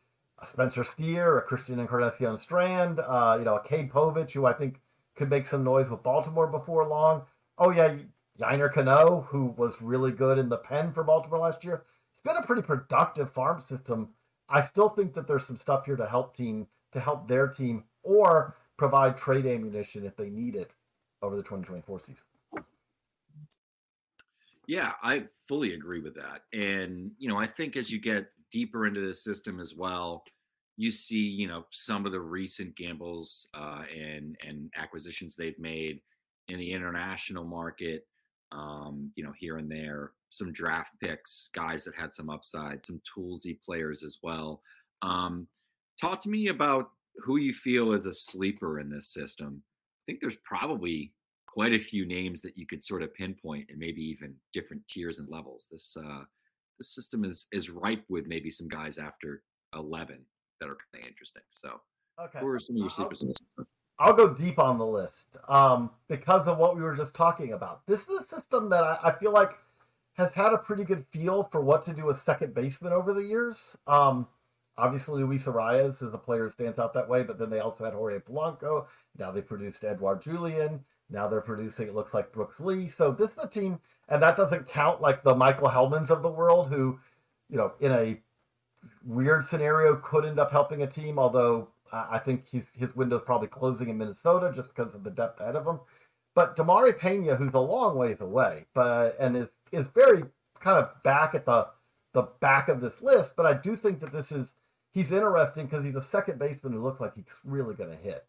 a 0.41 0.47
Spencer 0.47 0.85
Steer, 0.85 1.39
a 1.39 1.43
Christian 1.43 1.81
Encarnacion 1.81 2.39
Strand, 2.39 3.01
uh, 3.01 3.37
you 3.39 3.45
know, 3.45 3.57
a 3.57 3.69
Cade 3.69 3.91
Povich, 3.91 4.31
who 4.31 4.47
I 4.47 4.53
think 4.53 4.81
could 5.17 5.29
make 5.29 5.47
some 5.47 5.65
noise 5.65 5.91
with 5.91 6.05
Baltimore 6.05 6.47
before 6.47 6.87
long. 6.87 7.23
Oh 7.59 7.71
yeah, 7.71 7.97
Yennier 8.41 8.73
Cano, 8.73 9.27
who 9.29 9.47
was 9.57 9.75
really 9.83 10.13
good 10.13 10.39
in 10.39 10.49
the 10.49 10.57
pen 10.57 10.93
for 10.93 11.03
Baltimore 11.03 11.41
last 11.41 11.65
year. 11.65 11.83
It's 12.13 12.23
been 12.23 12.37
a 12.37 12.47
pretty 12.47 12.63
productive 12.63 13.33
farm 13.33 13.61
system. 13.61 14.11
I 14.49 14.63
still 14.63 14.89
think 14.89 15.13
that 15.15 15.27
there's 15.27 15.45
some 15.45 15.59
stuff 15.59 15.85
here 15.85 15.97
to 15.97 16.07
help 16.07 16.37
team 16.37 16.69
to 16.93 17.01
help 17.01 17.29
their 17.29 17.49
team 17.49 17.85
or 18.03 18.57
provide 18.79 19.19
trade 19.19 19.45
ammunition 19.45 20.07
if 20.07 20.17
they 20.17 20.31
need 20.31 20.55
it 20.55 20.71
over 21.21 21.37
the 21.37 21.43
2024 21.43 22.01
season. 22.01 22.17
Yeah, 24.69 24.93
I 25.03 25.25
fully 25.49 25.75
agree 25.75 26.01
with 26.01 26.15
that. 26.17 26.43
And, 26.53 27.13
you 27.19 27.29
know, 27.29 27.39
I 27.39 27.47
think 27.47 27.77
as 27.77 27.91
you 27.91 28.01
get 28.01 28.27
deeper 28.53 28.87
into 28.87 29.07
the 29.07 29.15
system 29.15 29.61
as 29.61 29.75
well, 29.75 30.25
you 30.77 30.93
see, 30.93 31.19
you 31.19 31.49
know, 31.49 31.65
some 31.73 32.07
of 32.07 32.13
the 32.13 32.21
recent 32.21 32.77
gambles 32.77 33.49
uh, 33.55 33.85
and 33.93 34.37
and 34.47 34.71
acquisitions 34.77 35.35
they've 35.35 35.59
made 35.59 36.03
in 36.49 36.59
the 36.59 36.71
international 36.73 37.45
market, 37.45 38.07
um, 38.53 39.11
you 39.17 39.25
know, 39.25 39.33
here 39.39 39.57
and 39.57 39.71
there, 39.71 40.13
some 40.29 40.53
draft 40.53 40.93
picks, 41.03 41.51
guys 41.55 41.83
that 41.85 41.97
had 41.97 42.13
some 42.13 42.31
upside, 42.31 42.85
some 42.85 43.01
toolsy 43.17 43.59
players 43.65 44.03
as 44.05 44.19
well. 44.23 44.63
Um, 45.03 45.49
talk 46.01 46.21
to 46.23 46.31
me 46.31 46.49
about 46.49 46.91
who 47.25 47.39
you 47.39 47.55
feel 47.55 47.93
is 47.93 48.07
a 48.07 48.13
sleeper 48.13 48.81
in 48.81 48.91
this 48.91 49.13
system. 49.13 49.63
I 49.67 50.01
think 50.07 50.21
there's 50.21 50.37
probably 50.45 51.15
quite 51.49 51.75
a 51.75 51.79
few 51.79 52.07
names 52.07 52.43
that 52.43 52.57
you 52.57 52.67
could 52.67 52.85
sort 52.85 53.03
of 53.03 53.15
pinpoint 53.15 53.67
and 53.71 53.79
maybe 53.79 54.03
even 54.03 54.35
different 54.53 54.87
tiers 54.89 55.19
and 55.19 55.29
levels. 55.29 55.67
This 55.71 55.97
uh, 55.97 56.23
this 56.79 56.95
system 56.95 57.25
is 57.25 57.47
is 57.53 57.71
ripe 57.71 58.05
with 58.09 58.27
maybe 58.27 58.51
some 58.51 58.69
guys 58.69 58.99
after 58.99 59.43
11 59.75 60.19
that 60.61 60.69
are 60.69 60.77
kind 60.93 61.05
of 61.05 61.09
interesting. 61.09 61.43
So, 61.53 61.81
okay. 62.23 62.39
who 62.41 62.49
are 62.49 62.61
some 62.61 62.77
of 62.77 62.81
your 62.81 62.91
sleepers 62.91 63.21
system? 63.21 63.67
I'll 63.99 64.13
go 64.13 64.29
deep 64.33 64.61
on 64.61 64.79
the 64.79 64.87
list 64.87 65.27
um, 65.49 65.91
because 66.09 66.47
of 66.47 66.59
what 66.59 66.77
we 66.77 66.83
were 66.83 66.95
just 66.95 67.15
talking 67.15 67.53
about. 67.53 67.85
This 67.87 68.03
is 68.03 68.21
a 68.21 68.25
system 68.25 68.69
that 68.71 68.85
I, 68.85 68.99
I, 69.03 69.19
feel 69.19 69.33
like 69.33 69.51
has 70.15 70.33
had 70.33 70.53
a 70.53 70.59
pretty 70.59 70.85
good 70.85 71.05
feel 71.11 71.49
for 71.51 71.61
what 71.61 71.85
to 71.87 71.93
do 71.93 72.07
with 72.07 72.23
second 72.23 72.55
baseman 72.55 72.93
over 72.93 73.13
the 73.13 73.23
years. 73.23 73.57
Um, 73.89 74.29
obviously, 74.77 75.25
Luis 75.25 75.43
Arraez 75.45 76.01
is 76.01 76.15
a 76.15 76.19
player 76.19 76.45
who 76.45 76.51
stands 76.53 76.79
out 76.79 76.95
that 76.95 77.09
way, 77.09 77.25
but 77.25 77.41
then 77.41 77.51
they 77.51 77.59
also 77.59 77.85
had 77.85 77.95
Jorge 77.95 78.21
Polanco. 78.21 78.87
Now 79.19 79.33
they 79.33 79.41
produced 79.41 79.83
Edouard 79.83 80.23
Julien. 80.23 80.85
Now 81.11 81.29
they're 81.29 81.41
producing, 81.41 81.89
it 81.89 81.95
looks 81.95 82.13
like 82.13 82.33
Brooks 82.33 82.61
Lee. 82.61 82.89
So 82.89 83.13
this 83.13 83.31
is 83.31 83.39
a 83.43 83.49
team, 83.49 83.79
and 84.09 84.23
that 84.23 84.37
doesn't 84.37 84.69
count 84.69 85.01
like 85.01 85.23
the 85.23 85.35
Michael 85.35 85.69
Helmans 85.69 86.11
of 86.11 86.23
the 86.23 86.29
world 86.29 86.69
who, 86.69 86.99
you 87.49 87.57
know, 87.57 87.73
in 87.81 87.93
a 87.93 88.19
weird 89.05 89.49
scenario 89.49 89.97
could 89.97 90.25
end 90.25 90.39
up 90.39 90.53
helping 90.53 90.83
a 90.83 90.87
team, 90.87 91.19
although 91.19 91.69
I 91.93 92.19
think 92.19 92.45
he's, 92.51 92.71
his 92.75 92.95
window's 92.95 93.23
probably 93.25 93.49
closing 93.49 93.89
in 93.89 93.99
Minnesota 93.99 94.53
just 94.55 94.75
because 94.75 94.95
of 94.95 95.03
the 95.03 95.11
depth 95.11 95.41
ahead 95.41 95.57
of 95.57 95.67
him. 95.67 95.81
But 96.35 96.57
Daumari 96.57 96.97
Peña, 96.97 97.37
who's 97.37 97.55
a 97.55 97.59
long 97.59 97.97
ways 97.97 98.21
away, 98.21 98.67
but 98.75 99.17
and 99.19 99.37
is 99.37 99.49
is 99.73 99.87
very 99.95 100.23
kind 100.61 100.79
of 100.79 100.91
back 101.03 101.35
at 101.35 101.45
the 101.45 101.67
the 102.13 102.29
back 102.41 102.69
of 102.69 102.81
this 102.81 103.01
list. 103.01 103.33
But 103.37 103.47
I 103.47 103.55
do 103.55 103.77
think 103.77 103.99
that 104.01 104.13
this 104.13 104.31
is 104.31 104.47
he's 104.93 105.11
interesting 105.11 105.67
because 105.67 105.85
he's 105.85 105.97
a 105.97 106.03
second 106.03 106.39
baseman 106.39 106.75
who 106.75 106.83
looks 106.83 107.01
like 107.01 107.15
he's 107.17 107.25
really 107.45 107.75
going 107.75 107.91
to 107.91 107.97
hit. 107.97 108.25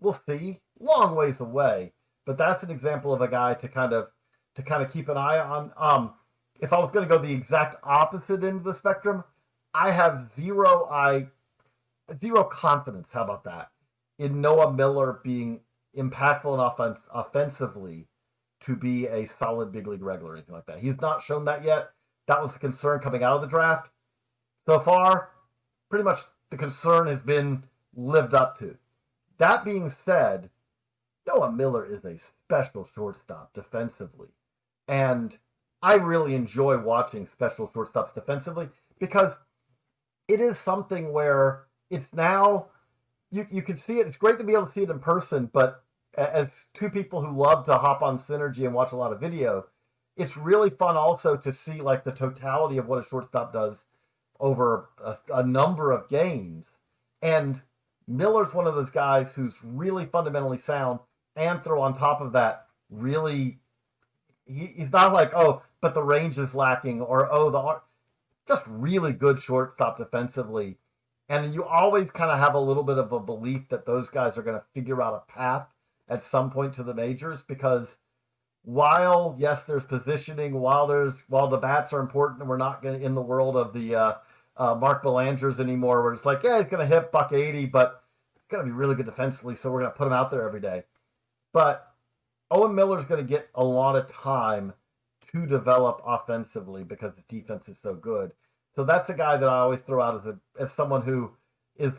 We'll 0.00 0.14
see. 0.14 0.60
Long 0.80 1.14
ways 1.14 1.40
away, 1.40 1.92
but 2.26 2.38
that's 2.38 2.62
an 2.62 2.70
example 2.70 3.12
of 3.12 3.20
a 3.20 3.28
guy 3.28 3.54
to 3.54 3.68
kind 3.68 3.92
of 3.92 4.08
to 4.56 4.62
kind 4.62 4.82
of 4.82 4.92
keep 4.92 5.08
an 5.08 5.16
eye 5.16 5.38
on. 5.38 5.72
Um, 5.76 6.14
if 6.60 6.72
I 6.72 6.78
was 6.78 6.90
going 6.92 7.08
to 7.08 7.14
go 7.14 7.20
the 7.20 7.32
exact 7.32 7.76
opposite 7.82 8.44
end 8.44 8.58
of 8.58 8.64
the 8.64 8.74
spectrum, 8.74 9.24
I 9.74 9.90
have 9.90 10.30
zero 10.36 10.88
I 10.90 11.26
zero 12.20 12.44
confidence. 12.44 13.08
How 13.12 13.24
about 13.24 13.44
that? 13.44 13.70
In 14.18 14.40
Noah 14.40 14.72
Miller 14.72 15.20
being 15.24 15.60
impactful 15.96 16.54
enough 16.54 16.98
offensively 17.12 18.06
to 18.66 18.76
be 18.76 19.06
a 19.06 19.26
solid 19.26 19.72
big 19.72 19.86
league 19.86 20.02
regular 20.02 20.32
or 20.32 20.36
anything 20.36 20.54
like 20.54 20.66
that. 20.66 20.78
He's 20.78 21.00
not 21.00 21.22
shown 21.22 21.44
that 21.46 21.64
yet. 21.64 21.90
That 22.28 22.42
was 22.42 22.52
the 22.52 22.58
concern 22.58 23.00
coming 23.00 23.22
out 23.22 23.36
of 23.36 23.42
the 23.42 23.48
draft. 23.48 23.88
So 24.66 24.80
far, 24.80 25.30
pretty 25.90 26.04
much 26.04 26.20
the 26.50 26.56
concern 26.56 27.06
has 27.08 27.20
been 27.20 27.62
lived 27.94 28.34
up 28.34 28.58
to. 28.60 28.76
That 29.38 29.64
being 29.64 29.90
said, 29.90 30.48
Noah 31.26 31.52
Miller 31.52 31.86
is 31.86 32.04
a 32.04 32.18
special 32.44 32.88
shortstop 32.94 33.52
defensively. 33.54 34.28
And 34.88 35.36
I 35.82 35.94
really 35.94 36.34
enjoy 36.34 36.78
watching 36.78 37.26
special 37.26 37.68
shortstops 37.68 38.14
defensively 38.14 38.68
because 38.98 39.32
it 40.28 40.40
is 40.40 40.58
something 40.58 41.12
where 41.12 41.64
it's 41.90 42.12
now 42.12 42.66
you 43.30 43.46
you 43.50 43.62
can 43.62 43.76
see 43.76 43.98
it. 43.98 44.06
It's 44.06 44.16
great 44.16 44.38
to 44.38 44.44
be 44.44 44.52
able 44.52 44.66
to 44.66 44.72
see 44.72 44.82
it 44.82 44.90
in 44.90 44.98
person, 44.98 45.50
but 45.52 45.82
as 46.16 46.48
two 46.74 46.88
people 46.88 47.20
who 47.20 47.36
love 47.36 47.64
to 47.66 47.76
hop 47.76 48.02
on 48.02 48.18
Synergy 48.18 48.64
and 48.64 48.74
watch 48.74 48.92
a 48.92 48.96
lot 48.96 49.12
of 49.12 49.20
video, 49.20 49.66
it's 50.16 50.36
really 50.36 50.70
fun 50.70 50.96
also 50.96 51.36
to 51.36 51.52
see 51.52 51.80
like 51.80 52.04
the 52.04 52.12
totality 52.12 52.78
of 52.78 52.86
what 52.86 53.04
a 53.04 53.08
shortstop 53.08 53.52
does 53.52 53.76
over 54.40 54.90
a, 55.04 55.16
a 55.34 55.46
number 55.46 55.90
of 55.90 56.08
games. 56.08 56.66
And 57.22 57.60
Miller's 58.06 58.52
one 58.54 58.66
of 58.66 58.74
those 58.74 58.90
guys 58.90 59.28
who's 59.34 59.54
really 59.62 60.06
fundamentally 60.06 60.58
sound 60.58 61.00
and 61.36 61.62
throw 61.62 61.82
on 61.82 61.96
top 61.96 62.20
of 62.20 62.32
that 62.32 62.66
really 62.90 63.58
he, 64.46 64.72
he's 64.76 64.92
not 64.92 65.12
like 65.12 65.32
oh 65.34 65.62
but 65.80 65.94
the 65.94 66.02
range 66.02 66.38
is 66.38 66.54
lacking 66.54 67.00
or 67.00 67.32
oh 67.32 67.50
the 67.50 67.80
just 68.46 68.62
really 68.66 69.12
good 69.12 69.38
shortstop 69.38 69.98
defensively. 69.98 70.76
And 71.28 71.54
you 71.54 71.64
always 71.64 72.10
kind 72.10 72.30
of 72.30 72.38
have 72.38 72.54
a 72.54 72.60
little 72.60 72.82
bit 72.82 72.98
of 72.98 73.12
a 73.12 73.20
belief 73.20 73.62
that 73.70 73.86
those 73.86 74.10
guys 74.10 74.36
are 74.36 74.42
going 74.42 74.58
to 74.58 74.64
figure 74.74 75.00
out 75.02 75.24
a 75.26 75.32
path 75.32 75.66
at 76.08 76.22
some 76.22 76.50
point 76.50 76.74
to 76.74 76.82
the 76.82 76.92
majors 76.92 77.42
because 77.42 77.96
while 78.62 79.34
yes 79.38 79.62
there's 79.62 79.84
positioning 79.84 80.54
while 80.54 80.86
there's 80.86 81.14
while 81.28 81.48
the 81.48 81.56
bats 81.56 81.92
are 81.92 82.00
important 82.00 82.40
and 82.40 82.48
we're 82.48 82.56
not 82.56 82.82
going 82.82 83.02
in 83.02 83.14
the 83.14 83.20
world 83.20 83.56
of 83.56 83.72
the 83.72 83.94
uh, 83.94 84.12
uh, 84.56 84.74
Mark 84.74 85.02
Belangers 85.02 85.60
anymore 85.60 86.02
where 86.02 86.12
it's 86.12 86.26
like 86.26 86.42
yeah 86.42 86.60
he's 86.60 86.70
going 86.70 86.86
to 86.86 86.94
hit 86.94 87.10
buck 87.10 87.32
80 87.32 87.66
but 87.66 88.04
he's 88.34 88.46
going 88.50 88.62
to 88.62 88.70
be 88.70 88.74
really 88.74 88.94
good 88.94 89.06
defensively 89.06 89.54
so 89.54 89.70
we're 89.70 89.80
going 89.80 89.92
to 89.92 89.96
put 89.96 90.06
him 90.06 90.12
out 90.12 90.30
there 90.30 90.46
every 90.46 90.60
day 90.60 90.82
but 91.54 91.94
Owen 92.50 92.74
Miller's 92.74 93.06
going 93.06 93.24
to 93.24 93.28
get 93.28 93.48
a 93.54 93.64
lot 93.64 93.96
of 93.96 94.12
time 94.12 94.74
to 95.32 95.46
develop 95.46 96.02
offensively 96.06 96.84
because 96.84 97.14
his 97.16 97.24
defense 97.30 97.68
is 97.68 97.78
so 97.82 97.94
good 97.94 98.32
so 98.74 98.84
that's 98.84 99.06
the 99.06 99.14
guy 99.14 99.36
that 99.36 99.48
I 99.48 99.58
always 99.58 99.80
throw 99.80 100.02
out 100.02 100.16
as 100.20 100.26
a 100.26 100.36
as 100.60 100.72
someone 100.72 101.02
who 101.02 101.30
is 101.76 101.92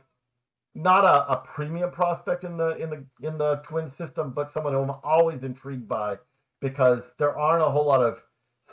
not 0.74 1.06
a, 1.06 1.32
a 1.32 1.38
premium 1.38 1.92
prospect 1.92 2.44
in 2.44 2.58
the 2.58 2.76
in 2.76 2.90
the 2.90 3.28
in 3.28 3.38
the 3.38 3.62
twin 3.66 3.90
system, 3.90 4.32
but 4.32 4.52
someone 4.52 4.74
who 4.74 4.82
I'm 4.82 4.92
always 5.04 5.44
intrigued 5.44 5.88
by 5.88 6.18
because 6.62 7.02
there 7.18 7.38
aren't 7.38 7.64
a 7.66 7.70
whole 7.70 7.86
lot 7.86 8.04
of 8.04 8.22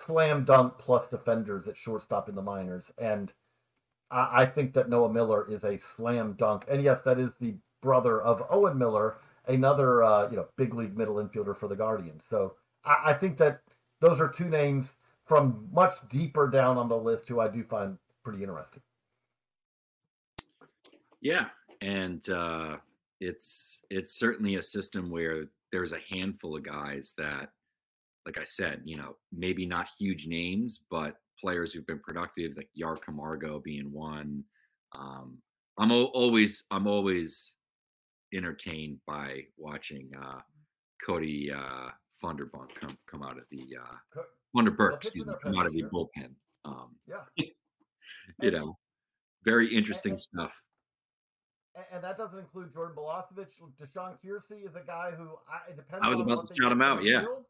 slam 0.06 0.44
dunk 0.44 0.74
plus 0.78 1.08
defenders 1.10 1.68
at 1.68 1.76
shortstop 1.76 2.28
in 2.28 2.34
the 2.34 2.42
minors, 2.42 2.90
and 2.98 3.32
I, 4.10 4.42
I 4.42 4.46
think 4.46 4.74
that 4.74 4.88
Noah 4.88 5.12
Miller 5.12 5.48
is 5.50 5.62
a 5.62 5.78
slam 5.78 6.34
dunk. 6.38 6.64
And 6.68 6.82
yes, 6.82 7.00
that 7.04 7.20
is 7.20 7.30
the 7.40 7.54
brother 7.82 8.20
of 8.20 8.42
Owen 8.50 8.78
Miller, 8.78 9.16
another 9.48 10.02
uh, 10.02 10.30
you 10.30 10.36
know 10.36 10.46
big 10.56 10.74
league 10.74 10.96
middle 10.96 11.16
infielder 11.16 11.56
for 11.56 11.68
the 11.68 11.76
Guardians. 11.76 12.24
So 12.28 12.54
I, 12.84 13.10
I 13.10 13.14
think 13.14 13.38
that 13.38 13.60
those 14.00 14.20
are 14.20 14.28
two 14.28 14.48
names 14.48 14.92
from 15.24 15.68
much 15.72 15.94
deeper 16.10 16.48
down 16.48 16.76
on 16.76 16.88
the 16.88 16.96
list 16.96 17.28
who 17.28 17.40
I 17.40 17.48
do 17.48 17.62
find 17.64 17.96
pretty 18.22 18.42
interesting. 18.42 18.82
Yeah, 21.20 21.46
and 21.80 22.28
uh, 22.28 22.76
it's 23.20 23.82
it's 23.90 24.14
certainly 24.14 24.56
a 24.56 24.62
system 24.62 25.10
where 25.10 25.46
there's 25.70 25.92
a 25.92 26.00
handful 26.10 26.56
of 26.56 26.64
guys 26.64 27.14
that, 27.16 27.50
like 28.26 28.38
I 28.38 28.44
said, 28.44 28.82
you 28.84 28.96
know, 28.96 29.16
maybe 29.32 29.64
not 29.64 29.88
huge 29.98 30.26
names, 30.26 30.80
but 30.90 31.16
players 31.40 31.72
who've 31.72 31.86
been 31.86 32.00
productive, 32.00 32.56
like 32.56 32.68
Jair 32.78 33.00
Camargo 33.00 33.60
being 33.60 33.90
one. 33.92 34.44
Um, 34.94 35.38
I'm 35.78 35.90
always 35.90 36.64
I'm 36.70 36.86
always 36.86 37.54
entertained 38.34 38.98
by 39.06 39.42
watching 39.56 40.10
uh, 40.20 40.40
Kody 41.06 41.54
uh, 41.54 41.90
Funderburk 42.22 42.68
come 42.80 42.96
come 43.10 43.22
out 43.22 43.36
of 43.36 43.44
the 43.50 43.64
uh, 43.80 44.22
Wonder 44.54 44.70
Burke, 44.70 45.04
excuse 45.04 45.26
me, 45.26 45.34
come 45.42 45.58
out 45.58 45.66
of 45.66 45.72
the 45.72 45.82
bullpen. 45.84 46.30
Um, 46.64 46.90
yeah. 47.08 47.44
you 48.40 48.50
know, 48.50 48.78
very 49.44 49.74
interesting 49.74 50.12
and, 50.12 50.20
stuff. 50.20 50.52
and, 51.74 51.84
and 51.92 52.04
that 52.04 52.18
doesn't 52.18 52.38
include 52.38 52.72
Jordan 52.72 52.96
Balazovic. 52.96 53.46
DaShawn 53.80 54.16
Keirsey 54.24 54.66
is 54.66 54.76
a 54.76 54.86
guy 54.86 55.12
who 55.16 55.30
I, 55.48 55.70
it 55.70 55.76
depends. 55.76 56.06
I 56.06 56.10
was 56.10 56.20
on 56.20 56.30
about 56.30 56.46
to 56.48 56.54
shout 56.60 56.72
him 56.72 56.82
out, 56.82 57.02
yeah. 57.02 57.22
field. 57.22 57.44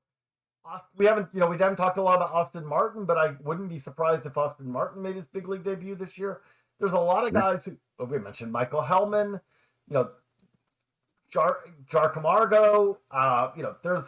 We 0.97 1.07
haven't, 1.07 1.27
you 1.35 1.41
know, 1.41 1.49
we 1.49 1.59
haven't 1.59 1.77
talked 1.77 1.99
a 1.99 2.03
lot 2.03 2.17
about 2.17 2.31
Austin 2.31 2.65
Martin, 2.65 3.05
but 3.05 3.19
I 3.19 3.33
wouldn't 3.43 3.69
be 3.69 3.81
surprised 3.81 4.27
if 4.27 4.39
Austin 4.39 4.71
Martin 4.71 5.03
made 5.03 5.17
his 5.17 5.25
big 5.33 5.49
league 5.49 5.65
debut 5.65 5.97
this 5.97 6.17
year. 6.17 6.43
There's 6.79 6.93
a 6.93 6.99
lot 6.99 7.27
of 7.27 7.33
guys 7.33 7.65
who 7.65 7.77
we 8.05 8.19
mentioned 8.19 8.53
Michael 8.53 8.81
Helman, 8.81 9.41
you 9.89 9.95
know, 9.95 10.11
Jair 11.33 11.57
Jair 11.91 12.13
Camargo. 12.13 12.99
Uh, 13.11 13.51
you 13.57 13.63
know, 13.63 13.77
there's 13.83 14.07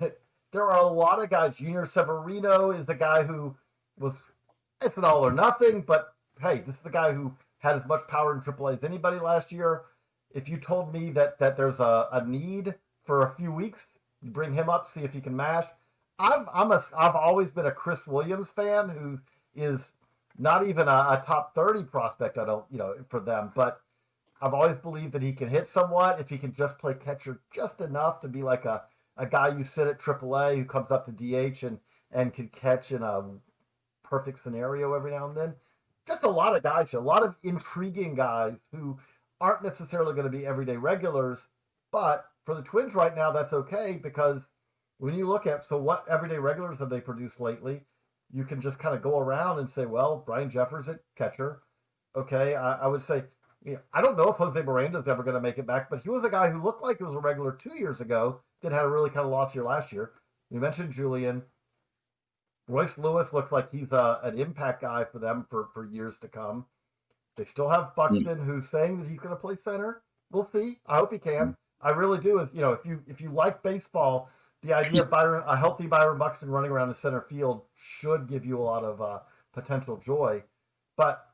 there 0.52 0.64
are 0.64 0.78
a 0.78 0.86
lot 0.86 1.22
of 1.22 1.30
guys. 1.30 1.58
Yunior 1.58 1.86
Severino 1.86 2.70
is 2.70 2.86
the 2.86 2.94
guy 2.94 3.22
who 3.22 3.54
was 3.98 4.14
it's 4.80 4.96
an 4.96 5.04
all 5.04 5.24
or 5.24 5.32
nothing, 5.32 5.82
but 5.82 6.14
hey, 6.40 6.62
this 6.66 6.76
is 6.76 6.82
the 6.82 6.90
guy 6.90 7.12
who 7.12 7.32
had 7.58 7.76
as 7.76 7.86
much 7.86 8.06
power 8.08 8.34
in 8.34 8.40
AAA 8.40 8.74
as 8.74 8.84
anybody 8.84 9.18
last 9.18 9.52
year. 9.52 9.82
If 10.34 10.48
you 10.48 10.56
told 10.56 10.92
me 10.92 11.10
that 11.12 11.38
that 11.38 11.56
there's 11.56 11.80
a, 11.80 12.08
a 12.12 12.24
need 12.26 12.74
for 13.04 13.20
a 13.22 13.34
few 13.34 13.52
weeks, 13.52 13.80
you 14.22 14.30
bring 14.30 14.52
him 14.52 14.68
up, 14.68 14.92
see 14.92 15.00
if 15.00 15.12
he 15.12 15.20
can 15.20 15.36
mash. 15.36 15.66
I'm 16.18 16.46
I'm 16.52 16.72
a 16.72 16.84
I've 16.96 17.16
always 17.16 17.50
been 17.50 17.66
a 17.66 17.72
Chris 17.72 18.06
Williams 18.06 18.50
fan 18.50 18.88
who 18.88 19.18
is 19.54 19.80
not 20.38 20.66
even 20.66 20.88
a, 20.88 20.90
a 20.90 21.24
top 21.26 21.54
30 21.54 21.84
prospect. 21.84 22.38
I 22.38 22.44
don't 22.44 22.64
you 22.70 22.78
know 22.78 22.94
for 23.08 23.20
them, 23.20 23.52
but 23.54 23.80
I've 24.42 24.54
always 24.54 24.76
believed 24.78 25.12
that 25.12 25.22
he 25.22 25.32
can 25.32 25.48
hit 25.48 25.68
somewhat 25.68 26.20
if 26.20 26.28
he 26.28 26.36
can 26.36 26.52
just 26.52 26.76
play 26.78 26.94
catcher 26.94 27.40
just 27.54 27.80
enough 27.80 28.20
to 28.22 28.28
be 28.28 28.42
like 28.42 28.64
a, 28.64 28.82
a 29.16 29.24
guy 29.24 29.56
you 29.56 29.62
sit 29.62 29.86
at 29.86 30.00
AAA 30.00 30.56
who 30.56 30.64
comes 30.64 30.90
up 30.90 31.06
to 31.06 31.12
DH 31.12 31.62
and 31.62 31.78
and 32.10 32.34
can 32.34 32.48
catch 32.48 32.92
in 32.92 33.02
a 33.02 33.22
perfect 34.04 34.42
scenario 34.42 34.92
every 34.92 35.12
now 35.12 35.28
and 35.28 35.36
then. 35.36 35.54
Just 36.06 36.24
a 36.24 36.28
lot 36.28 36.54
of 36.56 36.62
guys 36.62 36.90
here, 36.90 37.00
a 37.00 37.02
lot 37.02 37.22
of 37.22 37.36
intriguing 37.42 38.14
guys 38.14 38.54
who 38.72 38.98
aren't 39.40 39.62
necessarily 39.62 40.12
going 40.12 40.30
to 40.30 40.36
be 40.36 40.44
everyday 40.44 40.76
regulars, 40.76 41.38
but 41.90 42.26
for 42.44 42.54
the 42.54 42.62
Twins 42.62 42.94
right 42.94 43.14
now, 43.14 43.30
that's 43.30 43.52
okay 43.52 43.98
because 44.02 44.42
when 44.98 45.14
you 45.14 45.28
look 45.28 45.46
at 45.46 45.66
so 45.68 45.78
what 45.78 46.04
everyday 46.08 46.38
regulars 46.38 46.78
have 46.80 46.90
they 46.90 47.00
produced 47.00 47.40
lately, 47.40 47.80
you 48.32 48.44
can 48.44 48.60
just 48.60 48.78
kind 48.78 48.94
of 48.94 49.02
go 49.02 49.18
around 49.18 49.58
and 49.60 49.70
say, 49.70 49.86
well, 49.86 50.24
Ryan 50.26 50.50
Jeffers 50.50 50.88
at 50.88 51.00
catcher. 51.16 51.62
Okay, 52.16 52.54
I, 52.56 52.74
I 52.74 52.86
would 52.88 53.06
say, 53.06 53.24
you 53.64 53.74
know, 53.74 53.80
I 53.92 54.00
don't 54.00 54.16
know 54.16 54.30
if 54.30 54.36
Jose 54.36 54.60
Miranda's 54.60 55.08
ever 55.08 55.22
going 55.22 55.34
to 55.34 55.40
make 55.40 55.58
it 55.58 55.66
back, 55.66 55.88
but 55.90 56.02
he 56.02 56.10
was 56.10 56.24
a 56.24 56.30
guy 56.30 56.50
who 56.50 56.62
looked 56.62 56.82
like 56.82 56.98
he 56.98 57.04
was 57.04 57.14
a 57.14 57.20
regular 57.20 57.52
two 57.52 57.76
years 57.76 58.00
ago, 58.00 58.40
that 58.62 58.72
had 58.72 58.84
a 58.84 58.88
really 58.88 59.10
kind 59.10 59.26
of 59.26 59.32
lost 59.32 59.54
year 59.54 59.64
last 59.64 59.92
year. 59.92 60.12
You 60.50 60.60
mentioned 60.60 60.92
Julien. 60.92 61.42
Royce 62.68 62.96
Lewis 62.96 63.32
looks 63.32 63.52
like 63.52 63.70
he's 63.70 63.92
a, 63.92 64.20
an 64.22 64.38
impact 64.38 64.82
guy 64.82 65.04
for 65.04 65.18
them 65.18 65.46
for, 65.50 65.68
for 65.74 65.84
years 65.84 66.14
to 66.20 66.28
come. 66.28 66.64
They 67.36 67.44
still 67.44 67.68
have 67.68 67.92
hmm. 67.94 67.96
Buxton, 67.96 68.44
who's 68.44 68.68
saying 68.70 69.00
that 69.00 69.08
he's 69.08 69.18
going 69.18 69.34
to 69.34 69.40
play 69.40 69.56
center. 69.64 70.02
We'll 70.30 70.48
see. 70.52 70.78
I 70.86 70.96
hope 70.96 71.12
he 71.12 71.18
can. 71.18 71.48
Hmm. 71.48 71.52
I 71.86 71.90
really 71.90 72.20
do. 72.20 72.38
Is 72.38 72.48
you 72.52 72.60
know, 72.60 72.72
if 72.72 72.86
you 72.86 73.02
if 73.08 73.20
you 73.20 73.32
like 73.32 73.62
baseball, 73.62 74.30
the 74.62 74.72
idea 74.72 75.02
of 75.02 75.10
Byron, 75.10 75.42
a 75.46 75.56
healthy 75.56 75.86
Byron 75.86 76.18
Buxton 76.18 76.48
running 76.48 76.70
around 76.70 76.88
the 76.88 76.94
center 76.94 77.22
field 77.22 77.62
should 77.74 78.28
give 78.28 78.46
you 78.46 78.58
a 78.58 78.62
lot 78.62 78.84
of 78.84 79.02
uh, 79.02 79.18
potential 79.52 80.00
joy. 80.04 80.42
But 80.96 81.26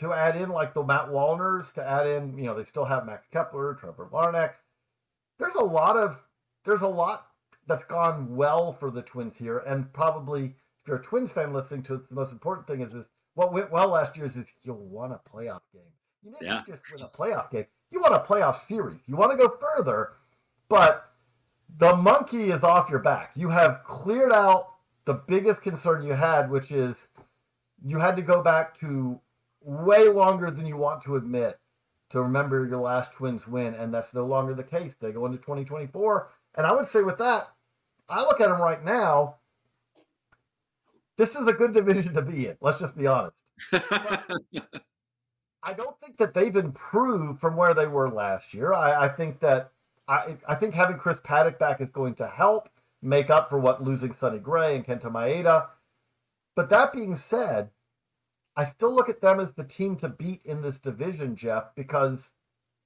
to 0.00 0.12
add 0.12 0.36
in 0.36 0.48
like 0.50 0.74
the 0.74 0.82
Matt 0.82 1.08
Wallners, 1.08 1.72
to 1.74 1.82
add 1.86 2.06
in, 2.06 2.36
you 2.36 2.44
know, 2.44 2.54
they 2.56 2.64
still 2.64 2.84
have 2.84 3.06
Max 3.06 3.26
Kepler, 3.32 3.74
Trevor 3.74 4.08
Larnach. 4.12 4.52
There's 5.38 5.54
a 5.54 5.62
lot 5.64 5.96
of 5.96 6.18
there's 6.64 6.82
a 6.82 6.88
lot 6.88 7.28
that's 7.66 7.84
gone 7.84 8.34
well 8.34 8.72
for 8.72 8.90
the 8.90 9.02
Twins 9.02 9.36
here, 9.36 9.58
and 9.58 9.90
probably 9.92 10.46
if 10.82 10.88
you're 10.88 10.96
a 10.98 11.02
Twins 11.02 11.30
fan 11.32 11.52
listening 11.52 11.82
to 11.84 11.94
it, 11.94 12.08
the 12.08 12.14
most 12.14 12.32
important 12.32 12.66
thing 12.66 12.80
is 12.80 12.92
is 12.94 13.06
what 13.34 13.52
went 13.52 13.70
well 13.70 13.88
last 13.88 14.16
year 14.16 14.26
is, 14.26 14.36
is 14.36 14.48
you'll 14.62 14.76
want 14.76 15.12
a 15.12 15.20
playoff 15.30 15.60
game. 15.72 15.82
You 16.22 16.32
didn't 16.32 16.46
Yeah. 16.46 16.62
just 16.66 16.82
win 16.92 17.02
a 17.02 17.08
playoff 17.08 17.50
game. 17.50 17.66
You 17.90 18.00
want 18.00 18.14
a 18.14 18.18
playoff 18.18 18.66
series. 18.66 19.00
You 19.06 19.16
want 19.16 19.30
to 19.32 19.36
go 19.36 19.56
further, 19.56 20.12
but 20.68 21.12
the 21.78 21.94
monkey 21.96 22.50
is 22.50 22.62
off 22.62 22.90
your 22.90 22.98
back. 22.98 23.32
You 23.36 23.48
have 23.48 23.82
cleared 23.84 24.32
out 24.32 24.74
the 25.04 25.14
biggest 25.14 25.62
concern 25.62 26.02
you 26.04 26.12
had, 26.12 26.50
which 26.50 26.70
is 26.72 27.08
you 27.82 27.98
had 27.98 28.16
to 28.16 28.22
go 28.22 28.42
back 28.42 28.78
to 28.80 29.18
way 29.62 30.08
longer 30.08 30.50
than 30.50 30.66
you 30.66 30.76
want 30.76 31.02
to 31.04 31.16
admit 31.16 31.58
to 32.10 32.22
remember 32.22 32.66
your 32.66 32.80
last 32.80 33.12
Twins 33.12 33.46
win, 33.46 33.74
and 33.74 33.94
that's 33.94 34.14
no 34.14 34.26
longer 34.26 34.54
the 34.54 34.64
case. 34.64 34.94
They 35.00 35.12
go 35.12 35.26
into 35.26 35.38
2024, 35.38 36.28
and 36.56 36.66
I 36.66 36.74
would 36.74 36.88
say 36.88 37.02
with 37.02 37.18
that, 37.18 37.50
I 38.08 38.22
look 38.22 38.40
at 38.40 38.48
them 38.48 38.60
right 38.60 38.84
now. 38.84 39.36
This 41.16 41.36
is 41.36 41.46
a 41.46 41.52
good 41.52 41.74
division 41.74 42.14
to 42.14 42.22
be 42.22 42.46
in. 42.46 42.56
Let's 42.60 42.80
just 42.80 42.96
be 42.96 43.06
honest. 43.06 43.36
I 45.62 45.74
don't 45.74 45.98
think 46.00 46.16
that 46.18 46.34
they've 46.34 46.56
improved 46.56 47.40
from 47.40 47.56
where 47.56 47.74
they 47.74 47.86
were 47.86 48.10
last 48.10 48.54
year. 48.54 48.72
I, 48.72 49.04
I 49.04 49.08
think 49.08 49.40
that 49.40 49.70
I, 50.08 50.36
I 50.48 50.54
think 50.54 50.74
having 50.74 50.96
Chris 50.96 51.20
Paddack 51.20 51.58
back 51.58 51.80
is 51.80 51.90
going 51.90 52.14
to 52.16 52.26
help 52.26 52.68
make 53.02 53.30
up 53.30 53.48
for 53.50 53.58
what 53.58 53.84
losing 53.84 54.14
Sonny 54.14 54.38
Gray 54.38 54.74
and 54.74 54.84
Kenta 54.84 55.12
Maeda. 55.12 55.66
But 56.56 56.70
that 56.70 56.92
being 56.92 57.14
said, 57.14 57.70
I 58.56 58.64
still 58.64 58.94
look 58.94 59.08
at 59.08 59.20
them 59.20 59.40
as 59.40 59.52
the 59.52 59.64
team 59.64 59.96
to 59.96 60.08
beat 60.08 60.40
in 60.44 60.60
this 60.60 60.78
division, 60.78 61.36
Geoff, 61.36 61.74
because 61.74 62.30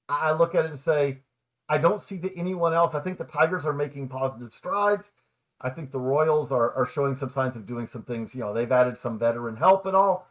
I 0.07 0.31
look 0.31 0.55
at 0.55 0.65
it 0.65 0.71
and 0.71 0.79
say, 0.79 1.19
I 1.67 1.77
don't 1.79 2.01
see 2.01 2.17
that 2.17 2.33
anyone 2.35 2.73
else. 2.73 2.93
I 2.93 2.99
think 2.99 3.17
the 3.17 3.23
Tigers 3.23 3.65
are 3.65 3.73
making 3.73 4.07
positive 4.07 4.53
strides. 4.53 5.11
I 5.61 5.69
think 5.69 5.91
the 5.91 5.99
Royals 5.99 6.51
are, 6.51 6.73
are 6.73 6.85
showing 6.85 7.15
some 7.15 7.29
signs 7.29 7.55
of 7.55 7.65
doing 7.65 7.87
some 7.87 8.03
things. 8.03 8.35
You 8.35 8.41
know, 8.41 8.53
they've 8.53 8.71
added 8.71 8.97
some 8.97 9.17
veteran 9.17 9.55
help 9.55 9.85
and 9.85 9.95
all. 9.95 10.27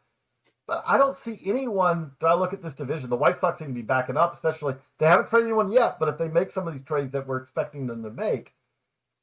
But 0.66 0.82
I 0.87 0.97
don't 0.97 1.16
see 1.16 1.41
anyone 1.45 2.12
that 2.20 2.28
I 2.28 2.35
look 2.35 2.53
at 2.53 2.62
this 2.62 2.72
division. 2.72 3.11
The 3.11 3.16
White 3.16 3.39
Sox 3.39 3.59
seem 3.59 3.68
to 3.68 3.74
be 3.74 3.82
backing 3.82 4.16
up, 4.16 4.35
especially 4.35 4.76
they 4.99 5.07
haven't 5.07 5.28
traded 5.28 5.49
anyone 5.49 5.72
yet. 5.72 5.99
But 5.99 6.09
if 6.09 6.16
they 6.16 6.28
make 6.28 6.51
some 6.51 6.66
of 6.66 6.72
these 6.72 6.85
trades 6.85 7.12
that 7.12 7.26
we're 7.26 7.39
expecting 7.39 7.87
them 7.87 8.03
to 8.03 8.11
make, 8.11 8.55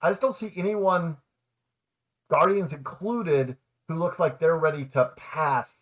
I 0.01 0.09
just 0.09 0.21
don't 0.21 0.35
see 0.35 0.51
anyone, 0.55 1.17
Guardians 2.29 2.73
included, 2.73 3.57
who 3.87 3.95
looks 3.95 4.19
like 4.19 4.39
they're 4.39 4.57
ready 4.57 4.85
to 4.85 5.11
pass 5.15 5.80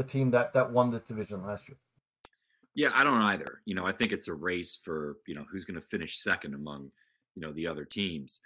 the 0.00 0.08
team 0.08 0.30
that 0.30 0.54
that 0.54 0.72
won 0.72 0.90
this 0.90 1.02
division 1.02 1.44
last 1.44 1.68
year. 1.68 1.76
Yeah, 2.74 2.88
I 2.94 3.04
don't 3.04 3.20
either. 3.20 3.60
You 3.66 3.74
know, 3.74 3.84
I 3.84 3.92
think 3.92 4.12
it's 4.12 4.28
a 4.28 4.32
race 4.32 4.78
for, 4.82 5.18
you 5.26 5.34
know, 5.34 5.44
who's 5.50 5.66
going 5.66 5.78
to 5.78 5.86
finish 5.86 6.22
second 6.22 6.54
among, 6.54 6.90
you 7.34 7.42
know, 7.42 7.52
the 7.52 7.66
other 7.66 7.84
teams. 7.84 8.40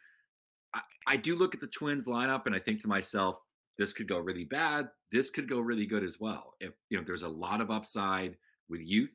I, 0.75 0.81
I 1.07 1.17
do 1.17 1.37
look 1.37 1.55
at 1.55 1.61
the 1.61 1.69
Twins 1.69 2.07
lineup 2.07 2.47
and 2.47 2.57
I 2.57 2.59
think 2.59 2.81
to 2.83 2.89
myself, 2.89 3.39
this 3.79 3.93
could 3.93 4.09
go 4.09 4.19
really 4.19 4.45
bad. 4.45 4.89
This 5.13 5.31
could 5.31 5.49
go 5.49 5.61
really 5.61 5.87
good 5.87 6.03
as 6.03 6.19
well. 6.19 6.55
If, 6.59 6.73
you 6.91 6.99
know, 6.99 7.05
there's 7.07 7.23
a 7.23 7.29
lot 7.29 7.61
of 7.61 7.71
upside 7.71 8.37
with 8.69 8.81
youth, 8.81 9.15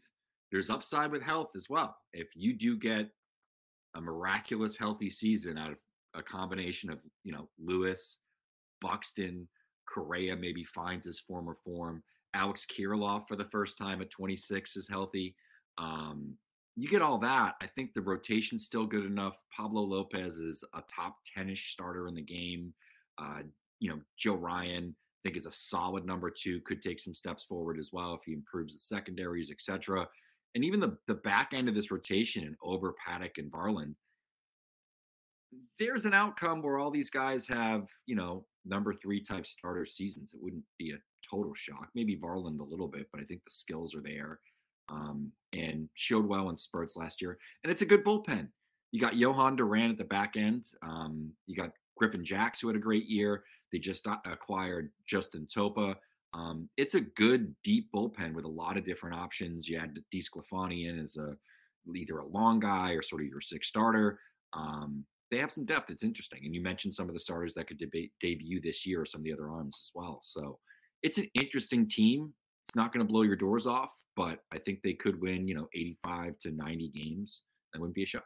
there's 0.49 0.69
upside 0.69 1.11
with 1.11 1.21
health 1.21 1.49
as 1.57 1.65
well. 1.69 1.97
If 2.13 2.29
you 2.35 2.53
do 2.53 2.77
get 2.77 3.09
a 3.95 4.01
miraculous 4.01 4.77
healthy 4.77 5.09
season 5.09 5.57
out 5.57 5.71
of 5.71 5.79
a 6.13 6.23
combination 6.23 6.89
of, 6.89 6.99
you 7.25 7.33
know, 7.33 7.49
Lewis, 7.57 8.17
Buxton, 8.79 9.47
Correa 9.91 10.35
maybe 10.35 10.63
finds 10.63 11.05
his 11.05 11.19
former 11.19 11.55
form. 11.65 12.03
Alex 12.33 12.65
Kirilloff 12.65 13.27
for 13.27 13.35
the 13.35 13.49
first 13.51 13.77
time 13.77 14.01
at 14.01 14.09
26 14.09 14.75
is 14.75 14.87
healthy. 14.87 15.35
Um, 15.77 16.35
you 16.75 16.87
get 16.87 17.01
all 17.01 17.17
that. 17.19 17.55
I 17.61 17.67
think 17.67 17.93
the 17.93 18.01
rotation's 18.01 18.65
still 18.65 18.85
good 18.85 19.05
enough. 19.05 19.37
Pablo 19.55 19.81
Lopez 19.81 20.37
is 20.37 20.63
a 20.73 20.81
top 20.93 21.17
10ish 21.37 21.69
starter 21.69 22.07
in 22.07 22.15
the 22.15 22.21
game. 22.21 22.73
Uh, 23.17 23.41
you 23.79 23.89
know, 23.89 23.99
Joe 24.17 24.35
Ryan, 24.35 24.95
I 24.95 25.19
think 25.27 25.37
is 25.37 25.45
a 25.45 25.51
solid 25.51 26.05
number 26.05 26.29
two, 26.29 26.61
could 26.61 26.81
take 26.81 26.99
some 26.99 27.13
steps 27.13 27.43
forward 27.43 27.77
as 27.79 27.89
well 27.91 28.13
if 28.13 28.21
he 28.25 28.33
improves 28.33 28.73
the 28.73 28.79
secondaries, 28.79 29.51
etc. 29.51 30.07
And 30.55 30.63
even 30.63 30.79
the 30.79 30.97
the 31.07 31.15
back 31.15 31.51
end 31.53 31.67
of 31.67 31.75
this 31.75 31.91
rotation 31.91 32.43
in 32.43 32.55
Ober, 32.63 32.95
Paddack, 33.05 33.37
and 33.37 33.51
Varland, 33.51 33.95
there's 35.77 36.05
an 36.05 36.13
outcome 36.13 36.61
where 36.61 36.77
all 36.77 36.91
these 36.91 37.09
guys 37.09 37.47
have, 37.47 37.87
you 38.05 38.15
know, 38.15 38.45
number 38.65 38.93
three 38.93 39.21
type 39.21 39.45
starter 39.45 39.85
seasons. 39.85 40.31
It 40.33 40.41
wouldn't 40.41 40.63
be 40.77 40.91
a 40.91 40.97
total 41.29 41.53
shock. 41.55 41.89
Maybe 41.95 42.17
Varland 42.17 42.59
a 42.59 42.63
little 42.63 42.87
bit, 42.87 43.07
but 43.11 43.21
I 43.21 43.23
think 43.23 43.43
the 43.43 43.51
skills 43.51 43.95
are 43.95 44.01
there. 44.01 44.39
Um, 44.89 45.31
and 45.53 45.87
showed 45.93 46.25
well 46.25 46.49
in 46.49 46.57
spurts 46.57 46.95
last 46.95 47.21
year. 47.21 47.37
And 47.63 47.71
it's 47.71 47.83
a 47.83 47.85
good 47.85 48.03
bullpen. 48.03 48.47
You 48.91 48.99
got 48.99 49.13
Jhoan 49.13 49.55
Duran 49.55 49.91
at 49.91 49.99
the 49.99 50.03
back 50.03 50.35
end. 50.35 50.65
Um, 50.81 51.31
you 51.45 51.55
got 51.55 51.71
Griffin 51.95 52.25
Jax, 52.25 52.61
who 52.61 52.67
had 52.67 52.75
a 52.75 52.79
great 52.79 53.05
year. 53.05 53.43
They 53.71 53.77
just 53.77 54.07
acquired 54.25 54.89
Justin 55.07 55.47
Topa. 55.55 55.95
Um, 56.33 56.69
it's 56.77 56.95
a 56.95 57.01
good 57.01 57.53
deep 57.63 57.89
bullpen 57.93 58.33
with 58.33 58.45
a 58.45 58.49
lot 58.49 58.77
of 58.77 58.85
different 58.85 59.15
options. 59.15 59.67
You 59.67 59.79
had 59.79 59.99
DeSclafani 60.13 60.89
in 60.89 60.99
as 60.99 61.17
a 61.17 61.35
either 61.95 62.19
a 62.19 62.27
long 62.27 62.59
guy 62.59 62.91
or 62.91 63.01
sort 63.01 63.21
of 63.21 63.27
your 63.27 63.41
sixth 63.41 63.69
starter. 63.69 64.19
Um, 64.53 65.05
they 65.31 65.37
have 65.37 65.51
some 65.51 65.65
depth. 65.65 65.89
It's 65.89 66.03
interesting. 66.03 66.41
And 66.43 66.53
you 66.55 66.61
mentioned 66.61 66.93
some 66.93 67.07
of 67.07 67.13
the 67.13 67.19
starters 67.19 67.53
that 67.53 67.67
could 67.67 67.77
debate, 67.77 68.11
debut 68.19 68.61
this 68.61 68.85
year 68.85 69.01
or 69.01 69.05
some 69.05 69.21
of 69.21 69.25
the 69.25 69.33
other 69.33 69.49
arms 69.49 69.77
as 69.81 69.91
well. 69.93 70.19
So 70.23 70.59
it's 71.03 71.17
an 71.17 71.29
interesting 71.33 71.87
team. 71.87 72.33
It's 72.67 72.75
not 72.75 72.93
going 72.93 73.05
to 73.05 73.11
blow 73.11 73.23
your 73.23 73.35
doors 73.35 73.65
off, 73.65 73.91
but 74.15 74.39
I 74.51 74.57
think 74.59 74.81
they 74.81 74.93
could 74.93 75.21
win, 75.21 75.47
you 75.47 75.55
know, 75.55 75.67
85 75.73 76.39
to 76.39 76.51
90 76.51 76.89
games. 76.89 77.43
That 77.73 77.79
wouldn't 77.79 77.95
be 77.95 78.03
a 78.03 78.07
shock. 78.07 78.23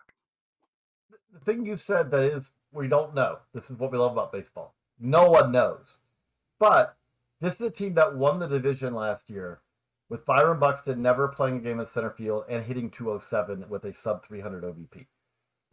The 1.34 1.40
thing 1.40 1.66
you 1.66 1.78
said 1.78 2.12
that 2.12 2.24
is 2.24 2.52
we 2.72 2.88
don't 2.88 3.14
know. 3.14 3.38
This 3.54 3.70
is 3.70 3.78
what 3.78 3.92
we 3.92 3.98
love 3.98 4.14
about 4.14 4.32
baseball. 4.32 4.76
No 5.00 5.30
one 5.30 5.52
knows. 5.52 5.86
But 6.60 6.96
this 7.42 7.56
is 7.56 7.62
a 7.62 7.70
team 7.70 7.94
that 7.96 8.16
won 8.16 8.40
the 8.40 8.48
division 8.48 8.94
last 8.94 9.30
year. 9.30 9.62
with 10.14 10.26
Byron 10.28 10.60
Buxton 10.60 11.02
never 11.02 11.28
playing 11.28 11.58
a 11.58 11.60
game 11.60 11.80
in 11.80 11.86
center 11.88 12.12
field 12.12 12.44
and 12.48 12.64
hitting 12.64 12.92
207 12.92 13.66
with 13.68 13.86
a 13.86 13.94
sub 13.94 14.24
300 14.24 14.64
OBP. 14.64 15.08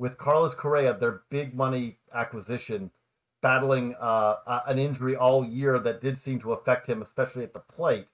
With 0.01 0.17
Carlos 0.17 0.55
Correa, 0.55 0.95
their 0.95 1.21
big 1.29 1.55
money 1.55 1.99
acquisition, 2.15 2.91
battling 3.43 3.95
uh, 4.01 4.37
an 4.67 4.79
injury 4.79 5.15
all 5.15 5.45
year 5.45 5.79
that 5.79 6.01
did 6.01 6.17
seem 6.17 6.41
to 6.41 6.55
affect 6.55 6.89
him, 6.89 7.03
especially 7.03 7.45
at 7.45 7.53
the 7.53 7.59
plate. 7.61 8.07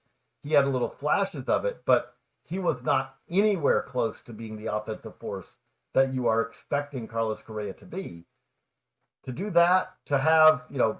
He 0.43 0.51
had 0.51 0.67
little 0.67 0.89
flashes 0.89 1.47
of 1.47 1.63
it, 1.63 1.83
but 1.85 2.13
he 2.43 2.59
was 2.59 2.83
not 2.83 3.15
anywhere 3.29 3.85
close 3.87 4.17
to 4.25 4.33
being 4.33 4.57
the 4.57 4.75
offensive 4.75 5.15
force 5.15 5.47
that 5.93 6.13
you 6.13 6.27
are 6.27 6.41
expecting 6.41 7.07
Carlos 7.07 7.41
Correa 7.41 7.71
to 7.75 7.85
be. 7.85 8.25
To 9.23 9.31
do 9.31 9.49
that, 9.51 9.93
to 10.07 10.17
have, 10.17 10.63
you 10.69 10.79
know, 10.79 10.99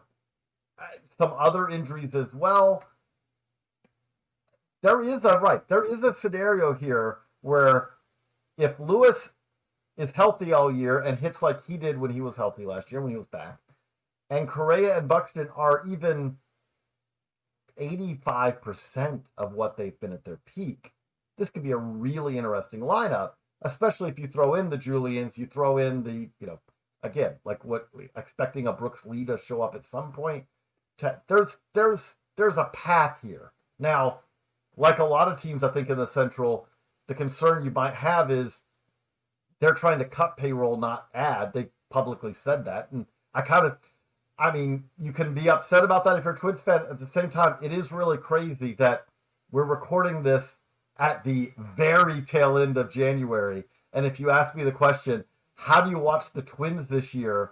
some 1.17 1.33
other 1.37 1.69
injuries 1.69 2.15
as 2.15 2.33
well, 2.33 2.85
there 4.83 5.03
is 5.03 5.25
a 5.25 5.37
right. 5.39 5.67
There 5.67 5.83
is 5.83 6.01
a 6.05 6.15
scenario 6.21 6.73
here 6.73 7.17
where 7.41 7.89
if 8.57 8.79
Lewis 8.79 9.31
is 9.97 10.11
healthy 10.11 10.53
all 10.53 10.71
year 10.71 10.99
and 10.99 11.17
hits 11.17 11.41
like 11.41 11.65
he 11.65 11.77
did 11.77 11.97
when 11.97 12.11
he 12.11 12.21
was 12.21 12.35
healthy 12.35 12.65
last 12.65 12.91
year, 12.91 13.01
when 13.01 13.11
he 13.11 13.17
was 13.17 13.27
back, 13.27 13.59
and 14.29 14.47
Correa 14.47 14.97
and 14.97 15.07
Buxton 15.07 15.49
are 15.55 15.85
even 15.87 16.37
85% 17.79 19.21
of 19.37 19.53
what 19.53 19.77
they've 19.77 19.99
been 19.99 20.13
at 20.13 20.23
their 20.23 20.39
peak, 20.45 20.91
this 21.37 21.49
could 21.49 21.63
be 21.63 21.71
a 21.71 21.77
really 21.77 22.37
interesting 22.37 22.81
lineup, 22.81 23.31
especially 23.61 24.09
if 24.09 24.19
you 24.19 24.27
throw 24.27 24.55
in 24.55 24.69
the 24.69 24.77
Juliens, 24.77 25.37
you 25.37 25.45
throw 25.45 25.77
in 25.77 26.03
the, 26.03 26.29
you 26.39 26.47
know, 26.47 26.59
again, 27.03 27.33
like 27.45 27.63
what 27.63 27.87
expecting 28.15 28.67
a 28.67 28.73
Brooks 28.73 29.05
Lee 29.05 29.25
to 29.25 29.37
show 29.37 29.61
up 29.61 29.75
at 29.75 29.83
some 29.83 30.11
point. 30.11 30.45
To, 30.99 31.19
there's 31.27 31.55
there's 31.75 32.15
there's 32.37 32.57
a 32.57 32.71
path 32.73 33.17
here. 33.21 33.51
Now, 33.79 34.21
like 34.75 34.99
a 34.99 35.03
lot 35.03 35.27
of 35.27 35.41
teams, 35.41 35.63
I 35.63 35.69
think 35.69 35.89
in 35.89 35.97
the 35.97 36.07
Central, 36.07 36.67
the 37.07 37.13
concern 37.13 37.63
you 37.63 37.71
might 37.71 37.93
have 37.93 38.31
is 38.31 38.59
they're 39.59 39.73
trying 39.73 39.99
to 39.99 40.05
cut 40.05 40.37
payroll, 40.37 40.77
not 40.77 41.07
add. 41.13 41.53
They 41.53 41.67
publicly 41.89 42.33
said 42.33 42.65
that, 42.65 42.89
and 42.91 43.05
I 43.33 43.41
kind 43.41 43.65
of, 43.65 43.77
I 44.39 44.51
mean, 44.51 44.83
you 44.99 45.11
can 45.11 45.33
be 45.33 45.49
upset 45.49 45.83
about 45.83 46.03
that 46.05 46.17
if 46.17 46.25
you're 46.25 46.33
a 46.33 46.37
Twins 46.37 46.61
fan. 46.61 46.81
At 46.89 46.99
the 46.99 47.07
same 47.07 47.29
time, 47.29 47.55
it 47.61 47.71
is 47.71 47.91
really 47.91 48.17
crazy 48.17 48.73
that 48.75 49.05
we're 49.51 49.63
recording 49.63 50.23
this 50.23 50.57
at 50.99 51.23
the 51.23 51.51
very 51.75 52.21
tail 52.21 52.57
end 52.57 52.77
of 52.77 52.91
January. 52.91 53.63
And 53.93 54.05
if 54.05 54.19
you 54.19 54.29
ask 54.29 54.55
me 54.55 54.63
the 54.63 54.71
question, 54.71 55.23
how 55.55 55.81
do 55.81 55.89
you 55.89 55.99
watch 55.99 56.31
the 56.33 56.41
Twins 56.41 56.87
this 56.87 57.13
year 57.13 57.51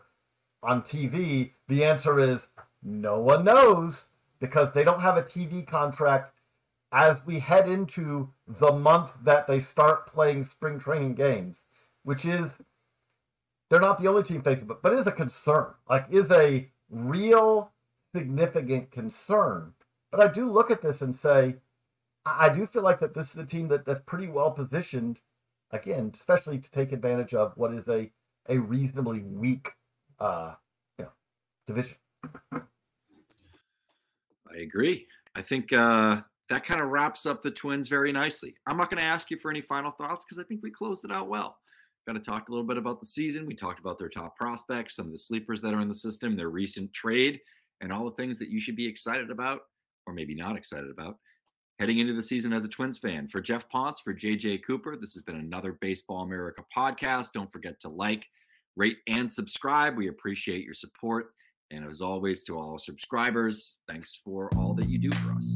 on 0.61 0.83
TV? 0.83 1.51
The 1.67 1.83
answer 1.83 2.19
is 2.19 2.47
no 2.83 3.19
one 3.19 3.43
knows 3.43 4.09
because 4.39 4.71
they 4.73 4.83
don't 4.83 5.01
have 5.01 5.17
a 5.17 5.23
TV 5.23 5.65
contract 5.65 6.33
as 6.91 7.17
we 7.25 7.39
head 7.39 7.67
into 7.67 8.29
the 8.59 8.71
month 8.71 9.11
that 9.23 9.47
they 9.47 9.59
start 9.59 10.07
playing 10.07 10.43
spring 10.43 10.79
training 10.79 11.15
games, 11.15 11.63
which 12.05 12.23
is 12.23 12.49
they're 13.69 13.81
not 13.81 14.01
the 14.01 14.07
only 14.07 14.23
team 14.23 14.41
facing, 14.41 14.67
but 14.67 14.81
but 14.81 14.93
is 14.93 15.07
a 15.07 15.11
concern. 15.11 15.73
Like 15.89 16.05
is 16.09 16.31
a 16.31 16.69
real 16.89 17.71
significant 18.15 18.91
concern. 18.91 19.73
But 20.11 20.21
I 20.21 20.31
do 20.31 20.49
look 20.49 20.71
at 20.71 20.81
this 20.81 21.01
and 21.01 21.13
say, 21.13 21.55
I 22.25 22.47
do 22.47 22.65
feel 22.67 22.83
like 22.83 23.01
that 23.01 23.13
this 23.13 23.31
is 23.31 23.37
a 23.37 23.45
team 23.45 23.67
that, 23.67 23.85
that's 23.85 24.01
pretty 24.05 24.27
well 24.27 24.51
positioned, 24.51 25.19
again, 25.71 26.13
especially 26.15 26.59
to 26.59 26.71
take 26.71 26.93
advantage 26.93 27.33
of 27.33 27.51
what 27.57 27.73
is 27.73 27.87
a 27.89 28.09
a 28.47 28.57
reasonably 28.57 29.21
weak, 29.21 29.71
uh, 30.19 30.53
you 30.99 31.05
know, 31.05 31.11
division. 31.67 31.95
I 32.53 32.61
agree. 34.61 35.07
I 35.35 35.41
think 35.41 35.73
uh, 35.73 36.21
that 36.49 36.65
kind 36.65 36.79
of 36.79 36.89
wraps 36.89 37.25
up 37.25 37.41
the 37.41 37.51
Twins 37.51 37.87
very 37.87 38.11
nicely. 38.11 38.55
I'm 38.67 38.77
not 38.77 38.91
going 38.91 39.01
to 39.01 39.09
ask 39.09 39.31
you 39.31 39.37
for 39.37 39.49
any 39.49 39.61
final 39.61 39.91
thoughts 39.91 40.23
because 40.23 40.39
I 40.39 40.47
think 40.47 40.61
we 40.61 40.69
closed 40.69 41.03
it 41.03 41.11
out 41.11 41.27
well. 41.27 41.57
Got 42.07 42.13
to 42.13 42.19
talk 42.19 42.49
a 42.49 42.51
little 42.51 42.67
bit 42.67 42.77
about 42.77 42.99
the 42.99 43.07
season. 43.07 43.47
We 43.47 43.55
talked 43.55 43.79
about 43.79 43.97
their 43.97 44.09
top 44.09 44.37
prospects, 44.37 44.95
some 44.95 45.07
of 45.07 45.11
the 45.11 45.17
sleepers 45.17 45.61
that 45.61 45.73
are 45.73 45.81
in 45.81 45.87
the 45.87 45.95
system, 45.95 46.35
their 46.35 46.49
recent 46.49 46.93
trade, 46.93 47.39
and 47.81 47.91
all 47.91 48.05
the 48.05 48.15
things 48.15 48.37
that 48.39 48.49
you 48.49 48.61
should 48.61 48.75
be 48.75 48.87
excited 48.87 49.31
about, 49.31 49.61
or 50.05 50.13
maybe 50.13 50.35
not 50.35 50.55
excited 50.55 50.91
about, 50.91 51.17
heading 51.79 51.97
into 51.97 52.13
the 52.13 52.21
season 52.21 52.53
as 52.53 52.63
a 52.63 52.69
Twins 52.69 52.99
fan. 52.99 53.27
For 53.27 53.41
Geoff 53.41 53.67
Pontes, 53.69 54.01
for 54.01 54.13
JJ 54.13 54.61
Cooper, 54.67 54.95
this 54.95 55.13
has 55.13 55.23
been 55.23 55.37
another 55.37 55.77
Baseball 55.81 56.21
America 56.21 56.63
podcast. 56.75 57.31
Don't 57.33 57.51
forget 57.51 57.79
to 57.81 57.89
like, 57.89 58.25
rate, 58.75 58.97
and 59.07 59.31
subscribe. 59.31 59.97
We 59.97 60.07
appreciate 60.07 60.63
your 60.63 60.75
support. 60.75 61.31
And 61.71 61.89
as 61.89 62.01
always, 62.01 62.43
to 62.43 62.59
all 62.59 62.77
subscribers, 62.77 63.77
thanks 63.89 64.19
for 64.23 64.51
all 64.55 64.75
that 64.75 64.87
you 64.87 64.99
do 64.99 65.11
for 65.11 65.33
us. 65.33 65.55